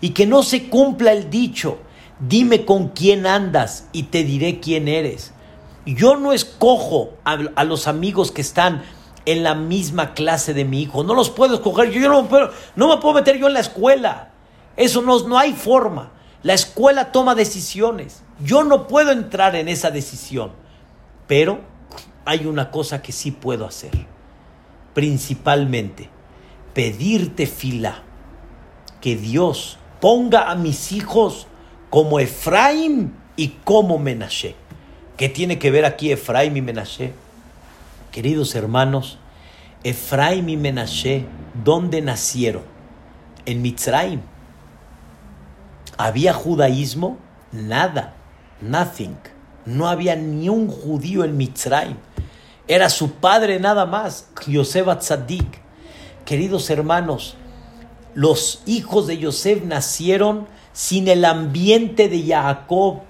Y 0.00 0.10
que 0.10 0.26
no 0.26 0.42
se 0.42 0.68
cumpla 0.68 1.12
el 1.12 1.30
dicho, 1.30 1.78
dime 2.18 2.64
con 2.64 2.88
quién 2.88 3.26
andas 3.26 3.88
y 3.92 4.04
te 4.04 4.24
diré 4.24 4.58
quién 4.58 4.88
eres. 4.88 5.32
Yo 5.86 6.16
no 6.16 6.32
escojo 6.32 7.14
a, 7.24 7.64
los 7.64 7.86
amigos 7.86 8.32
que 8.32 8.40
están 8.40 8.82
en 9.26 9.44
la 9.44 9.54
misma 9.54 10.12
clase 10.14 10.54
de 10.54 10.64
mi 10.64 10.82
hijo. 10.82 11.04
No 11.04 11.14
los 11.14 11.30
puedo 11.30 11.54
escoger. 11.54 11.90
Yo, 11.90 12.08
no, 12.08 12.28
no, 12.74 12.88
me 12.88 13.00
puedo 13.00 13.14
meter 13.14 13.38
yo 13.38 13.46
en 13.46 13.54
la 13.54 13.60
escuela. 13.60 14.30
Eso 14.76 15.00
no, 15.02 15.20
no 15.20 15.38
hay 15.38 15.52
forma. 15.52 16.12
La 16.48 16.54
escuela 16.54 17.12
toma 17.12 17.34
decisiones. 17.34 18.22
Yo 18.42 18.64
no 18.64 18.86
puedo 18.86 19.12
entrar 19.12 19.54
en 19.54 19.68
esa 19.68 19.90
decisión. 19.90 20.52
Pero 21.26 21.60
hay 22.24 22.46
una 22.46 22.70
cosa 22.70 23.02
que 23.02 23.12
sí 23.12 23.32
puedo 23.32 23.66
hacer. 23.66 23.90
Principalmente, 24.94 26.08
pedirte 26.72 27.46
fila. 27.46 28.02
Que 29.02 29.14
Dios 29.14 29.76
ponga 30.00 30.50
a 30.50 30.54
mis 30.54 30.92
hijos 30.92 31.48
como 31.90 32.18
Efraín 32.18 33.12
y 33.36 33.48
como 33.62 33.98
Menashe. 33.98 34.54
¿Qué 35.18 35.28
tiene 35.28 35.58
que 35.58 35.70
ver 35.70 35.84
aquí 35.84 36.12
Efraín 36.12 36.56
y 36.56 36.62
Menashe? 36.62 37.12
Queridos 38.10 38.54
hermanos, 38.54 39.18
Efraín 39.84 40.48
y 40.48 40.56
Menashe, 40.56 41.26
¿dónde 41.62 42.00
nacieron? 42.00 42.62
En 43.44 43.60
Mitzrayim. 43.60 44.22
¿Había 45.98 46.32
judaísmo? 46.32 47.18
Nada, 47.50 48.14
nothing. 48.60 49.16
No 49.66 49.88
había 49.88 50.14
ni 50.14 50.48
un 50.48 50.68
judío 50.68 51.24
en 51.24 51.36
Mitzrayim. 51.36 51.96
Era 52.68 52.88
su 52.88 53.10
padre 53.14 53.58
nada 53.58 53.84
más, 53.84 54.28
Yosef 54.46 54.86
Tzadik. 55.00 55.60
Queridos 56.24 56.70
hermanos, 56.70 57.34
los 58.14 58.62
hijos 58.64 59.08
de 59.08 59.18
Yosef 59.18 59.64
nacieron 59.64 60.46
sin 60.72 61.08
el 61.08 61.24
ambiente 61.24 62.08
de 62.08 62.24
Jacob, 62.24 63.00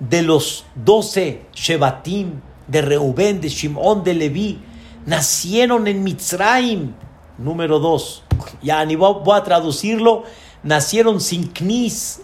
de 0.00 0.22
los 0.22 0.64
doce 0.74 1.46
Shebatim, 1.54 2.40
de 2.66 2.82
Reubén, 2.82 3.40
de 3.40 3.50
Shimón, 3.50 4.02
de 4.02 4.14
Leví. 4.14 4.58
Nacieron 5.06 5.86
en 5.86 6.02
Mitzrayim. 6.02 6.92
Número 7.38 7.78
dos. 7.78 8.24
Ya 8.62 8.84
ni 8.84 8.96
voy 8.96 9.22
a 9.32 9.44
traducirlo 9.44 10.24
nacieron 10.66 11.20
sin 11.20 11.46
knis, 11.52 12.20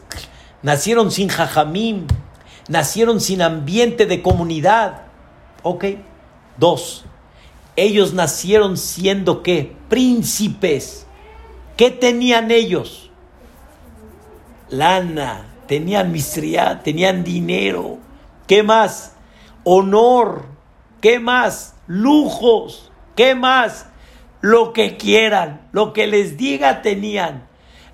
nacieron 0.62 1.12
sin 1.12 1.28
jajamim, 1.28 2.08
nacieron 2.68 3.20
sin 3.20 3.40
ambiente 3.40 4.04
de 4.04 4.20
comunidad. 4.20 5.02
Ok. 5.62 5.84
Dos, 6.58 7.04
ellos 7.76 8.12
nacieron 8.12 8.76
siendo 8.76 9.42
qué? 9.42 9.74
Príncipes. 9.88 11.06
¿Qué 11.76 11.90
tenían 11.90 12.50
ellos? 12.50 13.10
Lana, 14.68 15.46
tenían 15.66 16.10
mistría, 16.10 16.80
tenían 16.82 17.24
dinero. 17.24 17.98
¿Qué 18.48 18.62
más? 18.62 19.14
Honor. 19.62 20.46
¿Qué 21.00 21.20
más? 21.20 21.76
Lujos. 21.86 22.90
¿Qué 23.14 23.34
más? 23.36 23.86
Lo 24.40 24.72
que 24.72 24.96
quieran, 24.96 25.68
lo 25.70 25.92
que 25.92 26.08
les 26.08 26.36
diga 26.36 26.82
tenían 26.82 27.51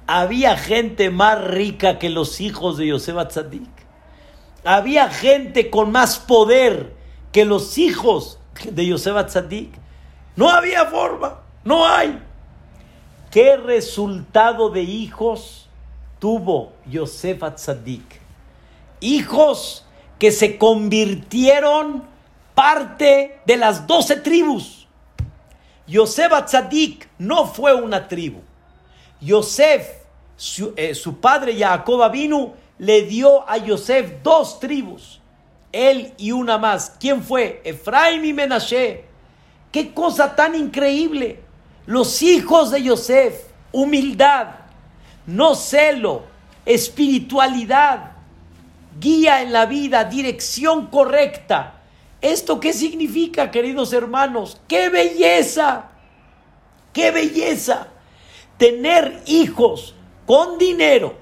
había 0.08 0.56
gente 0.56 1.10
más 1.10 1.38
rica 1.44 1.98
que 1.98 2.08
los 2.08 2.40
hijos 2.40 2.78
de 2.78 2.86
Yosef 2.86 3.28
Tzadik. 3.28 3.68
Había 4.64 5.10
gente 5.10 5.68
con 5.68 5.92
más 5.92 6.18
poder 6.18 6.94
que 7.30 7.44
los 7.44 7.76
hijos 7.76 8.38
de 8.70 8.86
Yosef 8.86 9.26
Tzadik. 9.26 9.70
No 10.34 10.48
había 10.48 10.86
forma, 10.86 11.42
no 11.62 11.86
hay. 11.86 12.18
¿Qué 13.30 13.58
resultado 13.58 14.70
de 14.70 14.80
hijos 14.80 15.68
tuvo 16.18 16.72
Yosef 16.86 17.42
Atzadik? 17.42 18.22
Hijos 19.00 19.84
que 20.18 20.32
se 20.32 20.56
convirtieron 20.56 22.02
parte 22.54 23.40
de 23.44 23.56
las 23.58 23.86
doce 23.86 24.16
tribus. 24.16 24.88
Yosef 25.86 26.32
Atzadik 26.32 27.10
no 27.18 27.46
fue 27.46 27.74
una 27.74 28.08
tribu. 28.08 28.40
Yosef, 29.20 29.88
su, 30.36 30.72
eh, 30.76 30.94
su 30.94 31.18
padre 31.20 31.56
Jacob 31.56 32.10
vino, 32.10 32.54
le 32.78 33.02
dio 33.02 33.48
a 33.48 33.56
Yosef 33.58 34.22
dos 34.22 34.60
tribus. 34.60 35.20
Él 35.72 36.14
y 36.16 36.32
una 36.32 36.58
más. 36.58 36.96
¿Quién 36.98 37.22
fue? 37.22 37.60
Efraim 37.64 38.24
y 38.24 38.32
Menashe. 38.32 39.04
Qué 39.70 39.92
cosa 39.92 40.34
tan 40.34 40.54
increíble. 40.54 41.40
Los 41.86 42.22
hijos 42.22 42.70
de 42.70 42.82
Yosef, 42.82 43.34
humildad, 43.72 44.48
no 45.26 45.54
celo, 45.54 46.24
espiritualidad, 46.64 48.12
guía 48.98 49.42
en 49.42 49.52
la 49.52 49.66
vida, 49.66 50.04
dirección 50.04 50.86
correcta. 50.86 51.74
¿Esto 52.20 52.60
qué 52.60 52.72
significa, 52.72 53.50
queridos 53.50 53.92
hermanos? 53.92 54.60
¡Qué 54.66 54.88
belleza! 54.88 55.86
¡Qué 56.92 57.10
belleza! 57.10 57.88
Tener 58.58 59.22
hijos 59.26 59.94
con 60.26 60.58
dinero, 60.58 61.14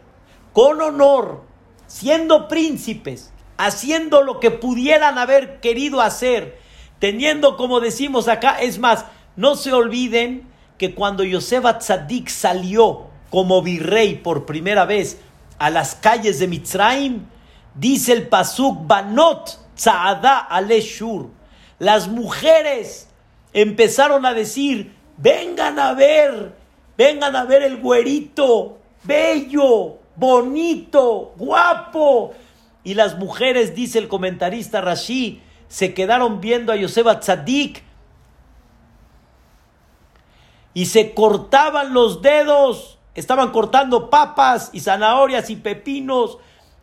con 0.53 0.81
honor, 0.81 1.45
siendo 1.87 2.49
príncipes, 2.49 3.33
haciendo 3.57 4.23
lo 4.23 4.41
que 4.41 4.51
pudieran 4.51 5.19
haber 5.19 5.61
querido 5.61 6.01
hacer, 6.01 6.59
teniendo, 6.99 7.57
como 7.57 7.81
decimos 7.81 8.27
acá, 8.29 8.61
es 8.61 8.79
más, 8.79 9.05
no 9.37 9.55
se 9.55 9.73
olviden 9.73 10.49
que 10.79 10.95
cuando 10.95 11.25
Yosef 11.25 11.65
Tzadik 11.79 12.29
salió 12.29 13.07
como 13.31 13.63
virrey 13.63 14.17
por 14.17 14.47
primera 14.47 14.85
vez 14.85 15.19
a 15.59 15.71
las 15.71 15.95
calles 15.95 16.39
de 16.39 16.49
Mitzrayim, 16.49 17.27
dice 17.75 18.13
el 18.13 18.29
Pasuk 18.29 18.87
Banot 18.87 19.59
Tzaada 19.75 20.39
Aleshur. 20.39 21.29
Las 21.79 22.09
mujeres 22.09 23.09
empezaron 23.53 24.25
a 24.27 24.35
decir: 24.35 24.95
Vengan 25.19 25.79
a 25.79 25.93
ver, 25.93 26.55
vengan 26.97 27.37
a 27.37 27.45
ver 27.45 27.63
el 27.63 27.79
güerito, 27.79 28.79
bello, 29.05 29.99
bonito, 30.17 31.33
guapo. 31.37 32.35
Y 32.85 32.95
las 32.95 33.19
mujeres, 33.19 33.75
dice 33.75 33.99
el 33.99 34.09
comentarista 34.09 34.81
Rashi, 34.81 35.43
se 35.69 35.95
quedaron 35.95 36.41
viendo 36.41 36.73
a 36.73 36.77
Yosef 36.77 37.07
Tzadik 37.21 37.83
y 40.75 40.87
se 40.87 41.15
cortaban 41.15 41.93
los 41.93 42.23
dedos. 42.23 42.99
Estaban 43.15 43.51
cortando 43.51 44.11
papas 44.11 44.71
y 44.73 44.81
zanahorias 44.81 45.49
y 45.51 45.57
pepinos 45.57 46.39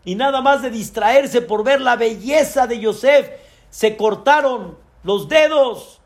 y 0.05 0.15
nada 0.15 0.41
más 0.41 0.61
de 0.61 0.69
distraerse 0.69 1.41
por 1.41 1.63
ver 1.63 1.79
la 1.81 1.95
belleza 1.95 2.67
de 2.67 2.79
Yosef, 2.79 3.29
se 3.69 3.95
cortaron 3.95 4.77
los 5.03 5.29
dedos. 5.29 6.01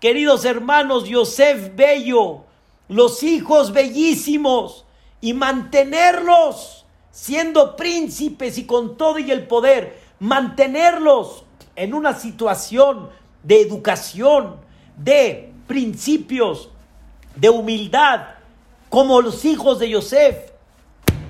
Queridos 0.00 0.44
hermanos, 0.44 1.04
Yosef 1.04 1.74
bello, 1.76 2.44
los 2.92 3.22
hijos 3.22 3.72
bellísimos 3.72 4.84
y 5.20 5.32
mantenerlos 5.32 6.84
siendo 7.10 7.76
príncipes 7.76 8.58
y 8.58 8.64
con 8.64 8.96
todo 8.96 9.18
y 9.18 9.30
el 9.30 9.46
poder, 9.46 9.98
mantenerlos 10.18 11.44
en 11.76 11.94
una 11.94 12.14
situación 12.14 13.10
de 13.42 13.60
educación, 13.60 14.56
de 14.96 15.52
principios, 15.66 16.70
de 17.36 17.50
humildad, 17.50 18.20
como 18.88 19.20
los 19.20 19.44
hijos 19.44 19.78
de 19.78 19.90
Yosef. 19.90 20.36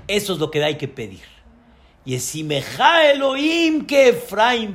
Eso 0.09 0.33
es 0.33 0.39
lo 0.39 0.51
que 0.51 0.63
hay 0.63 0.77
que 0.77 0.89
pedir. 0.89 1.23
Y 2.05 2.17
Elohim 2.17 3.87
que 3.87 4.09
Efraim. 4.09 4.73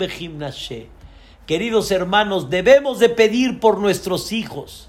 Queridos 1.45 1.91
hermanos, 1.91 2.49
debemos 2.49 2.99
de 2.99 3.09
pedir 3.09 3.59
por 3.59 3.79
nuestros 3.79 4.31
hijos, 4.31 4.86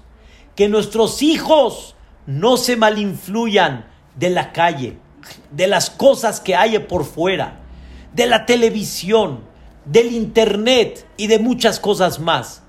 que 0.59 0.67
nuestros 0.67 1.21
hijos 1.21 1.95
no 2.25 2.57
se 2.57 2.75
malinfluyan 2.75 3.85
de 4.17 4.29
la 4.29 4.51
calle, 4.51 4.97
de 5.51 5.67
las 5.67 5.89
cosas 5.89 6.41
que 6.41 6.53
hay 6.53 6.77
por 6.79 7.05
fuera, 7.05 7.61
de 8.13 8.25
la 8.25 8.45
televisión, 8.45 9.39
del 9.85 10.11
internet 10.11 11.07
y 11.15 11.27
de 11.27 11.39
muchas 11.39 11.79
cosas 11.79 12.19
más. 12.19 12.61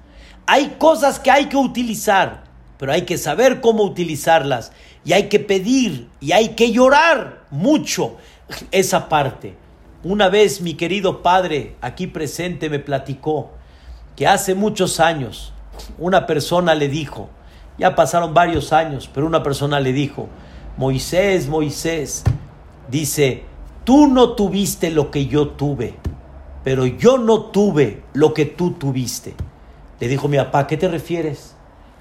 Hay 0.46 0.76
cosas 0.78 1.18
que 1.18 1.32
hay 1.32 1.46
que 1.46 1.56
utilizar, 1.56 2.44
pero 2.78 2.92
hay 2.92 3.02
que 3.02 3.18
saber 3.18 3.60
cómo 3.60 3.82
utilizarlas 3.82 4.70
y 5.04 5.12
hay 5.12 5.28
que 5.28 5.40
pedir 5.40 6.08
y 6.20 6.30
hay 6.30 6.50
que 6.50 6.70
llorar 6.70 7.42
mucho 7.50 8.18
esa 8.70 9.08
parte. 9.08 9.56
Una 10.04 10.28
vez 10.28 10.60
mi 10.60 10.74
querido 10.74 11.22
padre 11.22 11.74
aquí 11.80 12.06
presente 12.06 12.70
me 12.70 12.78
platicó 12.78 13.50
que 14.14 14.28
hace 14.28 14.54
muchos 14.54 15.00
años 15.00 15.52
una 15.98 16.28
persona 16.28 16.76
le 16.76 16.86
dijo, 16.86 17.30
ya 17.80 17.96
pasaron 17.96 18.34
varios 18.34 18.74
años, 18.74 19.10
pero 19.12 19.26
una 19.26 19.42
persona 19.42 19.80
le 19.80 19.94
dijo, 19.94 20.28
Moisés, 20.76 21.48
Moisés, 21.48 22.22
dice, 22.90 23.44
tú 23.84 24.06
no 24.06 24.34
tuviste 24.34 24.90
lo 24.90 25.10
que 25.10 25.26
yo 25.26 25.48
tuve, 25.48 25.94
pero 26.62 26.84
yo 26.84 27.16
no 27.16 27.44
tuve 27.44 28.02
lo 28.12 28.34
que 28.34 28.44
tú 28.44 28.72
tuviste. 28.72 29.34
Le 29.98 30.08
dijo 30.08 30.28
mi 30.28 30.36
papá, 30.36 30.66
¿qué 30.66 30.76
te 30.76 30.88
refieres? 30.88 31.56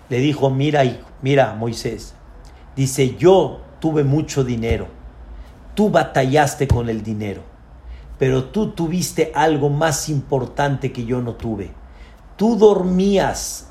Le 0.10 0.20
dijo, 0.20 0.50
mira, 0.50 0.84
mira, 1.22 1.56
Moisés, 1.56 2.14
dice, 2.76 3.16
yo 3.16 3.62
tuve 3.80 4.04
mucho 4.04 4.44
dinero, 4.44 4.88
tú 5.76 5.90
batallaste 5.90 6.68
con 6.68 6.90
el 6.90 7.04
dinero, 7.04 7.42
pero 8.18 8.44
tú 8.44 8.72
tuviste 8.72 9.32
algo 9.34 9.70
más 9.70 10.10
importante 10.10 10.92
que 10.92 11.06
yo 11.06 11.22
no 11.22 11.36
tuve. 11.36 11.72
Tú 12.36 12.58
dormías 12.58 13.69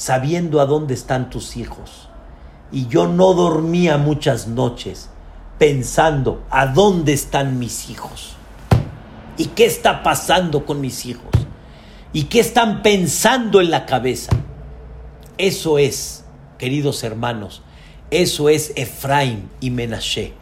sabiendo 0.00 0.62
a 0.62 0.64
dónde 0.64 0.94
están 0.94 1.28
tus 1.28 1.58
hijos. 1.58 2.08
Y 2.72 2.86
yo 2.86 3.06
no 3.06 3.34
dormía 3.34 3.98
muchas 3.98 4.48
noches 4.48 5.10
pensando 5.58 6.42
a 6.48 6.68
dónde 6.68 7.12
están 7.12 7.58
mis 7.58 7.90
hijos. 7.90 8.32
¿Y 9.36 9.48
qué 9.48 9.66
está 9.66 10.02
pasando 10.02 10.64
con 10.64 10.80
mis 10.80 11.04
hijos? 11.04 11.28
¿Y 12.14 12.24
qué 12.24 12.40
están 12.40 12.80
pensando 12.80 13.60
en 13.60 13.70
la 13.70 13.84
cabeza? 13.84 14.32
Eso 15.36 15.76
es, 15.76 16.24
queridos 16.56 17.04
hermanos, 17.04 17.60
eso 18.10 18.48
es 18.48 18.72
Efraín 18.76 19.50
y 19.60 19.68
Menashe. 19.68 20.32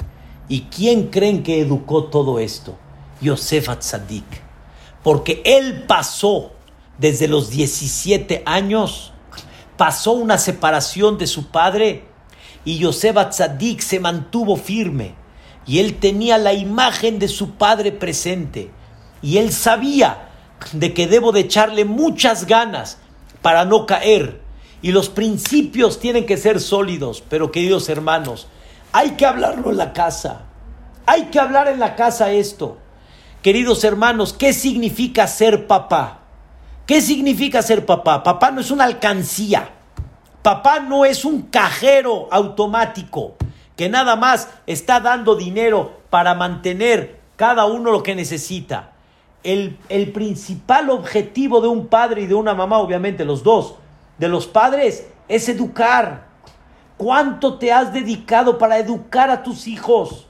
¿Y 0.49 0.67
quién 0.71 1.09
creen 1.09 1.43
que 1.43 1.61
educó 1.61 2.05
todo 2.05 2.39
esto? 2.39 2.79
Yosef 3.21 3.71
Atzadik. 3.71 4.41
Porque 5.03 5.43
él 5.45 5.83
pasó 5.89 6.53
desde 6.97 7.27
los 7.27 7.51
17 7.51 8.45
años, 8.47 9.15
pasó 9.79 10.13
una 10.13 10.37
separación 10.37 11.17
de 11.17 11.27
su 11.27 11.47
padre 11.47 12.05
y 12.67 12.77
Yosef 12.77 13.17
Atzadik 13.17 13.81
se 13.81 14.01
mantuvo 14.01 14.57
firme. 14.57 15.15
Y 15.67 15.79
él 15.79 15.99
tenía 15.99 16.37
la 16.37 16.53
imagen 16.53 17.19
de 17.19 17.29
su 17.29 17.53
padre 17.53 17.93
presente. 17.93 18.71
Y 19.23 19.39
él 19.39 19.53
sabía 19.53 20.29
de 20.73 20.93
que 20.93 21.07
debo 21.07 21.33
de 21.33 21.41
echarle 21.41 21.87
muchas 21.87 22.47
ganas 22.47 22.99
para 23.41 23.65
no 23.65 23.87
caer. 23.87 24.43
Y 24.83 24.93
los 24.93 25.09
principios 25.09 26.01
tienen 26.01 26.27
que 26.27 26.37
ser 26.37 26.61
sólidos. 26.61 27.23
Pero 27.29 27.53
queridos 27.53 27.89
hermanos, 27.89 28.49
hay 28.93 29.13
que 29.13 29.27
hablarlo 29.27 29.71
en 29.71 29.79
la 29.79 29.93
casa. 29.93 30.43
Hay 31.07 31.27
que 31.27 31.39
hablar 31.39 31.69
en 31.69 31.81
la 31.81 31.97
casa 31.97 32.33
esto. 32.33 32.79
Queridos 33.43 33.85
hermanos, 33.85 34.33
¿qué 34.33 34.53
significa 34.53 35.27
ser 35.27 35.67
papá? 35.67 36.28
¿Qué 36.89 37.03
significa 37.03 37.61
ser 37.61 37.85
papá? 37.85 38.23
Papá 38.23 38.51
no 38.51 38.63
es 38.63 38.71
una 38.71 38.85
alcancía. 38.85 39.69
Papá 40.41 40.81
no 40.81 41.05
es 41.05 41.27
un 41.27 41.43
cajero 41.43 42.29
automático 42.31 43.35
que 43.77 43.91
nada 43.91 44.17
más 44.17 44.49
está 44.67 44.99
dando 44.99 45.35
dinero 45.35 46.01
para 46.09 46.35
mantener 46.35 47.21
cada 47.37 47.67
uno 47.67 47.91
lo 47.91 48.03
que 48.03 48.15
necesita. 48.15 48.93
El, 49.43 49.77
el, 49.91 50.13
principal 50.13 50.89
objetivo 50.89 51.61
de 51.61 51.69
un 51.69 51.89
padre 51.89 52.23
y 52.23 52.27
de 52.27 52.35
una 52.35 52.55
mamá, 52.55 52.79
obviamente 52.79 53.27
los 53.27 53.43
dos, 53.43 53.75
de 54.17 54.29
los 54.29 54.47
padres, 54.47 55.11
es 55.29 55.47
educar. 55.51 56.29
¿Cuánto 56.97 57.59
te 57.59 57.71
has 57.71 57.93
dedicado 57.93 58.57
para 58.57 58.79
educar 58.79 59.29
a 59.29 59.43
tus 59.43 59.67
hijos? 59.67 60.27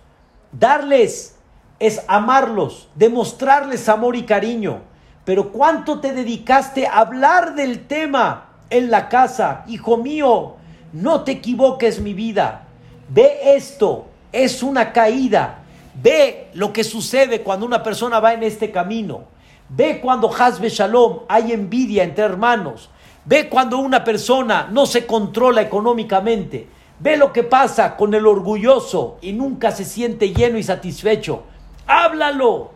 Darles 0.50 1.38
es 1.78 2.02
amarlos, 2.08 2.88
demostrarles 2.96 3.88
amor 3.88 4.16
y 4.16 4.24
cariño. 4.24 4.87
Pero 5.28 5.52
¿cuánto 5.52 6.00
te 6.00 6.14
dedicaste 6.14 6.86
a 6.86 7.00
hablar 7.00 7.54
del 7.54 7.86
tema 7.86 8.46
en 8.70 8.90
la 8.90 9.10
casa? 9.10 9.62
Hijo 9.68 9.98
mío, 9.98 10.54
no 10.94 11.22
te 11.22 11.32
equivoques 11.32 12.00
mi 12.00 12.14
vida. 12.14 12.62
Ve 13.10 13.38
esto, 13.54 14.06
es 14.32 14.62
una 14.62 14.90
caída. 14.90 15.58
Ve 16.02 16.48
lo 16.54 16.72
que 16.72 16.82
sucede 16.82 17.42
cuando 17.42 17.66
una 17.66 17.82
persona 17.82 18.20
va 18.20 18.32
en 18.32 18.42
este 18.42 18.70
camino. 18.70 19.24
Ve 19.68 20.00
cuando 20.00 20.32
Hazbe 20.32 20.70
Shalom 20.70 21.18
hay 21.28 21.52
envidia 21.52 22.04
entre 22.04 22.24
hermanos. 22.24 22.88
Ve 23.26 23.50
cuando 23.50 23.76
una 23.76 24.02
persona 24.04 24.66
no 24.72 24.86
se 24.86 25.04
controla 25.04 25.60
económicamente. 25.60 26.70
Ve 27.00 27.18
lo 27.18 27.34
que 27.34 27.42
pasa 27.42 27.98
con 27.98 28.14
el 28.14 28.26
orgulloso 28.26 29.18
y 29.20 29.34
nunca 29.34 29.72
se 29.72 29.84
siente 29.84 30.32
lleno 30.32 30.56
y 30.56 30.62
satisfecho. 30.62 31.42
Háblalo, 31.86 32.70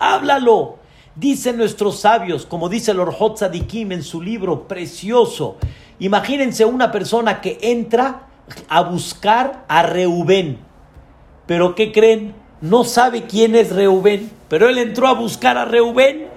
háblalo. 0.00 0.79
Dicen 1.16 1.56
nuestros 1.56 2.00
sabios, 2.00 2.46
como 2.46 2.68
dice 2.68 2.92
el 2.92 3.00
Tzadikim 3.34 3.92
en 3.92 4.02
su 4.02 4.22
libro 4.22 4.68
precioso. 4.68 5.56
Imagínense 5.98 6.64
una 6.64 6.92
persona 6.92 7.40
que 7.40 7.58
entra 7.60 8.28
a 8.68 8.82
buscar 8.82 9.64
a 9.68 9.82
Reubén. 9.82 10.58
Pero 11.46 11.74
¿qué 11.74 11.92
creen? 11.92 12.34
No 12.60 12.84
sabe 12.84 13.24
quién 13.24 13.56
es 13.56 13.70
Reubén. 13.72 14.30
Pero 14.48 14.68
él 14.68 14.78
entró 14.78 15.08
a 15.08 15.14
buscar 15.14 15.58
a 15.58 15.64
Reubén. 15.64 16.28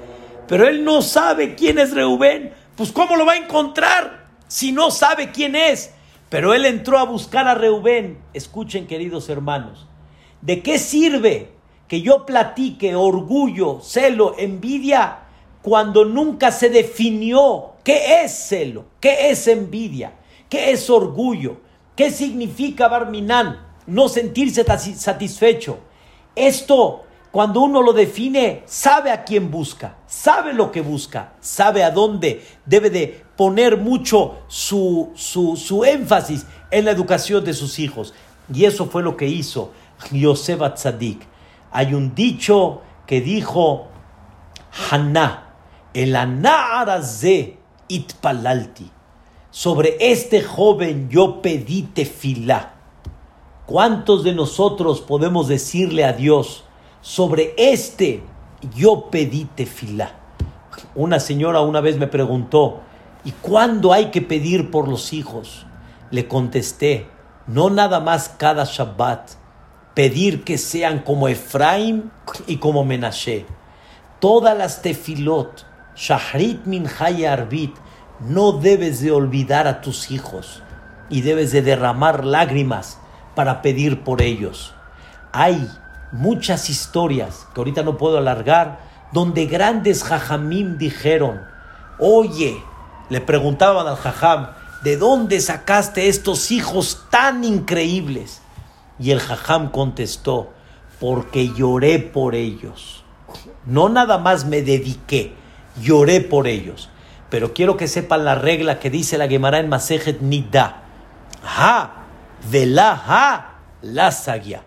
Pero 0.48 0.68
él 0.68 0.84
no 0.84 1.02
sabe 1.02 1.56
quién 1.56 1.80
es 1.80 1.94
Reubén. 1.94 2.52
Pues 2.76 2.92
¿cómo 2.92 3.16
lo 3.16 3.26
va 3.26 3.34
a 3.34 3.38
encontrar 3.38 4.28
si 4.48 4.72
no 4.72 4.90
sabe 4.92 5.32
quién 5.32 5.56
es? 5.56 5.94
Pero 6.30 6.54
él 6.54 6.66
entró 6.66 6.98
a 6.98 7.06
buscar 7.06 7.48
a 7.48 7.54
Reubén. 7.54 8.18
Escuchen, 8.34 8.88
queridos 8.88 9.30
hermanos. 9.30 9.88
¿De 10.42 10.64
qué 10.64 10.80
sirve 10.80 11.52
que 11.88 12.02
yo 12.02 12.26
platique 12.26 12.96
orgullo, 12.96 13.82
celo, 13.82 14.36
envidia, 14.38 15.20
cuando 15.62 16.06
nunca 16.06 16.52
se 16.52 16.70
definió 16.70 17.74
qué 17.84 18.24
es 18.24 18.32
celo, 18.32 18.86
qué 19.00 19.30
es 19.30 19.48
envidia, 19.48 20.14
qué 20.50 20.72
es 20.72 20.90
orgullo, 20.90 21.58
qué 21.96 22.12
significa 22.12 22.88
Barminán, 22.88 23.66
no 23.88 24.10
sentirse 24.10 24.66
satisfecho? 24.66 25.80
Esto 26.36 27.04
cuando 27.34 27.62
uno 27.62 27.82
lo 27.82 27.94
define, 27.94 28.62
sabe 28.68 29.10
a 29.10 29.24
quién 29.24 29.50
busca, 29.50 29.98
sabe 30.06 30.54
lo 30.54 30.72
que 30.72 30.82
busca, 30.82 31.34
sabe 31.42 31.84
a 31.84 31.90
dónde 31.90 32.46
debe 32.64 32.92
de 32.92 33.24
poner 33.36 33.78
mucho 33.78 34.36
su, 34.48 35.10
su, 35.16 35.84
énfasis 35.84 36.46
en 36.70 36.86
la 36.86 36.92
educación 36.92 37.44
de 37.44 37.56
sus 37.56 37.80
hijos. 37.80 38.14
Y 38.54 38.66
eso 38.66 38.86
fue 38.86 39.02
lo 39.02 39.18
que 39.18 39.26
hizo 39.26 39.72
Yosef 40.12 40.60
Tzadik. 40.76 41.26
Hay 41.74 41.94
un 41.94 42.16
dicho 42.16 42.82
que 43.06 43.20
dijo 43.20 43.88
Haná, 44.90 45.56
el 45.94 46.16
ze 47.04 47.58
itpalalti. 47.88 48.90
Sobre 49.52 49.98
este 50.00 50.42
joven 50.42 51.10
yo 51.10 51.42
pedí 51.42 51.84
tefilá. 51.84 52.74
¿Cuántos 53.66 54.24
de 54.24 54.34
nosotros 54.34 55.02
podemos 55.02 55.48
decirle 55.48 56.06
a 56.06 56.14
Dios, 56.14 56.64
sobre 57.02 57.54
este 57.58 58.24
yo 58.76 59.10
pedí 59.12 59.46
tefilá. 59.46 60.12
Una 60.96 61.20
señora 61.20 61.62
una 61.62 61.82
vez 61.82 61.98
me 61.98 62.08
preguntó, 62.08 62.80
¿y 63.26 63.32
cuándo 63.32 63.94
hay 63.94 64.06
que 64.06 64.22
pedir 64.22 64.72
por 64.72 64.88
los 64.88 65.14
hijos? 65.14 65.66
Le 66.12 66.28
contesté, 66.28 67.08
no 67.48 67.70
nada 67.70 68.00
más 68.00 68.30
cada 68.30 68.64
Shabbat, 68.64 69.32
pedir 69.94 70.44
que 70.44 70.58
sean 70.58 71.00
como 71.00 71.28
Efraim 71.28 72.10
y 72.48 72.58
como 72.58 72.84
Menashe. 72.84 73.46
Todas 74.20 74.58
las 74.58 74.82
tefilot, 74.82 75.66
Shahrit 75.96 76.66
min 76.66 76.88
Arbit, 77.30 77.76
no 78.20 78.54
debes 78.54 79.02
de 79.02 79.12
olvidar 79.12 79.68
a 79.68 79.82
tus 79.82 80.12
hijos 80.12 80.64
y 81.10 81.22
debes 81.22 81.52
de 81.52 81.62
derramar 81.62 82.26
lágrimas 82.26 82.98
para 83.36 83.62
pedir 83.62 84.04
por 84.04 84.22
ellos. 84.22 84.74
Hay 85.32 85.68
muchas 86.12 86.70
historias 86.70 87.48
que 87.54 87.60
ahorita 87.60 87.84
no 87.84 87.98
puedo 87.98 88.18
alargar, 88.18 88.80
donde 89.12 89.46
grandes 89.46 90.04
jajamim 90.04 90.78
dijeron, 90.78 91.42
oye, 92.00 92.64
le 93.10 93.22
preguntaban 93.22 93.88
al 93.88 93.98
jajam, 93.98 94.50
¿de 94.84 94.98
dónde 94.98 95.42
sacaste 95.42 96.08
estos 96.08 96.52
hijos 96.52 97.06
tan 97.10 97.44
increíbles? 97.44 98.43
Y 99.00 99.12
el 99.12 99.20
jajam 99.20 99.72
contestó, 99.72 100.52
porque 101.00 101.50
lloré 101.54 102.00
por 102.00 102.36
ellos. 102.36 103.04
No 103.66 103.90
nada 103.90 104.18
más 104.18 104.46
me 104.46 104.62
dediqué, 104.62 105.34
lloré 105.82 106.22
por 106.22 106.48
ellos. 106.48 106.90
Pero 107.30 107.54
quiero 107.54 107.78
que 107.78 107.88
sepan 107.88 108.26
la 108.26 108.36
regla 108.36 108.80
que 108.80 108.90
dice 108.90 109.18
la 109.18 109.28
Gemara 109.28 109.60
en 109.60 109.70
Masejet 109.70 110.22
Nida. 110.22 110.84
Ha, 111.44 112.06
vela 112.50 113.02
ha, 113.08 113.56
la 113.82 114.12
sagia 114.12 114.64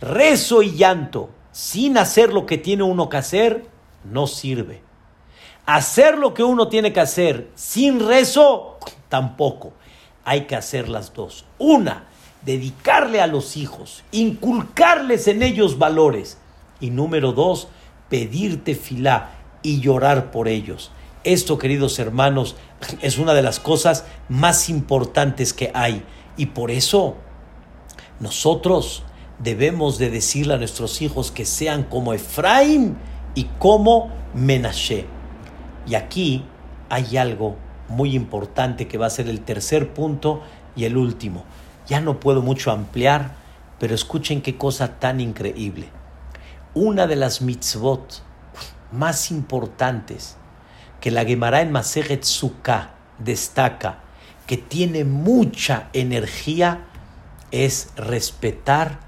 rezo 0.00 0.62
y 0.62 0.72
llanto 0.72 1.30
sin 1.52 1.98
hacer 1.98 2.32
lo 2.32 2.46
que 2.46 2.58
tiene 2.58 2.82
uno 2.82 3.08
que 3.08 3.16
hacer, 3.16 3.66
no 4.04 4.26
sirve. 4.26 4.82
Hacer 5.66 6.16
lo 6.16 6.32
que 6.32 6.42
uno 6.42 6.68
tiene 6.68 6.92
que 6.92 7.00
hacer 7.00 7.50
sin 7.54 8.06
rezo, 8.06 8.78
tampoco. 9.08 9.72
Hay 10.24 10.42
que 10.42 10.56
hacer 10.56 10.88
las 10.88 11.12
dos. 11.12 11.44
Una, 11.58 12.06
dedicarle 12.42 13.20
a 13.20 13.26
los 13.26 13.56
hijos, 13.56 14.02
inculcarles 14.12 15.28
en 15.28 15.42
ellos 15.42 15.78
valores. 15.78 16.38
Y 16.80 16.90
número 16.90 17.32
dos, 17.32 17.68
pedirte 18.08 18.74
filá 18.74 19.32
y 19.62 19.80
llorar 19.80 20.30
por 20.30 20.48
ellos. 20.48 20.90
Esto, 21.24 21.58
queridos 21.58 21.98
hermanos, 21.98 22.56
es 23.02 23.18
una 23.18 23.34
de 23.34 23.42
las 23.42 23.60
cosas 23.60 24.04
más 24.28 24.68
importantes 24.68 25.52
que 25.52 25.70
hay. 25.74 26.02
Y 26.36 26.46
por 26.46 26.70
eso 26.70 27.16
nosotros 28.18 29.02
debemos 29.38 29.98
de 29.98 30.10
decirle 30.10 30.54
a 30.54 30.58
nuestros 30.58 31.02
hijos 31.02 31.30
que 31.30 31.44
sean 31.44 31.84
como 31.84 32.12
Efraín 32.12 32.96
y 33.34 33.44
como 33.58 34.10
Menashe. 34.34 35.06
Y 35.86 35.94
aquí 35.94 36.44
hay 36.88 37.16
algo 37.16 37.56
muy 37.88 38.14
importante 38.14 38.86
que 38.86 38.98
va 38.98 39.06
a 39.06 39.10
ser 39.10 39.28
el 39.28 39.40
tercer 39.40 39.92
punto 39.92 40.42
y 40.76 40.84
el 40.84 40.96
último. 40.96 41.44
Ya 41.90 42.00
no 42.00 42.20
puedo 42.20 42.40
mucho 42.40 42.70
ampliar, 42.70 43.32
pero 43.80 43.96
escuchen 43.96 44.40
qué 44.40 44.56
cosa 44.56 45.00
tan 45.00 45.20
increíble. 45.20 45.88
Una 46.72 47.08
de 47.08 47.16
las 47.16 47.42
mitzvot 47.42 48.22
más 48.92 49.32
importantes 49.32 50.36
que 51.00 51.10
la 51.10 51.24
Gemara 51.24 51.62
en 51.62 51.72
Masejet 51.72 52.22
Sukkah 52.22 52.90
destaca, 53.18 53.98
que 54.46 54.56
tiene 54.56 55.04
mucha 55.04 55.88
energía, 55.92 56.86
es 57.50 57.90
respetar 57.96 59.00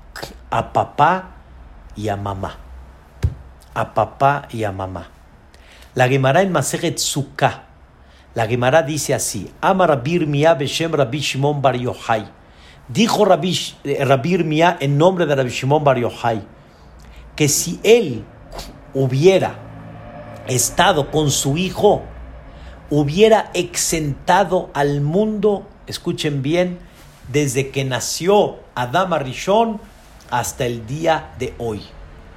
a 0.51 0.73
papá 0.73 1.37
y 1.95 2.09
a 2.09 2.17
mamá. 2.17 2.57
A 3.75 3.95
papá 3.95 4.49
y 4.51 4.65
a 4.65 4.73
mamá. 4.73 5.09
La 5.95 6.09
Gemara 6.09 6.43
en 6.43 6.51
Maseret 6.51 6.99
Sukkah, 6.99 7.63
la 8.35 8.49
Gemara 8.49 8.83
dice 8.83 9.15
así: 9.15 9.53
Ama 9.61 9.87
Rabir 9.87 10.27
Mia 10.27 10.55
Beshem 10.55 10.93
Rabbi 10.93 11.21
Shimon 11.21 11.63
Bar 11.63 11.77
Yochai. 11.77 12.42
Dijo 12.89 13.27
eh, 13.33 14.05
Rabir 14.05 14.45
Mia 14.45 14.77
en 14.81 14.99
nombre 14.99 15.27
de 15.27 15.35
Rabbi 15.35 15.51
Shimon 15.51 15.85
Bar 15.85 15.99
Yochai 15.99 16.43
que 17.37 17.49
si 17.49 17.81
él 17.83 18.25
hubiera 18.95 19.55
estado 20.47 21.11
con 21.11 21.31
su 21.31 21.57
hijo, 21.57 22.03
hubiera 22.91 23.51
exentado 23.55 24.71
al 24.75 25.01
mundo, 25.01 25.67
escuchen 25.87 26.43
bien, 26.43 26.79
desde 27.33 27.71
que 27.71 27.85
nació 27.85 28.57
Adama 28.75 29.19
Rishon 29.19 29.81
hasta 30.31 30.67
el 30.67 30.87
día 30.87 31.33
de 31.39 31.55
hoy. 31.59 31.83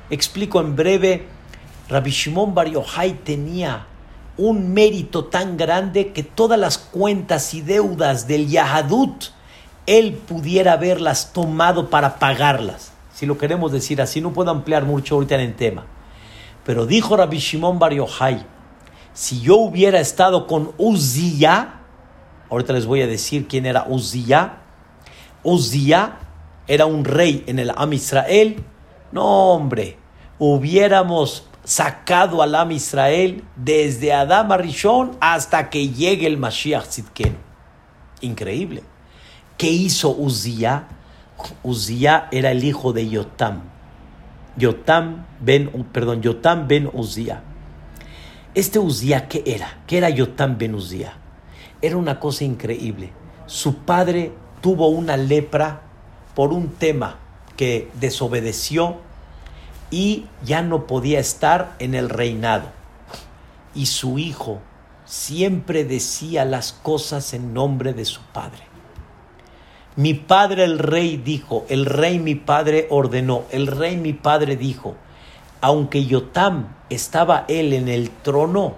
Explico 0.10 0.62
en 0.62 0.76
breve, 0.76 1.26
Rabbi 1.90 2.12
Shimon 2.12 2.54
Bar 2.54 2.70
Yochai 2.70 3.14
tenía 3.24 3.88
un 4.38 4.74
mérito 4.74 5.26
tan 5.26 5.58
grande 5.58 6.12
que 6.12 6.24
todas 6.24 6.60
las 6.60 6.78
cuentas 6.78 7.54
y 7.54 7.62
deudas 7.62 8.28
del 8.28 8.48
Yahadut 8.48 9.35
él 9.86 10.14
pudiera 10.14 10.74
haberlas 10.74 11.34
tomado 11.34 11.90
para 11.90 12.20
pagarlas. 12.20 12.92
Si 13.14 13.26
lo 13.26 13.38
queremos 13.38 13.72
decir 13.72 14.02
así, 14.02 14.22
no 14.22 14.34
puedo 14.34 14.52
ampliar 14.52 14.84
mucho 14.84 15.16
ahorita 15.16 15.36
en 15.36 15.42
el 15.42 15.56
tema. 15.56 15.86
Pero 16.66 16.86
dijo 16.86 17.16
Rabbi 17.16 17.38
Shimon 17.38 17.80
Bar 17.80 17.94
Yochai, 17.94 18.46
si 19.14 19.40
yo 19.40 19.58
hubiera 19.58 20.00
estado 20.00 20.48
con 20.48 20.74
Uzziya, 20.78 21.82
ahorita 22.50 22.74
les 22.74 22.86
voy 22.86 23.02
a 23.02 23.08
decir 23.08 23.48
quién 23.48 23.66
era 23.66 23.86
Uzziya, 23.88 24.58
Uzziya 25.44 26.20
era 26.68 26.86
un 26.86 27.06
rey 27.06 27.44
en 27.48 27.60
el 27.60 27.72
Am 27.76 27.94
Israel, 27.94 28.64
no 29.12 29.54
hombre, 29.54 29.98
hubiéramos 30.40 31.48
sacado 31.64 32.42
al 32.42 32.56
Am 32.56 32.72
Israel 32.72 33.44
desde 33.56 34.12
Adam 34.14 34.52
Rishon 34.54 35.18
hasta 35.22 35.70
que 35.70 35.90
llegue 35.90 36.28
el 36.28 36.38
Mashiach 36.38 36.88
Tzidkenu. 36.88 37.38
Increíble. 38.22 38.84
¿Qué 39.58 39.70
hizo 39.70 40.10
Uzziah? 40.10 40.88
Uzziah 41.64 42.28
era 42.32 42.52
el 42.52 42.64
hijo 42.66 42.92
de 42.92 43.08
Yotam. 43.08 43.62
Yotam 44.58 45.26
ben, 45.40 45.70
perdón, 45.94 46.22
Yotam 46.22 46.68
ben 46.68 46.90
Uzziah. 46.92 47.42
Este 48.54 48.80
Uzziah, 48.80 49.30
¿qué 49.30 49.44
era? 49.46 49.80
¿Qué 49.88 49.98
era 49.98 50.10
Yotam 50.10 50.58
ben 50.58 50.76
Uzziah? 50.76 51.14
Era 51.82 51.96
una 51.96 52.20
cosa 52.20 52.44
increíble. 52.44 53.14
Su 53.46 53.78
padre 53.78 54.34
tuvo 54.60 54.90
una 54.90 55.16
lepra 55.16 55.84
por 56.36 56.52
un 56.52 56.70
tema 56.70 57.20
que 57.56 57.90
desobedeció 58.00 58.98
y 59.90 60.26
ya 60.44 60.62
no 60.64 60.86
podía 60.86 61.20
estar 61.20 61.76
en 61.80 61.96
el 61.96 62.10
reinado. 62.10 62.72
Y 63.74 63.86
su 63.86 64.20
hijo 64.20 64.60
siempre 65.06 65.86
decía 65.86 66.44
las 66.44 66.74
cosas 66.74 67.34
en 67.34 67.54
nombre 67.54 67.94
de 67.94 68.04
su 68.04 68.20
padre. 68.34 68.75
Mi 69.98 70.14
padre 70.14 70.66
el 70.66 70.78
rey 70.78 71.16
dijo, 71.16 71.66
el 71.70 71.86
rey 71.86 72.20
mi 72.20 72.36
padre 72.36 72.88
ordenó, 72.90 73.46
el 73.52 73.68
rey 73.68 73.96
mi 73.96 74.12
padre 74.12 74.58
dijo, 74.58 74.96
aunque 75.62 76.06
Yotam 76.06 76.76
estaba 76.90 77.46
él 77.48 77.72
en 77.72 77.88
el 77.88 78.10
trono 78.10 78.76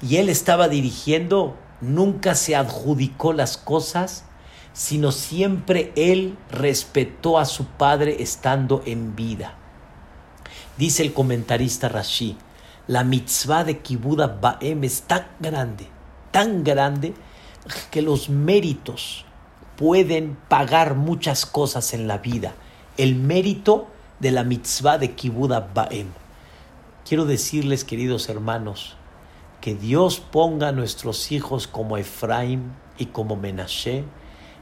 y 0.00 0.16
él 0.16 0.30
estaba 0.30 0.68
dirigiendo, 0.68 1.54
nunca 1.82 2.34
se 2.34 2.56
adjudicó 2.56 3.34
las 3.34 3.58
cosas, 3.58 4.24
sino 4.72 5.12
siempre 5.12 5.92
él 5.96 6.38
respetó 6.50 7.38
a 7.38 7.44
su 7.44 7.66
padre 7.66 8.22
estando 8.22 8.82
en 8.86 9.14
vida. 9.14 9.58
Dice 10.78 11.02
el 11.02 11.12
comentarista 11.12 11.90
Rashi, 11.90 12.38
la 12.86 13.04
mitzvah 13.04 13.64
de 13.64 13.80
Kibuda 13.80 14.28
Baem 14.28 14.82
es 14.84 15.02
tan 15.02 15.26
grande, 15.40 15.88
tan 16.30 16.64
grande, 16.64 17.12
que 17.90 18.00
los 18.00 18.30
méritos 18.30 19.26
pueden 19.76 20.36
pagar 20.48 20.94
muchas 20.94 21.46
cosas 21.46 21.94
en 21.94 22.06
la 22.08 22.18
vida. 22.18 22.54
El 22.96 23.16
mérito 23.16 23.88
de 24.20 24.30
la 24.30 24.44
mitzvah 24.44 24.98
de 24.98 25.12
Kibuda 25.12 25.70
Baem. 25.74 26.08
Quiero 27.06 27.24
decirles, 27.24 27.84
queridos 27.84 28.28
hermanos, 28.28 28.96
que 29.60 29.74
Dios 29.74 30.20
ponga 30.20 30.68
a 30.68 30.72
nuestros 30.72 31.32
hijos 31.32 31.66
como 31.66 31.96
Efraín 31.96 32.72
y 32.98 33.06
como 33.06 33.36
Menashe, 33.36 34.04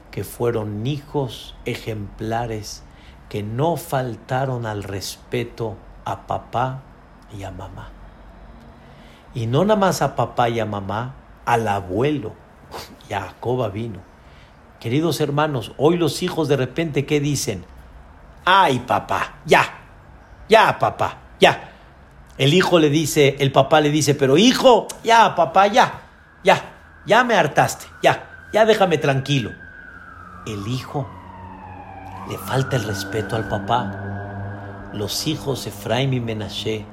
que 0.09 0.23
fueron 0.23 0.85
hijos 0.85 1.55
ejemplares, 1.65 2.83
que 3.29 3.43
no 3.43 3.77
faltaron 3.77 4.65
al 4.65 4.83
respeto 4.83 5.75
a 6.05 6.27
papá 6.27 6.81
y 7.37 7.43
a 7.43 7.51
mamá. 7.51 7.89
Y 9.33 9.45
no 9.45 9.63
nada 9.63 9.79
más 9.79 10.01
a 10.01 10.15
papá 10.15 10.49
y 10.49 10.59
a 10.59 10.65
mamá, 10.65 11.15
al 11.45 11.67
abuelo. 11.67 12.33
Jacoba 13.09 13.69
vino. 13.69 14.10
Queridos 14.81 15.21
hermanos, 15.21 15.73
hoy 15.77 15.95
los 15.95 16.23
hijos 16.23 16.47
de 16.47 16.57
repente, 16.57 17.05
¿qué 17.05 17.19
dicen? 17.19 17.63
Ay, 18.45 18.79
papá, 18.79 19.35
ya, 19.45 19.63
ya, 20.49 20.79
papá, 20.79 21.19
ya. 21.39 21.69
El 22.39 22.55
hijo 22.55 22.79
le 22.79 22.89
dice, 22.89 23.35
el 23.37 23.51
papá 23.51 23.79
le 23.79 23.91
dice, 23.91 24.15
pero 24.15 24.39
hijo, 24.39 24.87
ya, 25.03 25.35
papá, 25.35 25.67
ya, 25.67 26.01
ya, 26.43 26.63
ya 27.05 27.23
me 27.23 27.35
hartaste, 27.35 27.85
ya, 28.01 28.47
ya 28.51 28.65
déjame 28.65 28.97
tranquilo. 28.97 29.51
El 30.47 30.67
hijo 30.67 31.07
le 32.27 32.39
falta 32.39 32.75
el 32.75 32.83
respeto 32.83 33.35
al 33.35 33.47
papá. 33.47 34.89
Los 34.93 35.27
hijos 35.27 35.67
Efraim 35.67 36.11
y 36.11 36.19
Menashe, 36.19 36.85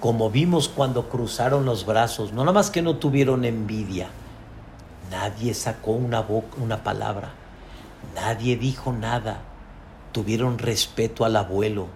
como 0.00 0.30
vimos 0.30 0.70
cuando 0.70 1.10
cruzaron 1.10 1.66
los 1.66 1.84
brazos, 1.84 2.32
no 2.32 2.44
nada 2.44 2.54
más 2.54 2.70
que 2.70 2.80
no 2.80 2.96
tuvieron 2.96 3.44
envidia, 3.44 4.08
nadie 5.10 5.54
sacó 5.54 5.92
una 5.92 6.24
una 6.58 6.82
palabra, 6.82 7.32
nadie 8.14 8.56
dijo 8.56 8.92
nada, 8.92 9.42
tuvieron 10.12 10.58
respeto 10.58 11.24
al 11.24 11.36
abuelo, 11.36 11.88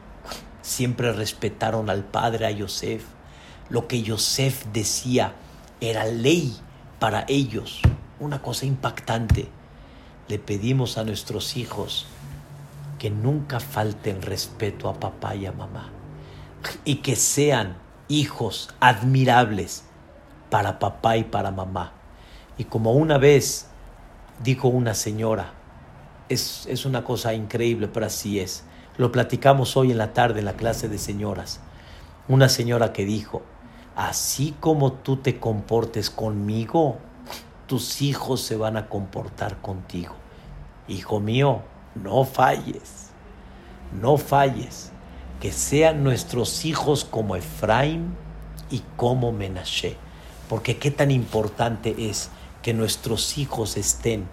siempre 0.62 1.12
respetaron 1.12 1.90
al 1.90 2.04
padre, 2.04 2.46
a 2.46 2.50
Yosef. 2.50 3.04
Lo 3.68 3.86
que 3.86 4.02
Yosef 4.02 4.66
decía 4.72 5.34
era 5.80 6.04
ley 6.04 6.56
para 6.98 7.24
ellos, 7.28 7.80
una 8.18 8.42
cosa 8.42 8.66
impactante. 8.66 9.48
Le 10.28 10.38
pedimos 10.38 10.98
a 10.98 11.04
nuestros 11.04 11.56
hijos 11.56 12.06
que 12.98 13.10
nunca 13.10 13.60
falten 13.60 14.22
respeto 14.22 14.88
a 14.88 14.94
papá 14.94 15.34
y 15.34 15.46
a 15.46 15.52
mamá 15.52 15.90
y 16.84 16.96
que 16.96 17.16
sean 17.16 17.76
hijos 18.08 18.74
admirables 18.80 19.84
para 20.50 20.78
papá 20.78 21.16
y 21.16 21.24
para 21.24 21.50
mamá. 21.50 21.92
Y 22.60 22.64
como 22.64 22.92
una 22.92 23.16
vez 23.16 23.68
dijo 24.44 24.68
una 24.68 24.92
señora, 24.92 25.54
es, 26.28 26.66
es 26.66 26.84
una 26.84 27.04
cosa 27.04 27.32
increíble, 27.32 27.88
pero 27.88 28.04
así 28.04 28.38
es. 28.38 28.64
Lo 28.98 29.10
platicamos 29.10 29.78
hoy 29.78 29.92
en 29.92 29.96
la 29.96 30.12
tarde 30.12 30.40
en 30.40 30.44
la 30.44 30.52
clase 30.52 30.86
de 30.86 30.98
señoras. 30.98 31.60
Una 32.28 32.50
señora 32.50 32.92
que 32.92 33.06
dijo, 33.06 33.40
así 33.96 34.54
como 34.60 34.92
tú 34.92 35.16
te 35.16 35.40
comportes 35.40 36.10
conmigo, 36.10 36.98
tus 37.66 38.02
hijos 38.02 38.42
se 38.42 38.58
van 38.58 38.76
a 38.76 38.90
comportar 38.90 39.62
contigo. 39.62 40.16
Hijo 40.86 41.18
mío, 41.18 41.62
no 41.94 42.26
falles, 42.26 43.08
no 43.98 44.18
falles, 44.18 44.92
que 45.40 45.50
sean 45.50 46.04
nuestros 46.04 46.66
hijos 46.66 47.06
como 47.06 47.36
Efraín 47.36 48.14
y 48.70 48.82
como 48.98 49.32
Menashe, 49.32 49.96
porque 50.46 50.76
qué 50.76 50.90
tan 50.90 51.10
importante 51.10 52.10
es 52.10 52.28
que 52.62 52.74
nuestros 52.74 53.38
hijos 53.38 53.76
estén 53.76 54.28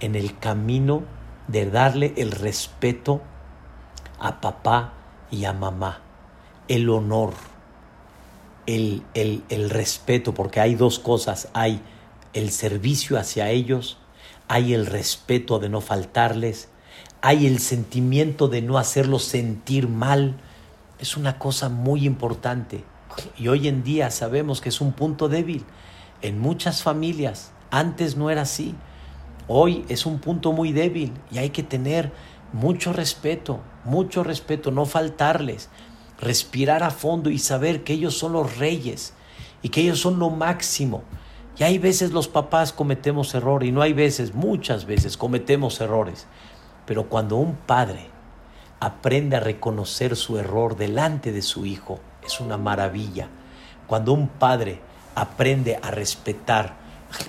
en 0.00 0.14
el 0.14 0.38
camino 0.38 1.02
de 1.46 1.70
darle 1.70 2.12
el 2.16 2.32
respeto 2.32 3.22
a 4.18 4.40
papá 4.40 4.92
y 5.30 5.44
a 5.44 5.52
mamá, 5.52 6.00
el 6.68 6.88
honor, 6.90 7.32
el, 8.66 9.02
el, 9.14 9.70
respeto, 9.70 10.34
porque 10.34 10.60
hay 10.60 10.74
dos 10.74 10.98
cosas, 10.98 11.48
hay 11.54 11.80
el 12.34 12.50
servicio 12.50 13.18
hacia 13.18 13.50
ellos, 13.50 13.98
hay 14.46 14.74
el 14.74 14.86
respeto 14.86 15.58
de 15.58 15.68
no 15.68 15.80
faltarles, 15.80 16.68
hay 17.22 17.46
el 17.46 17.60
sentimiento 17.60 18.48
de 18.48 18.62
no 18.62 18.78
hacerlos 18.78 19.24
sentir 19.24 19.88
mal. 19.88 20.36
Es 20.98 21.16
una 21.16 21.38
cosa 21.38 21.68
muy 21.68 22.06
importante. 22.06 22.84
Y 23.38 23.48
hoy 23.48 23.68
en 23.68 23.82
día 23.82 24.10
sabemos 24.10 24.60
que 24.60 24.68
es 24.68 24.80
un 24.80 24.92
punto 24.92 25.28
débil 25.28 25.64
en 26.22 26.38
muchas 26.38 26.82
familias. 26.82 27.52
Antes 27.70 28.16
no 28.16 28.30
era 28.30 28.42
así. 28.42 28.74
Hoy 29.46 29.84
es 29.88 30.06
un 30.06 30.18
punto 30.18 30.52
muy 30.52 30.72
débil 30.72 31.12
y 31.30 31.38
hay 31.38 31.50
que 31.50 31.62
tener 31.62 32.12
mucho 32.52 32.92
respeto, 32.92 33.60
mucho 33.84 34.24
respeto, 34.24 34.70
no 34.70 34.86
faltarles, 34.86 35.68
respirar 36.20 36.82
a 36.82 36.90
fondo 36.90 37.30
y 37.30 37.38
saber 37.38 37.84
que 37.84 37.94
ellos 37.94 38.16
son 38.16 38.32
los 38.32 38.58
reyes 38.58 39.14
y 39.62 39.68
que 39.68 39.82
ellos 39.82 40.00
son 40.00 40.18
lo 40.18 40.30
máximo. 40.30 41.02
Y 41.58 41.64
hay 41.64 41.78
veces 41.78 42.12
los 42.12 42.28
papás 42.28 42.72
cometemos 42.72 43.34
error 43.34 43.64
y 43.64 43.72
no 43.72 43.82
hay 43.82 43.92
veces, 43.92 44.34
muchas 44.34 44.84
veces 44.84 45.16
cometemos 45.16 45.80
errores. 45.80 46.26
Pero 46.86 47.08
cuando 47.08 47.36
un 47.36 47.54
padre 47.54 48.08
aprende 48.80 49.36
a 49.36 49.40
reconocer 49.40 50.16
su 50.16 50.38
error 50.38 50.76
delante 50.76 51.32
de 51.32 51.42
su 51.42 51.66
hijo, 51.66 51.98
es 52.24 52.40
una 52.40 52.56
maravilla. 52.56 53.28
Cuando 53.86 54.12
un 54.12 54.28
padre 54.28 54.80
aprende 55.14 55.78
a 55.82 55.90
respetar 55.90 56.76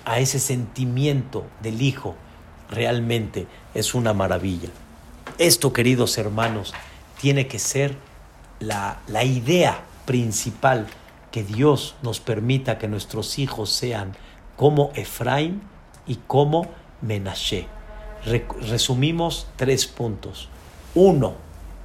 a 0.06 0.20
ese 0.20 0.40
sentimiento 0.40 1.46
del 1.62 1.82
hijo, 1.82 2.16
realmente 2.70 3.48
es 3.74 3.94
una 3.94 4.14
maravilla. 4.14 4.70
Esto, 5.38 5.74
queridos 5.74 6.18
hermanos, 6.18 6.74
tiene 7.20 7.48
que 7.48 7.60
ser 7.60 7.96
la, 8.60 9.00
idea 9.24 9.82
principal 10.06 10.88
que 11.32 11.44
Dios 11.44 11.96
nos 12.02 12.20
permita 12.20 12.78
que 12.78 12.88
nuestros 12.88 13.40
hijos 13.40 13.70
sean 13.70 14.16
como 14.56 14.92
Efraín 14.96 15.62
y 16.08 16.16
como 16.28 16.68
Menashe. 17.02 17.68
resumimos 18.26 19.48
tres 19.56 19.88
puntos. 19.88 20.50
Uno, 20.96 21.36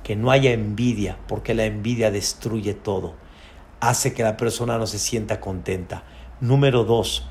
que 0.03 0.17
no 0.17 0.31
haya 0.31 0.53
envidia, 0.53 1.19
porque 1.29 1.55
la 1.55 1.65
envidia 1.65 2.11
destruye 2.11 2.75
todo. 2.75 3.15
Hace 3.81 4.15
que 4.15 4.23
la 4.23 4.37
persona 4.37 4.79
no 4.79 4.87
se 4.87 4.99
sienta 4.99 5.41
contenta. 5.41 6.03
Número 6.41 6.85
dos, 6.85 7.27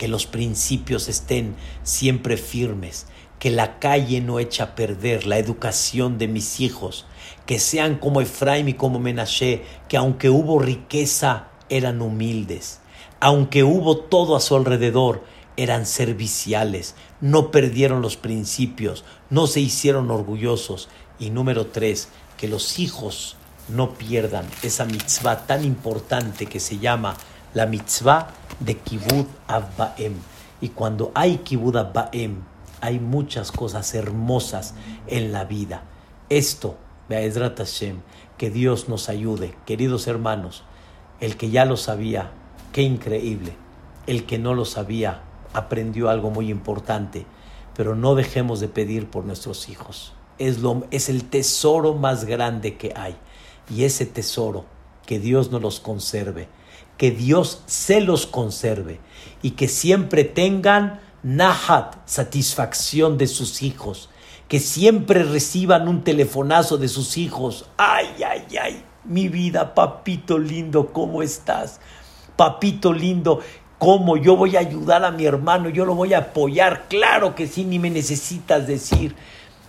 que 0.00 0.08
los 0.08 0.24
principios 0.24 1.10
estén 1.10 1.56
siempre 1.82 2.38
firmes, 2.38 3.04
que 3.38 3.50
la 3.50 3.78
calle 3.78 4.22
no 4.22 4.38
echa 4.38 4.64
a 4.64 4.74
perder 4.74 5.26
la 5.26 5.36
educación 5.36 6.16
de 6.16 6.26
mis 6.26 6.60
hijos, 6.60 7.04
que 7.44 7.58
sean 7.58 7.98
como 7.98 8.22
Efraim 8.22 8.66
y 8.68 8.72
como 8.72 8.98
Menashe, 8.98 9.62
que 9.90 9.98
aunque 9.98 10.30
hubo 10.30 10.58
riqueza, 10.58 11.48
eran 11.68 12.00
humildes, 12.00 12.80
aunque 13.20 13.62
hubo 13.62 13.98
todo 13.98 14.36
a 14.36 14.40
su 14.40 14.56
alrededor, 14.56 15.22
eran 15.58 15.84
serviciales, 15.84 16.94
no 17.20 17.50
perdieron 17.50 18.00
los 18.00 18.16
principios, 18.16 19.04
no 19.28 19.46
se 19.46 19.60
hicieron 19.60 20.10
orgullosos. 20.10 20.88
Y 21.18 21.28
número 21.28 21.66
tres, 21.66 22.08
que 22.38 22.48
los 22.48 22.78
hijos 22.78 23.36
no 23.68 23.92
pierdan 23.92 24.46
esa 24.62 24.86
mitzvah 24.86 25.46
tan 25.46 25.62
importante 25.62 26.46
que 26.46 26.58
se 26.58 26.78
llama 26.78 27.18
la 27.52 27.66
mitzvah 27.66 28.39
de 28.60 28.76
Kibud 28.76 29.26
Abbaem. 29.48 30.14
Y 30.60 30.68
cuando 30.68 31.10
hay 31.14 31.38
Kibud 31.38 31.76
Abbaem, 31.76 32.42
hay 32.80 33.00
muchas 33.00 33.50
cosas 33.50 33.94
hermosas 33.94 34.74
en 35.06 35.32
la 35.32 35.44
vida. 35.44 35.82
Esto, 36.28 36.76
Be'ezrat 37.08 37.58
Hashem, 37.58 38.00
que 38.38 38.50
Dios 38.50 38.88
nos 38.88 39.08
ayude. 39.08 39.54
Queridos 39.66 40.06
hermanos, 40.06 40.62
el 41.20 41.36
que 41.36 41.50
ya 41.50 41.64
lo 41.64 41.76
sabía, 41.76 42.30
qué 42.72 42.82
increíble. 42.82 43.54
El 44.06 44.24
que 44.24 44.38
no 44.38 44.54
lo 44.54 44.64
sabía, 44.64 45.22
aprendió 45.52 46.08
algo 46.08 46.30
muy 46.30 46.50
importante. 46.50 47.26
Pero 47.76 47.94
no 47.94 48.14
dejemos 48.14 48.60
de 48.60 48.68
pedir 48.68 49.08
por 49.10 49.24
nuestros 49.24 49.68
hijos. 49.68 50.12
Es, 50.38 50.60
lo, 50.60 50.84
es 50.90 51.08
el 51.08 51.24
tesoro 51.24 51.94
más 51.94 52.24
grande 52.24 52.76
que 52.76 52.92
hay. 52.96 53.16
Y 53.68 53.84
ese 53.84 54.06
tesoro, 54.06 54.64
que 55.06 55.18
Dios 55.18 55.50
nos 55.50 55.62
los 55.62 55.80
conserve 55.80 56.48
que 57.00 57.10
Dios 57.10 57.62
se 57.64 58.02
los 58.02 58.26
conserve 58.26 59.00
y 59.40 59.52
que 59.52 59.68
siempre 59.68 60.22
tengan 60.22 61.00
nahat, 61.22 61.96
satisfacción 62.04 63.16
de 63.16 63.26
sus 63.26 63.62
hijos, 63.62 64.10
que 64.48 64.60
siempre 64.60 65.22
reciban 65.22 65.88
un 65.88 66.04
telefonazo 66.04 66.76
de 66.76 66.88
sus 66.88 67.16
hijos. 67.16 67.64
Ay, 67.78 68.08
ay, 68.22 68.44
ay, 68.60 68.84
mi 69.04 69.28
vida, 69.28 69.74
papito 69.74 70.38
lindo, 70.38 70.92
¿cómo 70.92 71.22
estás? 71.22 71.80
Papito 72.36 72.92
lindo, 72.92 73.40
¿cómo 73.78 74.18
yo 74.18 74.36
voy 74.36 74.56
a 74.56 74.60
ayudar 74.60 75.02
a 75.02 75.10
mi 75.10 75.24
hermano? 75.24 75.70
Yo 75.70 75.86
lo 75.86 75.94
voy 75.94 76.12
a 76.12 76.18
apoyar, 76.18 76.84
claro 76.90 77.34
que 77.34 77.46
sí, 77.46 77.64
ni 77.64 77.78
me 77.78 77.88
necesitas 77.88 78.66
decir. 78.66 79.16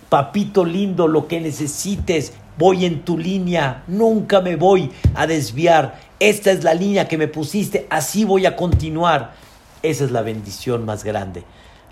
Papito 0.09 0.65
lindo, 0.65 1.07
lo 1.07 1.29
que 1.29 1.39
necesites, 1.39 2.33
voy 2.61 2.85
en 2.85 3.01
tu 3.01 3.17
línea, 3.17 3.83
nunca 3.87 4.39
me 4.39 4.55
voy 4.55 4.91
a 5.15 5.25
desviar. 5.25 5.99
Esta 6.19 6.51
es 6.51 6.63
la 6.63 6.75
línea 6.75 7.07
que 7.07 7.17
me 7.17 7.27
pusiste, 7.27 7.87
así 7.89 8.23
voy 8.23 8.45
a 8.45 8.55
continuar. 8.55 9.33
Esa 9.81 10.05
es 10.05 10.11
la 10.11 10.21
bendición 10.21 10.85
más 10.85 11.03
grande. 11.03 11.43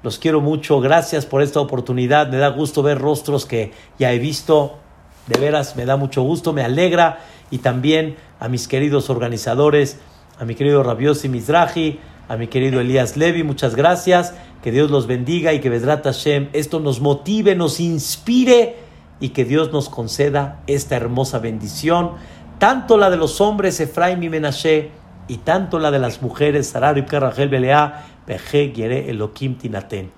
Los 0.04 0.20
quiero 0.20 0.42
mucho, 0.42 0.80
gracias 0.80 1.26
por 1.26 1.42
esta 1.42 1.60
oportunidad, 1.60 2.30
me 2.30 2.38
da 2.38 2.50
gusto 2.50 2.84
ver 2.84 3.00
rostros 3.00 3.48
que 3.48 3.72
ya 3.98 4.14
he 4.14 4.20
visto, 4.20 4.78
de 5.26 5.40
veras 5.40 5.76
me 5.76 5.86
da 5.86 5.98
mucho 5.98 6.22
gusto, 6.22 6.54
me 6.54 6.62
alegra. 6.62 7.20
Y 7.50 7.58
también 7.58 8.18
a 8.40 8.48
mis 8.48 8.68
queridos 8.68 9.10
organizadores, 9.10 9.98
a 10.40 10.46
mi 10.46 10.54
querido 10.54 10.84
Rabiosi 10.84 11.30
Mizrahi, 11.30 12.00
a 12.28 12.38
mi 12.38 12.46
querido 12.46 12.80
Elías 12.80 13.18
Levi, 13.18 13.42
muchas 13.42 13.74
gracias, 13.74 14.36
que 14.62 14.72
Dios 14.72 14.92
los 14.92 15.08
bendiga 15.08 15.52
y 15.52 15.62
que 15.62 15.72
Vedrat 15.72 16.04
Hashem 16.04 16.50
esto 16.54 16.80
nos 16.80 17.02
motive, 17.02 17.56
nos 17.56 17.80
inspire 17.80 18.89
y 19.20 19.30
que 19.30 19.46
Dios 19.46 19.72
nos 19.72 19.90
conceda 19.90 20.62
esta 20.68 20.96
hermosa 20.96 21.40
bendición 21.40 22.16
tanto 22.60 22.98
la 22.98 23.10
de 23.10 23.16
los 23.16 23.40
hombres 23.40 23.80
Efraim 23.80 24.22
y 24.22 24.30
Menashe, 24.30 24.92
y 25.30 25.38
tanto 25.38 25.80
la 25.80 25.92
de 25.92 26.00
las 26.00 26.22
mujeres 26.22 26.68
Sarar 26.68 26.98
y 26.98 27.02
Rachel 27.02 27.48
Belea, 27.48 28.06
Beje 28.28 28.74
Gere 28.76 29.10
Elohim 29.10 29.58
Tinaten. 29.58 30.12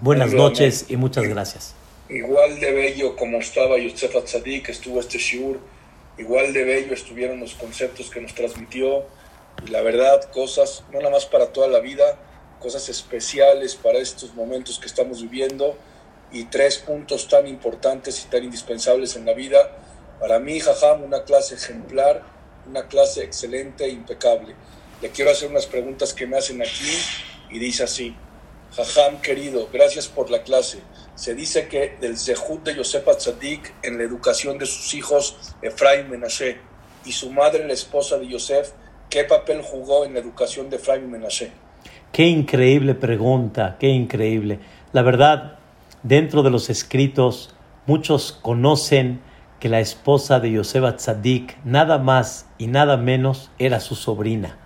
Buenas 0.00 0.32
noches 0.32 0.86
y 0.88 0.96
muchas 0.96 1.26
gracias. 1.26 1.74
Igual 2.08 2.60
de 2.60 2.72
bello 2.72 3.16
como 3.16 3.38
estaba 3.38 3.78
Yosef 3.78 4.14
Atzadik, 4.14 4.68
estuvo 4.68 5.00
este 5.00 5.18
shiur, 5.18 5.58
igual 6.18 6.52
de 6.52 6.64
bello 6.64 6.92
estuvieron 6.92 7.40
los 7.40 7.54
conceptos 7.54 8.10
que 8.10 8.20
nos 8.20 8.34
transmitió, 8.34 9.04
y 9.66 9.70
la 9.70 9.80
verdad, 9.80 10.24
cosas, 10.32 10.84
no 10.92 10.98
nada 10.98 11.10
más 11.10 11.24
para 11.24 11.46
toda 11.46 11.68
la 11.68 11.80
vida, 11.80 12.18
cosas 12.58 12.88
especiales 12.88 13.74
para 13.74 13.98
estos 13.98 14.34
momentos 14.34 14.78
que 14.78 14.86
estamos 14.86 15.22
viviendo, 15.22 15.76
y 16.32 16.44
tres 16.44 16.78
puntos 16.78 17.28
tan 17.28 17.46
importantes 17.46 18.24
y 18.24 18.28
tan 18.28 18.44
indispensables 18.44 19.16
en 19.16 19.26
la 19.26 19.34
vida 19.34 19.70
para 20.20 20.38
mí, 20.38 20.60
Jajam, 20.60 21.02
una 21.02 21.24
clase 21.24 21.54
ejemplar, 21.54 22.22
una 22.68 22.86
clase 22.88 23.24
excelente 23.24 23.86
e 23.86 23.88
impecable. 23.88 24.54
Le 25.00 25.08
quiero 25.08 25.30
hacer 25.30 25.48
unas 25.48 25.64
preguntas 25.64 26.12
que 26.12 26.26
me 26.26 26.36
hacen 26.36 26.60
aquí 26.60 26.92
y 27.48 27.58
dice 27.58 27.84
así. 27.84 28.14
Jajam, 28.76 29.22
querido, 29.22 29.70
gracias 29.72 30.08
por 30.08 30.30
la 30.30 30.42
clase. 30.42 30.80
Se 31.14 31.34
dice 31.34 31.68
que 31.68 31.96
del 32.02 32.18
Zehut 32.18 32.62
de 32.64 32.76
Yosef 32.76 33.08
Atzadik 33.08 33.72
en 33.82 33.96
la 33.96 34.04
educación 34.04 34.58
de 34.58 34.66
sus 34.66 34.92
hijos, 34.92 35.54
Efraim 35.62 36.10
Menashe, 36.10 36.58
y 37.06 37.12
su 37.12 37.30
madre, 37.30 37.66
la 37.66 37.72
esposa 37.72 38.18
de 38.18 38.28
Yosef, 38.28 38.72
¿qué 39.08 39.24
papel 39.24 39.62
jugó 39.62 40.04
en 40.04 40.12
la 40.12 40.20
educación 40.20 40.68
de 40.68 40.76
Efraim 40.76 41.08
Menashe? 41.08 41.50
Qué 42.12 42.26
increíble 42.26 42.94
pregunta, 42.94 43.78
qué 43.80 43.88
increíble. 43.88 44.60
La 44.92 45.00
verdad, 45.00 45.59
dentro 46.02 46.42
de 46.42 46.50
los 46.50 46.70
escritos, 46.70 47.54
muchos 47.86 48.32
conocen 48.40 49.20
que 49.58 49.68
la 49.68 49.80
esposa 49.80 50.40
de 50.40 50.52
Yosef 50.52 50.96
Tzadik 50.96 51.58
nada 51.64 51.98
más 51.98 52.48
y 52.58 52.66
nada 52.66 52.96
menos 52.96 53.50
era 53.58 53.80
su 53.80 53.94
sobrina. 53.94 54.56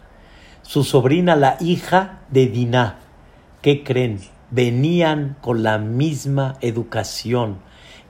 Su 0.62 0.84
sobrina, 0.84 1.36
la 1.36 1.56
hija 1.60 2.20
de 2.30 2.46
Diná. 2.46 3.00
¿Qué 3.60 3.82
creen? 3.82 4.20
Venían 4.50 5.36
con 5.40 5.62
la 5.62 5.78
misma 5.78 6.56
educación 6.60 7.58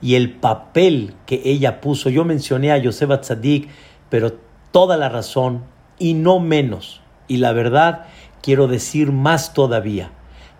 y 0.01 0.15
el 0.15 0.31
papel 0.33 1.15
que 1.25 1.41
ella 1.45 1.81
puso. 1.81 2.09
Yo 2.09 2.23
mencioné 2.23 2.71
a 2.71 2.77
Yosef 2.77 3.21
Tzadik, 3.21 3.69
pero 4.09 4.33
toda 4.71 4.97
la 4.97 5.09
razón 5.09 5.63
y 5.97 6.13
no 6.13 6.39
menos. 6.39 7.01
Y 7.27 7.37
la 7.37 7.53
verdad, 7.53 8.05
quiero 8.41 8.67
decir 8.67 9.11
más 9.11 9.53
todavía. 9.53 10.11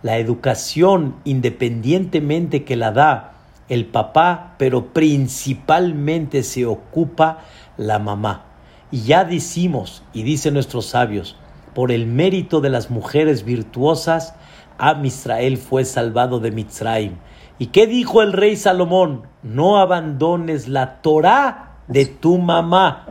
La 0.06 0.20
educación, 0.20 1.16
independientemente 1.24 2.64
que 2.64 2.76
la 2.76 2.92
da 2.92 3.34
el 3.70 3.88
papá, 3.88 4.54
pero 4.60 4.94
principalmente 4.94 6.44
se 6.44 6.68
ocupa 6.68 7.40
la 7.76 7.98
mamá. 7.98 8.44
Y 8.92 9.02
ya 9.02 9.24
decimos, 9.24 10.04
y 10.14 10.22
dicen 10.22 10.54
nuestros 10.54 10.86
sabios, 10.86 11.38
por 11.74 11.92
el 11.92 12.06
mérito 12.06 12.62
de 12.62 12.70
las 12.70 12.92
mujeres 12.92 13.46
virtuosas, 13.46 14.36
a 14.78 14.96
Israel 15.04 15.58
fue 15.58 15.86
salvado 15.86 16.40
de 16.40 16.52
Mitzraim. 16.52 17.14
¿Y 17.58 17.66
qué 17.68 17.88
dijo 17.88 18.22
el 18.22 18.32
rey 18.32 18.58
Salomón? 18.58 19.24
No 19.42 19.80
abandones 19.80 20.68
la 20.68 21.02
Torah 21.02 21.78
de 21.88 22.06
tu 22.06 22.38
mamá. 22.38 23.08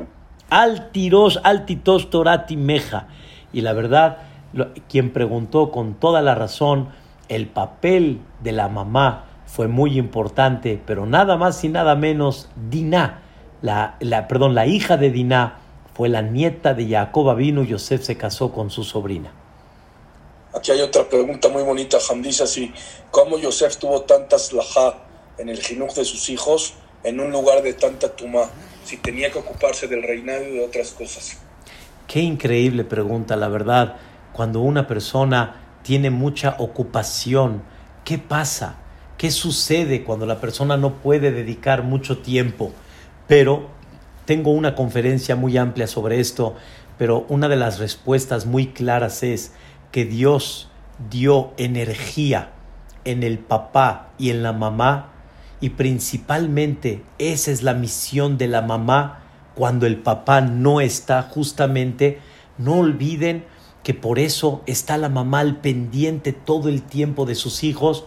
Al 0.48 0.92
tiros, 0.92 1.40
al 1.42 1.66
titos 1.66 2.08
torati 2.08 2.56
meja. 2.56 3.08
Y 3.52 3.62
la 3.62 3.72
verdad, 3.72 4.18
quien 4.88 5.12
preguntó 5.12 5.70
con 5.70 5.94
toda 5.94 6.22
la 6.22 6.34
razón, 6.34 6.88
el 7.28 7.46
papel 7.46 8.20
de 8.42 8.52
la 8.52 8.68
mamá 8.68 9.26
fue 9.46 9.68
muy 9.68 9.98
importante, 9.98 10.80
pero 10.84 11.06
nada 11.06 11.36
más 11.36 11.62
y 11.64 11.68
nada 11.68 11.94
menos, 11.94 12.48
Diná, 12.70 13.22
la, 13.62 13.96
la, 14.00 14.28
perdón, 14.28 14.54
la 14.54 14.66
hija 14.66 14.96
de 14.96 15.10
Diná, 15.10 15.58
fue 15.94 16.08
la 16.08 16.22
nieta 16.22 16.74
de 16.74 16.88
Jacob 16.88 17.36
vino 17.36 17.62
y 17.62 17.68
Yosef 17.68 18.02
se 18.02 18.16
casó 18.16 18.52
con 18.52 18.70
su 18.70 18.82
sobrina. 18.82 19.32
Aquí 20.52 20.72
hay 20.72 20.80
otra 20.80 21.08
pregunta 21.08 21.48
muy 21.48 21.62
bonita, 21.62 21.98
Ham 22.10 22.22
dice 22.22 22.44
así, 22.44 22.72
¿cómo 23.10 23.38
Yosef 23.38 23.76
tuvo 23.76 24.02
tantas 24.02 24.52
lajá 24.52 24.98
en 25.38 25.48
el 25.48 25.60
jinuj 25.60 25.94
de 25.94 26.04
sus 26.04 26.28
hijos 26.28 26.74
en 27.04 27.20
un 27.20 27.30
lugar 27.30 27.62
de 27.62 27.74
tanta 27.74 28.14
tumá, 28.14 28.50
si 28.84 28.96
tenía 28.96 29.30
que 29.30 29.38
ocuparse 29.38 29.86
del 29.86 30.02
reinado 30.02 30.44
y 30.48 30.52
de 30.52 30.64
otras 30.64 30.90
cosas? 30.90 31.38
Qué 32.06 32.20
increíble 32.20 32.84
pregunta, 32.84 33.36
la 33.36 33.48
verdad. 33.48 33.96
Cuando 34.34 34.60
una 34.62 34.88
persona 34.88 35.54
tiene 35.84 36.10
mucha 36.10 36.56
ocupación, 36.58 37.62
¿qué 38.04 38.18
pasa? 38.18 38.74
¿Qué 39.16 39.30
sucede 39.30 40.02
cuando 40.02 40.26
la 40.26 40.40
persona 40.40 40.76
no 40.76 40.94
puede 40.94 41.30
dedicar 41.30 41.84
mucho 41.84 42.18
tiempo? 42.18 42.72
Pero 43.28 43.68
tengo 44.24 44.50
una 44.50 44.74
conferencia 44.74 45.36
muy 45.36 45.56
amplia 45.56 45.86
sobre 45.86 46.18
esto, 46.18 46.56
pero 46.98 47.24
una 47.28 47.48
de 47.48 47.54
las 47.54 47.78
respuestas 47.78 48.44
muy 48.44 48.66
claras 48.66 49.22
es 49.22 49.52
que 49.92 50.04
Dios 50.04 50.68
dio 51.10 51.52
energía 51.56 52.50
en 53.04 53.22
el 53.22 53.38
papá 53.38 54.08
y 54.18 54.30
en 54.30 54.42
la 54.42 54.52
mamá 54.52 55.12
y 55.60 55.70
principalmente 55.70 57.04
esa 57.18 57.52
es 57.52 57.62
la 57.62 57.74
misión 57.74 58.36
de 58.36 58.48
la 58.48 58.62
mamá 58.62 59.20
cuando 59.54 59.86
el 59.86 59.98
papá 59.98 60.40
no 60.40 60.80
está 60.80 61.22
justamente 61.22 62.18
no 62.58 62.78
olviden 62.78 63.44
que 63.84 63.94
por 63.94 64.18
eso 64.18 64.62
está 64.66 64.98
la 64.98 65.08
mamá 65.08 65.40
al 65.40 65.58
pendiente 65.60 66.32
todo 66.32 66.68
el 66.68 66.82
tiempo 66.82 67.26
de 67.26 67.36
sus 67.36 67.62
hijos 67.62 68.04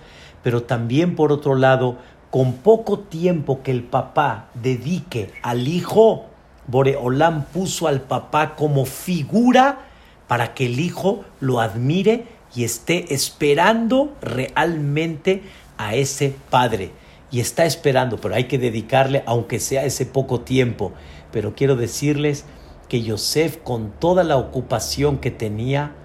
pero 0.48 0.64
también 0.64 1.16
por 1.18 1.34
otro 1.34 1.56
lado, 1.56 1.98
con 2.32 2.54
poco 2.54 3.00
tiempo 3.00 3.64
que 3.64 3.72
el 3.72 3.84
papá 3.84 4.48
dedique 4.54 5.32
al 5.42 5.68
hijo, 5.68 6.26
Boreolam 6.68 7.46
puso 7.48 7.86
al 7.86 8.00
papá 8.00 8.56
como 8.56 8.86
figura 8.86 9.80
para 10.28 10.54
que 10.54 10.68
el 10.68 10.80
hijo 10.80 11.26
lo 11.42 11.60
admire 11.60 12.26
y 12.56 12.64
esté 12.64 13.14
esperando 13.14 14.16
realmente 14.22 15.44
a 15.78 15.96
ese 15.96 16.34
padre. 16.50 16.92
Y 17.30 17.42
está 17.42 17.66
esperando, 17.66 18.16
pero 18.16 18.36
hay 18.36 18.46
que 18.46 18.58
dedicarle, 18.58 19.24
aunque 19.26 19.60
sea 19.60 19.84
ese 19.84 20.06
poco 20.06 20.40
tiempo. 20.40 20.94
Pero 21.34 21.56
quiero 21.56 21.76
decirles 21.76 22.46
que 22.90 23.02
Yosef, 23.02 23.58
con 23.58 23.92
toda 23.92 24.24
la 24.24 24.38
ocupación 24.38 25.18
que 25.18 25.32
tenía, 25.32 25.96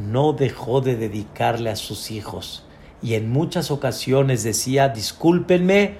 no 0.00 0.32
dejó 0.32 0.80
de 0.80 0.96
dedicarle 0.96 1.70
a 1.70 1.76
sus 1.76 2.10
hijos 2.10 2.64
y 3.02 3.14
en 3.14 3.30
muchas 3.30 3.70
ocasiones 3.70 4.44
decía, 4.44 4.88
discúlpenme, 4.88 5.96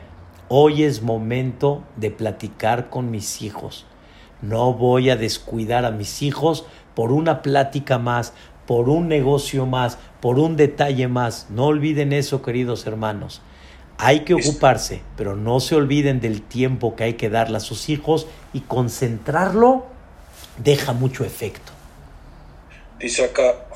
hoy 0.49 0.85
es 0.85 1.03
momento 1.03 1.83
de 1.97 2.13
platicar 2.13 2.91
con 2.91 3.11
mis 3.11 3.43
hijos. 3.43 3.87
No 4.41 4.73
voy 4.75 5.11
a 5.11 5.17
descuidar 5.17 5.85
a 5.85 5.91
mis 5.91 6.23
hijos 6.23 6.65
por 6.95 7.11
una 7.11 7.43
plática 7.43 7.99
más, 7.99 8.35
por 8.67 8.89
un 8.89 9.09
negocio 9.09 9.67
más, 9.67 9.99
por 10.21 10.39
un 10.39 10.57
detalle 10.57 11.09
más. 11.09 11.49
No 11.51 11.67
olviden 11.67 12.13
eso, 12.13 12.41
queridos 12.41 12.87
hermanos. 12.87 13.43
Hay 13.99 14.21
que 14.21 14.35
ocuparse, 14.35 15.03
pero 15.17 15.37
no 15.37 15.59
se 15.59 15.75
olviden 15.75 16.21
del 16.21 16.43
tiempo 16.43 16.95
que 16.95 17.05
hay 17.05 17.15
que 17.15 17.31
darle 17.31 17.57
a 17.57 17.61
sus 17.61 17.89
hijos 17.89 18.29
y 18.53 18.61
concentrarlo 18.61 19.87
deja 20.59 20.93
mucho 20.93 21.25
efecto. 21.25 21.73
Dice 22.99 23.25
acá, 23.25 23.67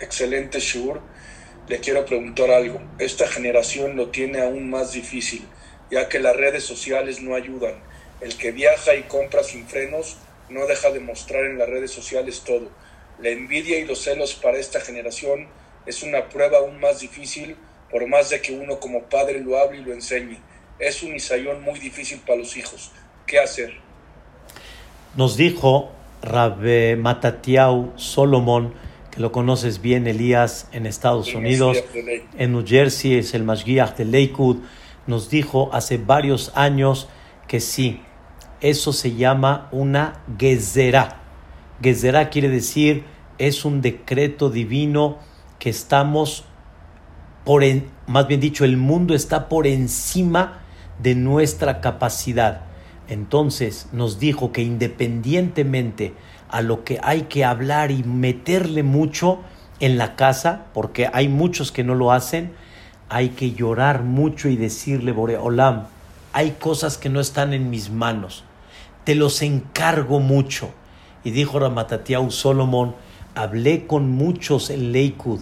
excelente 0.00 0.58
shur 0.60 1.00
le 1.66 1.80
quiero 1.80 2.04
preguntar 2.04 2.50
algo. 2.50 2.80
Esta 2.98 3.26
generación 3.26 3.96
lo 3.96 4.08
tiene 4.10 4.42
aún 4.42 4.68
más 4.68 4.92
difícil, 4.92 5.46
ya 5.90 6.08
que 6.08 6.18
las 6.18 6.36
redes 6.36 6.64
sociales 6.64 7.22
no 7.22 7.34
ayudan. 7.34 7.74
El 8.20 8.36
que 8.36 8.52
viaja 8.52 8.94
y 8.94 9.04
compra 9.04 9.42
sin 9.42 9.66
frenos 9.66 10.18
no 10.50 10.66
deja 10.66 10.90
de 10.90 11.00
mostrar 11.00 11.44
en 11.46 11.58
las 11.58 11.68
redes 11.68 11.90
sociales 11.90 12.42
todo. 12.44 12.70
La 13.18 13.30
envidia 13.30 13.78
y 13.78 13.84
los 13.84 14.00
celos 14.00 14.34
para 14.34 14.58
esta 14.58 14.80
generación 14.80 15.48
es 15.86 16.02
una 16.02 16.28
prueba 16.28 16.58
aún 16.58 16.80
más 16.80 17.00
difícil, 17.00 17.56
por 17.90 18.06
más 18.06 18.28
de 18.28 18.42
que 18.42 18.52
uno 18.52 18.78
como 18.78 19.04
padre 19.04 19.40
lo 19.40 19.58
hable 19.58 19.78
y 19.78 19.84
lo 19.84 19.92
enseñe. 19.92 20.38
Es 20.78 21.02
un 21.02 21.14
isayón 21.14 21.62
muy 21.62 21.78
difícil 21.78 22.20
para 22.20 22.38
los 22.38 22.56
hijos. 22.56 22.90
¿Qué 23.26 23.38
hacer? 23.38 23.83
Nos 25.16 25.36
dijo 25.36 25.90
Rabbe 26.22 26.96
Matatiau 26.96 27.92
Solomon, 27.94 28.74
que 29.12 29.20
lo 29.20 29.30
conoces 29.30 29.80
bien, 29.80 30.08
Elías, 30.08 30.68
en 30.72 30.86
Estados 30.86 31.34
Unidos, 31.34 31.78
en 32.36 32.52
New 32.52 32.64
Jersey, 32.66 33.14
es 33.14 33.32
el 33.34 33.44
Mashgiach 33.44 33.96
de 33.96 34.06
Lakewood, 34.06 34.56
nos 35.06 35.30
dijo 35.30 35.70
hace 35.72 35.98
varios 35.98 36.50
años 36.56 37.08
que 37.46 37.60
sí, 37.60 38.00
eso 38.60 38.92
se 38.92 39.14
llama 39.14 39.68
una 39.70 40.24
gezerá. 40.36 41.20
Gezerá 41.80 42.30
quiere 42.30 42.48
decir, 42.48 43.04
es 43.38 43.64
un 43.64 43.82
decreto 43.82 44.50
divino 44.50 45.18
que 45.60 45.70
estamos 45.70 46.44
por, 47.44 47.62
más 48.06 48.26
bien 48.26 48.40
dicho, 48.40 48.64
el 48.64 48.78
mundo 48.78 49.14
está 49.14 49.48
por 49.48 49.66
encima 49.66 50.62
de 50.98 51.14
nuestra 51.14 51.80
capacidad. 51.80 52.62
Entonces 53.08 53.88
nos 53.92 54.18
dijo 54.18 54.52
que 54.52 54.62
independientemente 54.62 56.14
a 56.48 56.62
lo 56.62 56.84
que 56.84 56.98
hay 57.02 57.22
que 57.22 57.44
hablar 57.44 57.90
y 57.90 58.02
meterle 58.04 58.82
mucho 58.82 59.40
en 59.80 59.98
la 59.98 60.16
casa, 60.16 60.66
porque 60.72 61.10
hay 61.12 61.28
muchos 61.28 61.72
que 61.72 61.84
no 61.84 61.94
lo 61.94 62.12
hacen, 62.12 62.52
hay 63.08 63.30
que 63.30 63.52
llorar 63.52 64.02
mucho 64.02 64.48
y 64.48 64.56
decirle, 64.56 65.12
Boreolam, 65.12 65.86
hay 66.32 66.52
cosas 66.52 66.96
que 66.96 67.08
no 67.08 67.20
están 67.20 67.52
en 67.52 67.70
mis 67.70 67.90
manos, 67.90 68.44
te 69.04 69.14
los 69.14 69.42
encargo 69.42 70.20
mucho. 70.20 70.70
Y 71.22 71.30
dijo 71.30 71.58
Ramatatiau 71.58 72.30
Solomon, 72.30 72.94
hablé 73.34 73.86
con 73.86 74.10
muchos 74.10 74.70
en 74.70 74.92
Leikud 74.92 75.40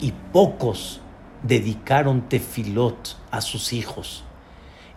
y 0.00 0.12
pocos 0.32 1.00
dedicaron 1.42 2.28
tefilot 2.28 3.16
a 3.30 3.40
sus 3.40 3.72
hijos. 3.72 4.24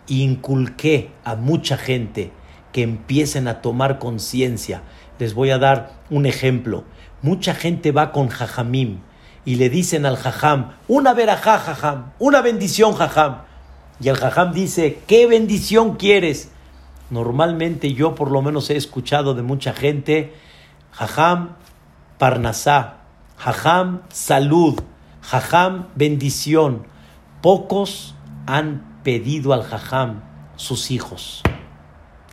Inculqué 0.08 1.10
a 1.24 1.36
mucha 1.36 1.76
gente 1.76 2.32
que 2.72 2.82
empiecen 2.82 3.48
a 3.48 3.60
tomar 3.60 3.98
conciencia. 3.98 4.82
Les 5.18 5.34
voy 5.34 5.50
a 5.50 5.58
dar 5.58 5.92
un 6.10 6.26
ejemplo. 6.26 6.84
Mucha 7.22 7.54
gente 7.54 7.92
va 7.92 8.12
con 8.12 8.28
jajamim 8.28 9.00
y 9.44 9.56
le 9.56 9.70
dicen 9.70 10.04
al 10.06 10.16
jajam, 10.16 10.72
una 10.88 11.14
verajá, 11.14 11.58
jajam, 11.58 12.12
una 12.18 12.42
bendición, 12.42 12.94
jajam. 12.94 13.42
Y 14.00 14.08
el 14.08 14.16
jajam 14.16 14.52
dice, 14.52 15.00
¿qué 15.06 15.26
bendición 15.26 15.96
quieres? 15.96 16.50
Normalmente 17.10 17.94
yo 17.94 18.14
por 18.14 18.30
lo 18.30 18.42
menos 18.42 18.70
he 18.70 18.76
escuchado 18.76 19.34
de 19.34 19.42
mucha 19.42 19.72
gente, 19.72 20.34
jajam, 20.92 21.56
parnasá, 22.18 22.98
jajam, 23.36 24.02
salud, 24.10 24.80
jajam, 25.22 25.86
bendición. 25.94 26.86
Pocos 27.40 28.14
han 28.46 28.97
pedido 29.08 29.54
al 29.54 29.62
jajam 29.62 30.20
sus 30.56 30.90
hijos, 30.90 31.42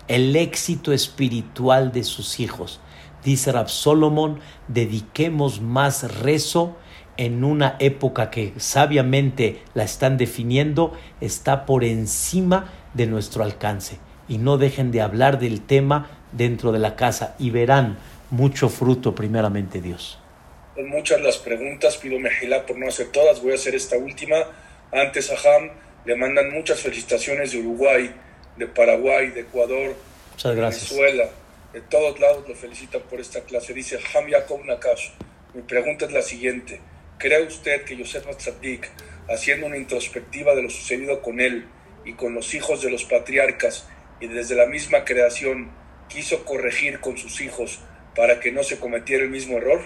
el 0.09 0.35
éxito 0.35 0.91
espiritual 0.91 1.93
de 1.93 2.03
sus 2.03 2.41
hijos. 2.41 2.81
Dice 3.23 3.53
Rab 3.53 3.69
Solomon, 3.69 4.41
dediquemos 4.67 5.61
más 5.61 6.19
rezo 6.19 6.75
en 7.15 7.45
una 7.45 7.77
época 7.79 8.29
que 8.29 8.51
sabiamente 8.57 9.61
la 9.73 9.85
están 9.85 10.17
definiendo, 10.17 10.91
está 11.21 11.65
por 11.65 11.85
encima 11.85 12.73
de 12.93 13.07
nuestro 13.07 13.45
alcance. 13.45 13.97
Y 14.27 14.37
no 14.37 14.57
dejen 14.57 14.91
de 14.91 14.99
hablar 14.99 15.39
del 15.39 15.61
tema 15.61 16.09
dentro 16.33 16.73
de 16.73 16.79
la 16.79 16.97
casa 16.97 17.37
y 17.39 17.51
verán 17.51 17.97
mucho 18.31 18.67
fruto 18.67 19.15
primeramente 19.15 19.79
Dios. 19.79 20.19
Son 20.75 20.89
muchas 20.89 21.21
las 21.21 21.37
preguntas, 21.37 21.95
pido 21.95 22.19
mejilá 22.19 22.65
por 22.65 22.77
no 22.77 22.89
hacer 22.89 23.13
todas, 23.13 23.41
voy 23.41 23.53
a 23.53 23.55
hacer 23.55 23.75
esta 23.75 23.97
última. 23.97 24.35
Antes 24.91 25.31
a 25.31 25.35
Ham 25.35 25.69
le 26.05 26.15
mandan 26.15 26.51
muchas 26.51 26.79
felicitaciones 26.79 27.51
de 27.51 27.59
Uruguay, 27.59 28.13
de 28.57 28.67
Paraguay, 28.67 29.29
de 29.29 29.41
Ecuador, 29.41 29.95
de 30.43 30.55
Venezuela, 30.55 31.29
de 31.73 31.81
todos 31.81 32.19
lados 32.19 32.47
lo 32.47 32.55
felicitan 32.55 33.01
por 33.09 33.19
esta 33.19 33.41
clase. 33.41 33.73
Dice 33.73 33.99
Ham 34.13 34.27
Yaakov 34.27 34.65
Nakash. 34.65 35.09
Mi 35.53 35.61
pregunta 35.61 36.05
es 36.05 36.11
la 36.11 36.21
siguiente. 36.21 36.79
¿Cree 37.17 37.43
usted 37.43 37.83
que 37.83 37.95
Yosef 37.95 38.27
Atzadik, 38.27 38.89
haciendo 39.29 39.67
una 39.67 39.77
introspectiva 39.77 40.53
de 40.53 40.63
lo 40.63 40.69
sucedido 40.69 41.21
con 41.21 41.39
él 41.39 41.65
y 42.03 42.13
con 42.13 42.33
los 42.33 42.53
hijos 42.53 42.81
de 42.81 42.91
los 42.91 43.05
patriarcas, 43.05 43.87
y 44.19 44.27
desde 44.27 44.55
la 44.55 44.67
misma 44.67 45.03
creación, 45.05 45.71
quiso 46.07 46.45
corregir 46.45 46.99
con 46.99 47.17
sus 47.17 47.41
hijos 47.41 47.79
para 48.15 48.39
que 48.39 48.51
no 48.51 48.63
se 48.63 48.79
cometiera 48.79 49.23
el 49.23 49.29
mismo 49.29 49.57
error? 49.57 49.81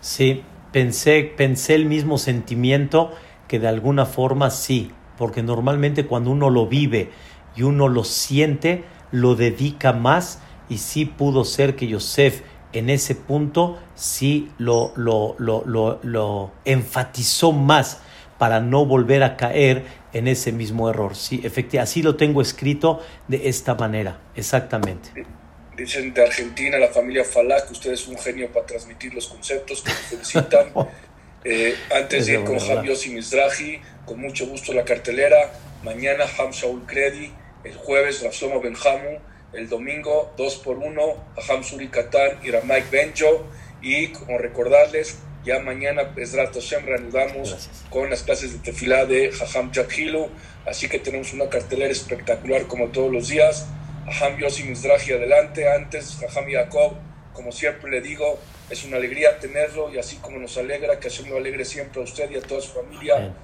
Sí, 0.00 0.42
pensé, 0.72 1.30
pensé 1.36 1.74
el 1.74 1.86
mismo 1.86 2.18
sentimiento 2.18 3.14
que 3.48 3.58
de 3.58 3.68
alguna 3.68 4.06
forma 4.06 4.50
sí, 4.50 4.90
porque 5.16 5.42
normalmente 5.42 6.06
cuando 6.06 6.30
uno 6.30 6.50
lo 6.50 6.66
vive 6.66 7.10
y 7.54 7.62
uno 7.62 7.88
lo 7.88 8.04
siente, 8.04 8.84
lo 9.10 9.34
dedica 9.34 9.92
más 9.92 10.40
y 10.68 10.78
sí 10.78 11.04
pudo 11.04 11.44
ser 11.44 11.76
que 11.76 11.86
Yosef 11.86 12.42
en 12.72 12.90
ese 12.90 13.14
punto 13.14 13.78
sí 13.94 14.50
lo, 14.58 14.92
lo, 14.96 15.34
lo, 15.38 15.64
lo, 16.02 16.52
enfatizó 16.64 17.52
más 17.52 18.00
para 18.38 18.60
no 18.60 18.84
volver 18.84 19.22
a 19.22 19.36
caer 19.36 19.84
en 20.12 20.28
ese 20.28 20.52
mismo 20.52 20.90
error. 20.90 21.16
Sí, 21.16 21.40
efectivamente, 21.42 21.78
así 21.78 22.02
lo 22.02 22.16
tengo 22.16 22.42
escrito 22.42 23.00
de 23.28 23.48
esta 23.48 23.74
manera, 23.74 24.20
exactamente. 24.34 25.26
Dicen 25.76 26.12
de 26.12 26.22
Argentina, 26.22 26.78
la 26.78 26.88
familia 26.88 27.24
Falak, 27.24 27.70
usted 27.70 27.92
es 27.92 28.06
un 28.08 28.18
genio 28.18 28.50
para 28.52 28.66
transmitir 28.66 29.14
los 29.14 29.26
conceptos, 29.26 29.82
que 29.82 29.90
felicitan. 29.90 30.72
Eh, 31.48 31.76
antes 31.94 32.26
de 32.26 32.32
ir 32.32 32.44
con 32.44 32.58
Javier 32.58 32.96
Mizrahi, 33.08 33.80
con 34.06 34.20
mucho 34.20 34.46
gusto 34.46 34.72
la 34.72 34.84
cartelera. 34.84 35.52
Mañana 35.82 36.24
Ham 36.38 36.52
Shaul 36.52 36.86
Kredi, 36.86 37.30
el 37.64 37.74
jueves 37.74 38.22
Rafsoma 38.22 38.58
Benjamu 38.58 39.18
el 39.56 39.68
domingo 39.68 40.32
2 40.36 40.56
por 40.56 40.78
1 40.78 41.02
a 41.36 41.62
Suri 41.62 41.88
Katan 41.88 42.38
y 42.42 42.50
Ramaik 42.50 42.90
Benjo. 42.90 43.46
Y 43.80 44.08
como 44.08 44.38
recordarles, 44.38 45.18
ya 45.44 45.60
mañana 45.60 46.12
Ezrat 46.16 46.54
Hashem 46.54 46.84
reanudamos 46.84 47.68
con 47.90 48.10
las 48.10 48.22
clases 48.22 48.52
de 48.52 48.58
tefilá 48.58 49.06
de 49.06 49.32
Jajam 49.32 49.72
Jakhilu. 49.72 50.28
Así 50.66 50.88
que 50.88 50.98
tenemos 50.98 51.32
una 51.32 51.48
cartelera 51.48 51.90
espectacular 51.90 52.66
como 52.66 52.88
todos 52.88 53.12
los 53.12 53.28
días. 53.28 53.66
Jajam 54.06 54.38
Yossi 54.38 54.64
Mizrahi 54.64 55.12
adelante, 55.12 55.70
antes 55.70 56.18
Jajam 56.20 56.48
Yaakov. 56.48 56.94
Como 57.32 57.52
siempre 57.52 57.90
le 57.90 58.00
digo, 58.00 58.38
es 58.70 58.84
una 58.84 58.96
alegría 58.96 59.38
tenerlo 59.38 59.92
y 59.92 59.98
así 59.98 60.16
como 60.16 60.38
nos 60.38 60.56
alegra, 60.56 60.98
que 60.98 61.10
Hashem 61.10 61.28
lo 61.28 61.36
alegre 61.36 61.64
siempre 61.64 62.00
a 62.00 62.04
usted 62.04 62.30
y 62.30 62.36
a 62.36 62.40
toda 62.40 62.60
su 62.62 62.72
familia. 62.72 63.34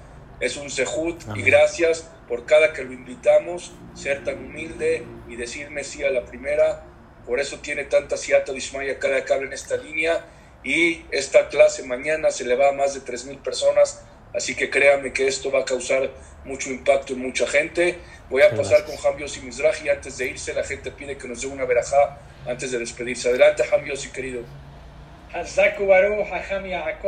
Es 0.43 0.57
un 0.57 0.69
sejut 0.69 1.23
y 1.37 1.41
gracias 1.41 2.05
por 2.27 2.45
cada 2.45 2.73
que 2.73 2.83
lo 2.83 2.91
invitamos, 2.91 3.71
ser 3.95 4.25
tan 4.25 4.43
humilde 4.43 5.05
y 5.29 5.37
decirme 5.37 5.85
sí 5.85 6.03
a 6.03 6.11
la 6.11 6.25
primera. 6.25 6.83
Por 7.25 7.39
eso 7.39 7.59
tiene 7.59 7.85
tanta 7.85 8.17
siata 8.17 8.51
dismaya 8.51 8.99
cada 8.99 9.23
que 9.23 9.33
habla 9.33 9.47
en 9.47 9.53
esta 9.53 9.77
línea. 9.77 10.25
Y 10.61 11.05
esta 11.11 11.47
clase 11.47 11.83
mañana 11.83 12.29
se 12.29 12.43
le 12.43 12.57
va 12.57 12.69
a 12.69 12.71
más 12.73 12.93
de 12.93 13.09
3.000 13.09 13.41
personas. 13.41 14.03
Así 14.35 14.53
que 14.53 14.69
créame 14.69 15.13
que 15.13 15.27
esto 15.27 15.49
va 15.49 15.61
a 15.61 15.65
causar 15.65 16.11
mucho 16.43 16.69
impacto 16.71 17.13
en 17.13 17.19
mucha 17.19 17.47
gente. 17.47 17.99
Voy 18.29 18.41
a 18.41 18.53
pasar 18.53 18.83
con 18.83 18.97
Jambios 18.97 19.37
y 19.37 19.41
Mizrahi. 19.43 19.87
Antes 19.87 20.17
de 20.17 20.27
irse, 20.27 20.53
la 20.53 20.65
gente 20.65 20.91
pide 20.91 21.17
que 21.17 21.25
nos 21.25 21.39
dé 21.39 21.47
una 21.47 21.63
verajá 21.63 22.19
antes 22.45 22.69
de 22.69 22.79
despedirse. 22.79 23.29
Adelante, 23.29 23.63
Jambios 23.63 24.05
y 24.05 24.09
querido. 24.09 24.41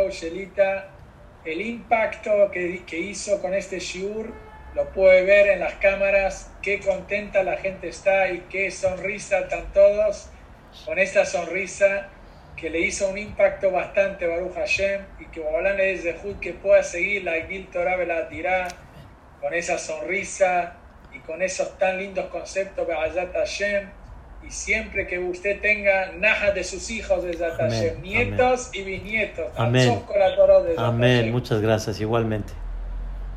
Shelita 0.09 0.94
el 1.45 1.61
impacto 1.61 2.49
que, 2.51 2.83
que 2.85 2.97
hizo 2.97 3.41
con 3.41 3.53
este 3.53 3.79
shiur 3.79 4.33
lo 4.73 4.89
puede 4.89 5.23
ver 5.23 5.47
en 5.47 5.61
las 5.61 5.75
cámaras, 5.75 6.51
qué 6.61 6.79
contenta 6.79 7.43
la 7.43 7.57
gente 7.57 7.87
está 7.87 8.29
y 8.29 8.39
qué 8.49 8.71
sonrisa 8.71 9.39
están 9.39 9.71
todos 9.71 10.29
con 10.83 10.99
esta 10.99 11.25
sonrisa 11.25 12.09
que 12.57 12.69
le 12.69 12.79
hizo 12.81 13.09
un 13.09 13.17
impacto 13.17 13.71
bastante 13.71 14.27
Baruch 14.27 14.53
Hashem 14.53 15.01
y 15.19 15.25
que 15.25 15.39
Bolan 15.39 15.79
es 15.79 16.03
de 16.03 16.15
que 16.41 16.53
pueda 16.53 16.83
seguir 16.83 17.23
la 17.23 17.33
Gil 17.47 17.67
Torah 17.67 17.97
dirá 18.29 18.67
con 19.39 19.53
esa 19.53 19.77
sonrisa 19.77 20.77
y 21.13 21.19
con 21.19 21.41
esos 21.41 21.77
tan 21.77 21.97
lindos 21.97 22.25
conceptos 22.27 22.87
Hashem 23.33 23.89
y 24.47 24.51
siempre 24.51 25.07
que 25.07 25.17
usted 25.19 25.59
tenga 25.61 26.11
naja 26.19 26.51
de 26.51 26.63
sus 26.63 26.89
hijos 26.91 27.23
de 27.23 27.37
Hashem, 27.37 28.01
nietos 28.01 28.69
y 28.73 28.83
bisnietos. 28.83 29.47
Amén. 29.55 30.03
Amén. 30.77 31.31
Muchas 31.31 31.61
gracias, 31.61 31.99
igualmente. 31.99 32.53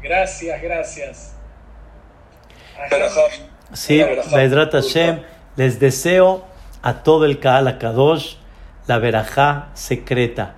Gracias, 0.03 0.63
gracias. 0.63 1.35
Sí, 3.73 4.03
Bedrat 4.35 4.73
Hashem, 4.73 5.23
les 5.57 5.81
deseo 5.81 6.45
a 6.83 7.03
todo 7.03 7.25
el 7.25 7.41
Kaal 7.41 7.79
Kadosh 7.79 8.37
la 8.87 8.99
verajá 8.99 9.69
secreta, 9.75 10.55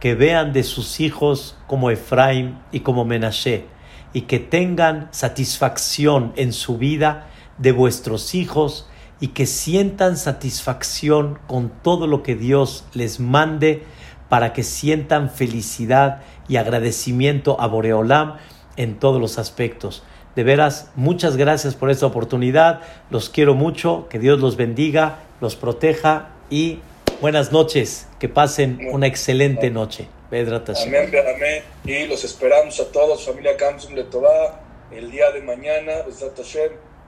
que 0.00 0.14
vean 0.14 0.52
de 0.52 0.62
sus 0.62 1.00
hijos 1.00 1.58
como 1.66 1.90
Efraim 1.90 2.58
y 2.72 2.80
como 2.80 3.04
Menashe, 3.04 3.66
y 4.12 4.22
que 4.22 4.38
tengan 4.38 5.08
satisfacción 5.12 6.32
en 6.36 6.52
su 6.52 6.78
vida 6.78 7.26
de 7.58 7.72
vuestros 7.72 8.34
hijos 8.34 8.88
y 9.20 9.28
que 9.28 9.46
sientan 9.46 10.16
satisfacción 10.16 11.38
con 11.46 11.70
todo 11.70 12.06
lo 12.06 12.22
que 12.22 12.34
Dios 12.34 12.84
les 12.94 13.20
mande 13.20 13.82
para 14.28 14.52
que 14.52 14.62
sientan 14.62 15.30
felicidad 15.30 16.22
y 16.48 16.56
agradecimiento 16.56 17.60
a 17.60 17.66
Boreolam 17.66 18.36
en 18.76 18.98
todos 18.98 19.20
los 19.20 19.38
aspectos. 19.38 20.02
De 20.34 20.42
veras, 20.42 20.90
muchas 20.96 21.36
gracias 21.36 21.76
por 21.76 21.90
esta 21.90 22.06
oportunidad. 22.06 22.80
Los 23.10 23.30
quiero 23.30 23.54
mucho. 23.54 24.08
Que 24.08 24.18
Dios 24.18 24.40
los 24.40 24.56
bendiga, 24.56 25.20
los 25.40 25.54
proteja 25.54 26.30
y 26.50 26.80
buenas 27.20 27.52
noches. 27.52 28.08
Que 28.18 28.28
pasen 28.28 28.88
una 28.90 29.06
excelente 29.06 29.70
noche. 29.70 30.08
Amén, 30.82 31.12
amén. 31.36 31.62
Y 31.84 32.08
los 32.08 32.24
esperamos 32.24 32.80
a 32.80 32.90
todos, 32.90 33.24
familia 33.24 33.52
Gamsum 33.56 33.94
Letová, 33.94 34.60
el 34.90 35.12
día 35.12 35.30
de 35.30 35.40
mañana, 35.42 36.02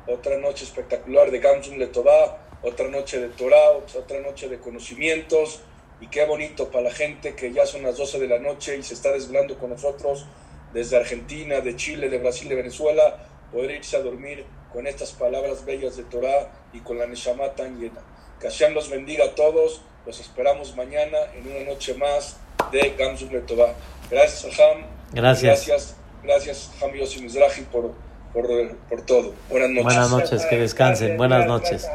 otra 0.06 0.38
noche 0.38 0.64
espectacular 0.64 1.30
de 1.30 1.38
Gamsum 1.38 1.78
Letová, 1.78 2.38
otra 2.62 2.88
noche 2.88 3.20
de 3.20 3.28
Torah, 3.28 3.72
otra 3.72 4.20
noche 4.20 4.48
de 4.48 4.58
conocimientos. 4.58 5.60
Y 6.00 6.08
qué 6.08 6.24
bonito 6.26 6.70
para 6.70 6.84
la 6.84 6.90
gente 6.90 7.34
que 7.34 7.52
ya 7.52 7.64
son 7.64 7.82
las 7.82 7.96
12 7.96 8.18
de 8.18 8.28
la 8.28 8.38
noche 8.38 8.76
y 8.76 8.82
se 8.82 8.94
está 8.94 9.12
desvelando 9.12 9.58
con 9.58 9.70
nosotros 9.70 10.26
desde 10.72 10.96
Argentina, 10.96 11.60
de 11.60 11.76
Chile, 11.76 12.08
de 12.08 12.18
Brasil, 12.18 12.48
de 12.48 12.54
Venezuela, 12.54 13.26
poder 13.50 13.70
irse 13.70 13.96
a 13.96 14.00
dormir 14.00 14.44
con 14.72 14.86
estas 14.86 15.12
palabras 15.12 15.64
bellas 15.64 15.96
de 15.96 16.04
Torah 16.04 16.52
y 16.72 16.80
con 16.80 16.98
la 16.98 17.06
Neshama 17.06 17.54
tan 17.54 17.80
llena. 17.80 18.02
Que 18.40 18.48
Hashem 18.48 18.74
los 18.74 18.90
bendiga 18.90 19.24
a 19.24 19.34
todos. 19.34 19.80
Los 20.04 20.20
esperamos 20.20 20.76
mañana 20.76 21.18
en 21.34 21.50
una 21.50 21.64
noche 21.64 21.94
más 21.94 22.36
de 22.70 22.94
Gamsum 22.98 23.30
Letová. 23.32 23.74
Gracias, 24.10 24.60
Ham. 24.60 24.84
Gracias. 25.12 25.66
Gracias, 25.66 25.96
gracias 26.22 26.70
Ham 26.82 26.92
Yossi 26.92 27.22
Mizrahi, 27.22 27.62
por, 27.62 27.92
por, 28.36 28.76
por 28.88 29.00
todo. 29.02 29.34
Buenas 29.48 29.70
noches. 29.70 29.84
Buenas 29.84 30.10
noches, 30.10 30.46
que 30.46 30.58
descansen. 30.58 31.16
Buenas 31.16 31.46
noches. 31.46 31.90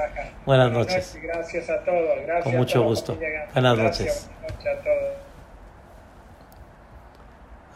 Buenas 0.46 0.72
noches. 0.72 1.16
Gracias 1.22 1.70
a 1.70 1.84
todos. 1.84 2.20
Gracias 2.26 2.44
Con 2.44 2.58
mucho 2.58 2.82
gusto. 2.84 3.16
Buenas 3.16 3.78
noches. 3.78 4.28
Buenas 4.40 4.56
noches 4.56 4.68
a 4.68 4.84
todos. 4.84 5.22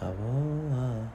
Aboa, 0.02 1.12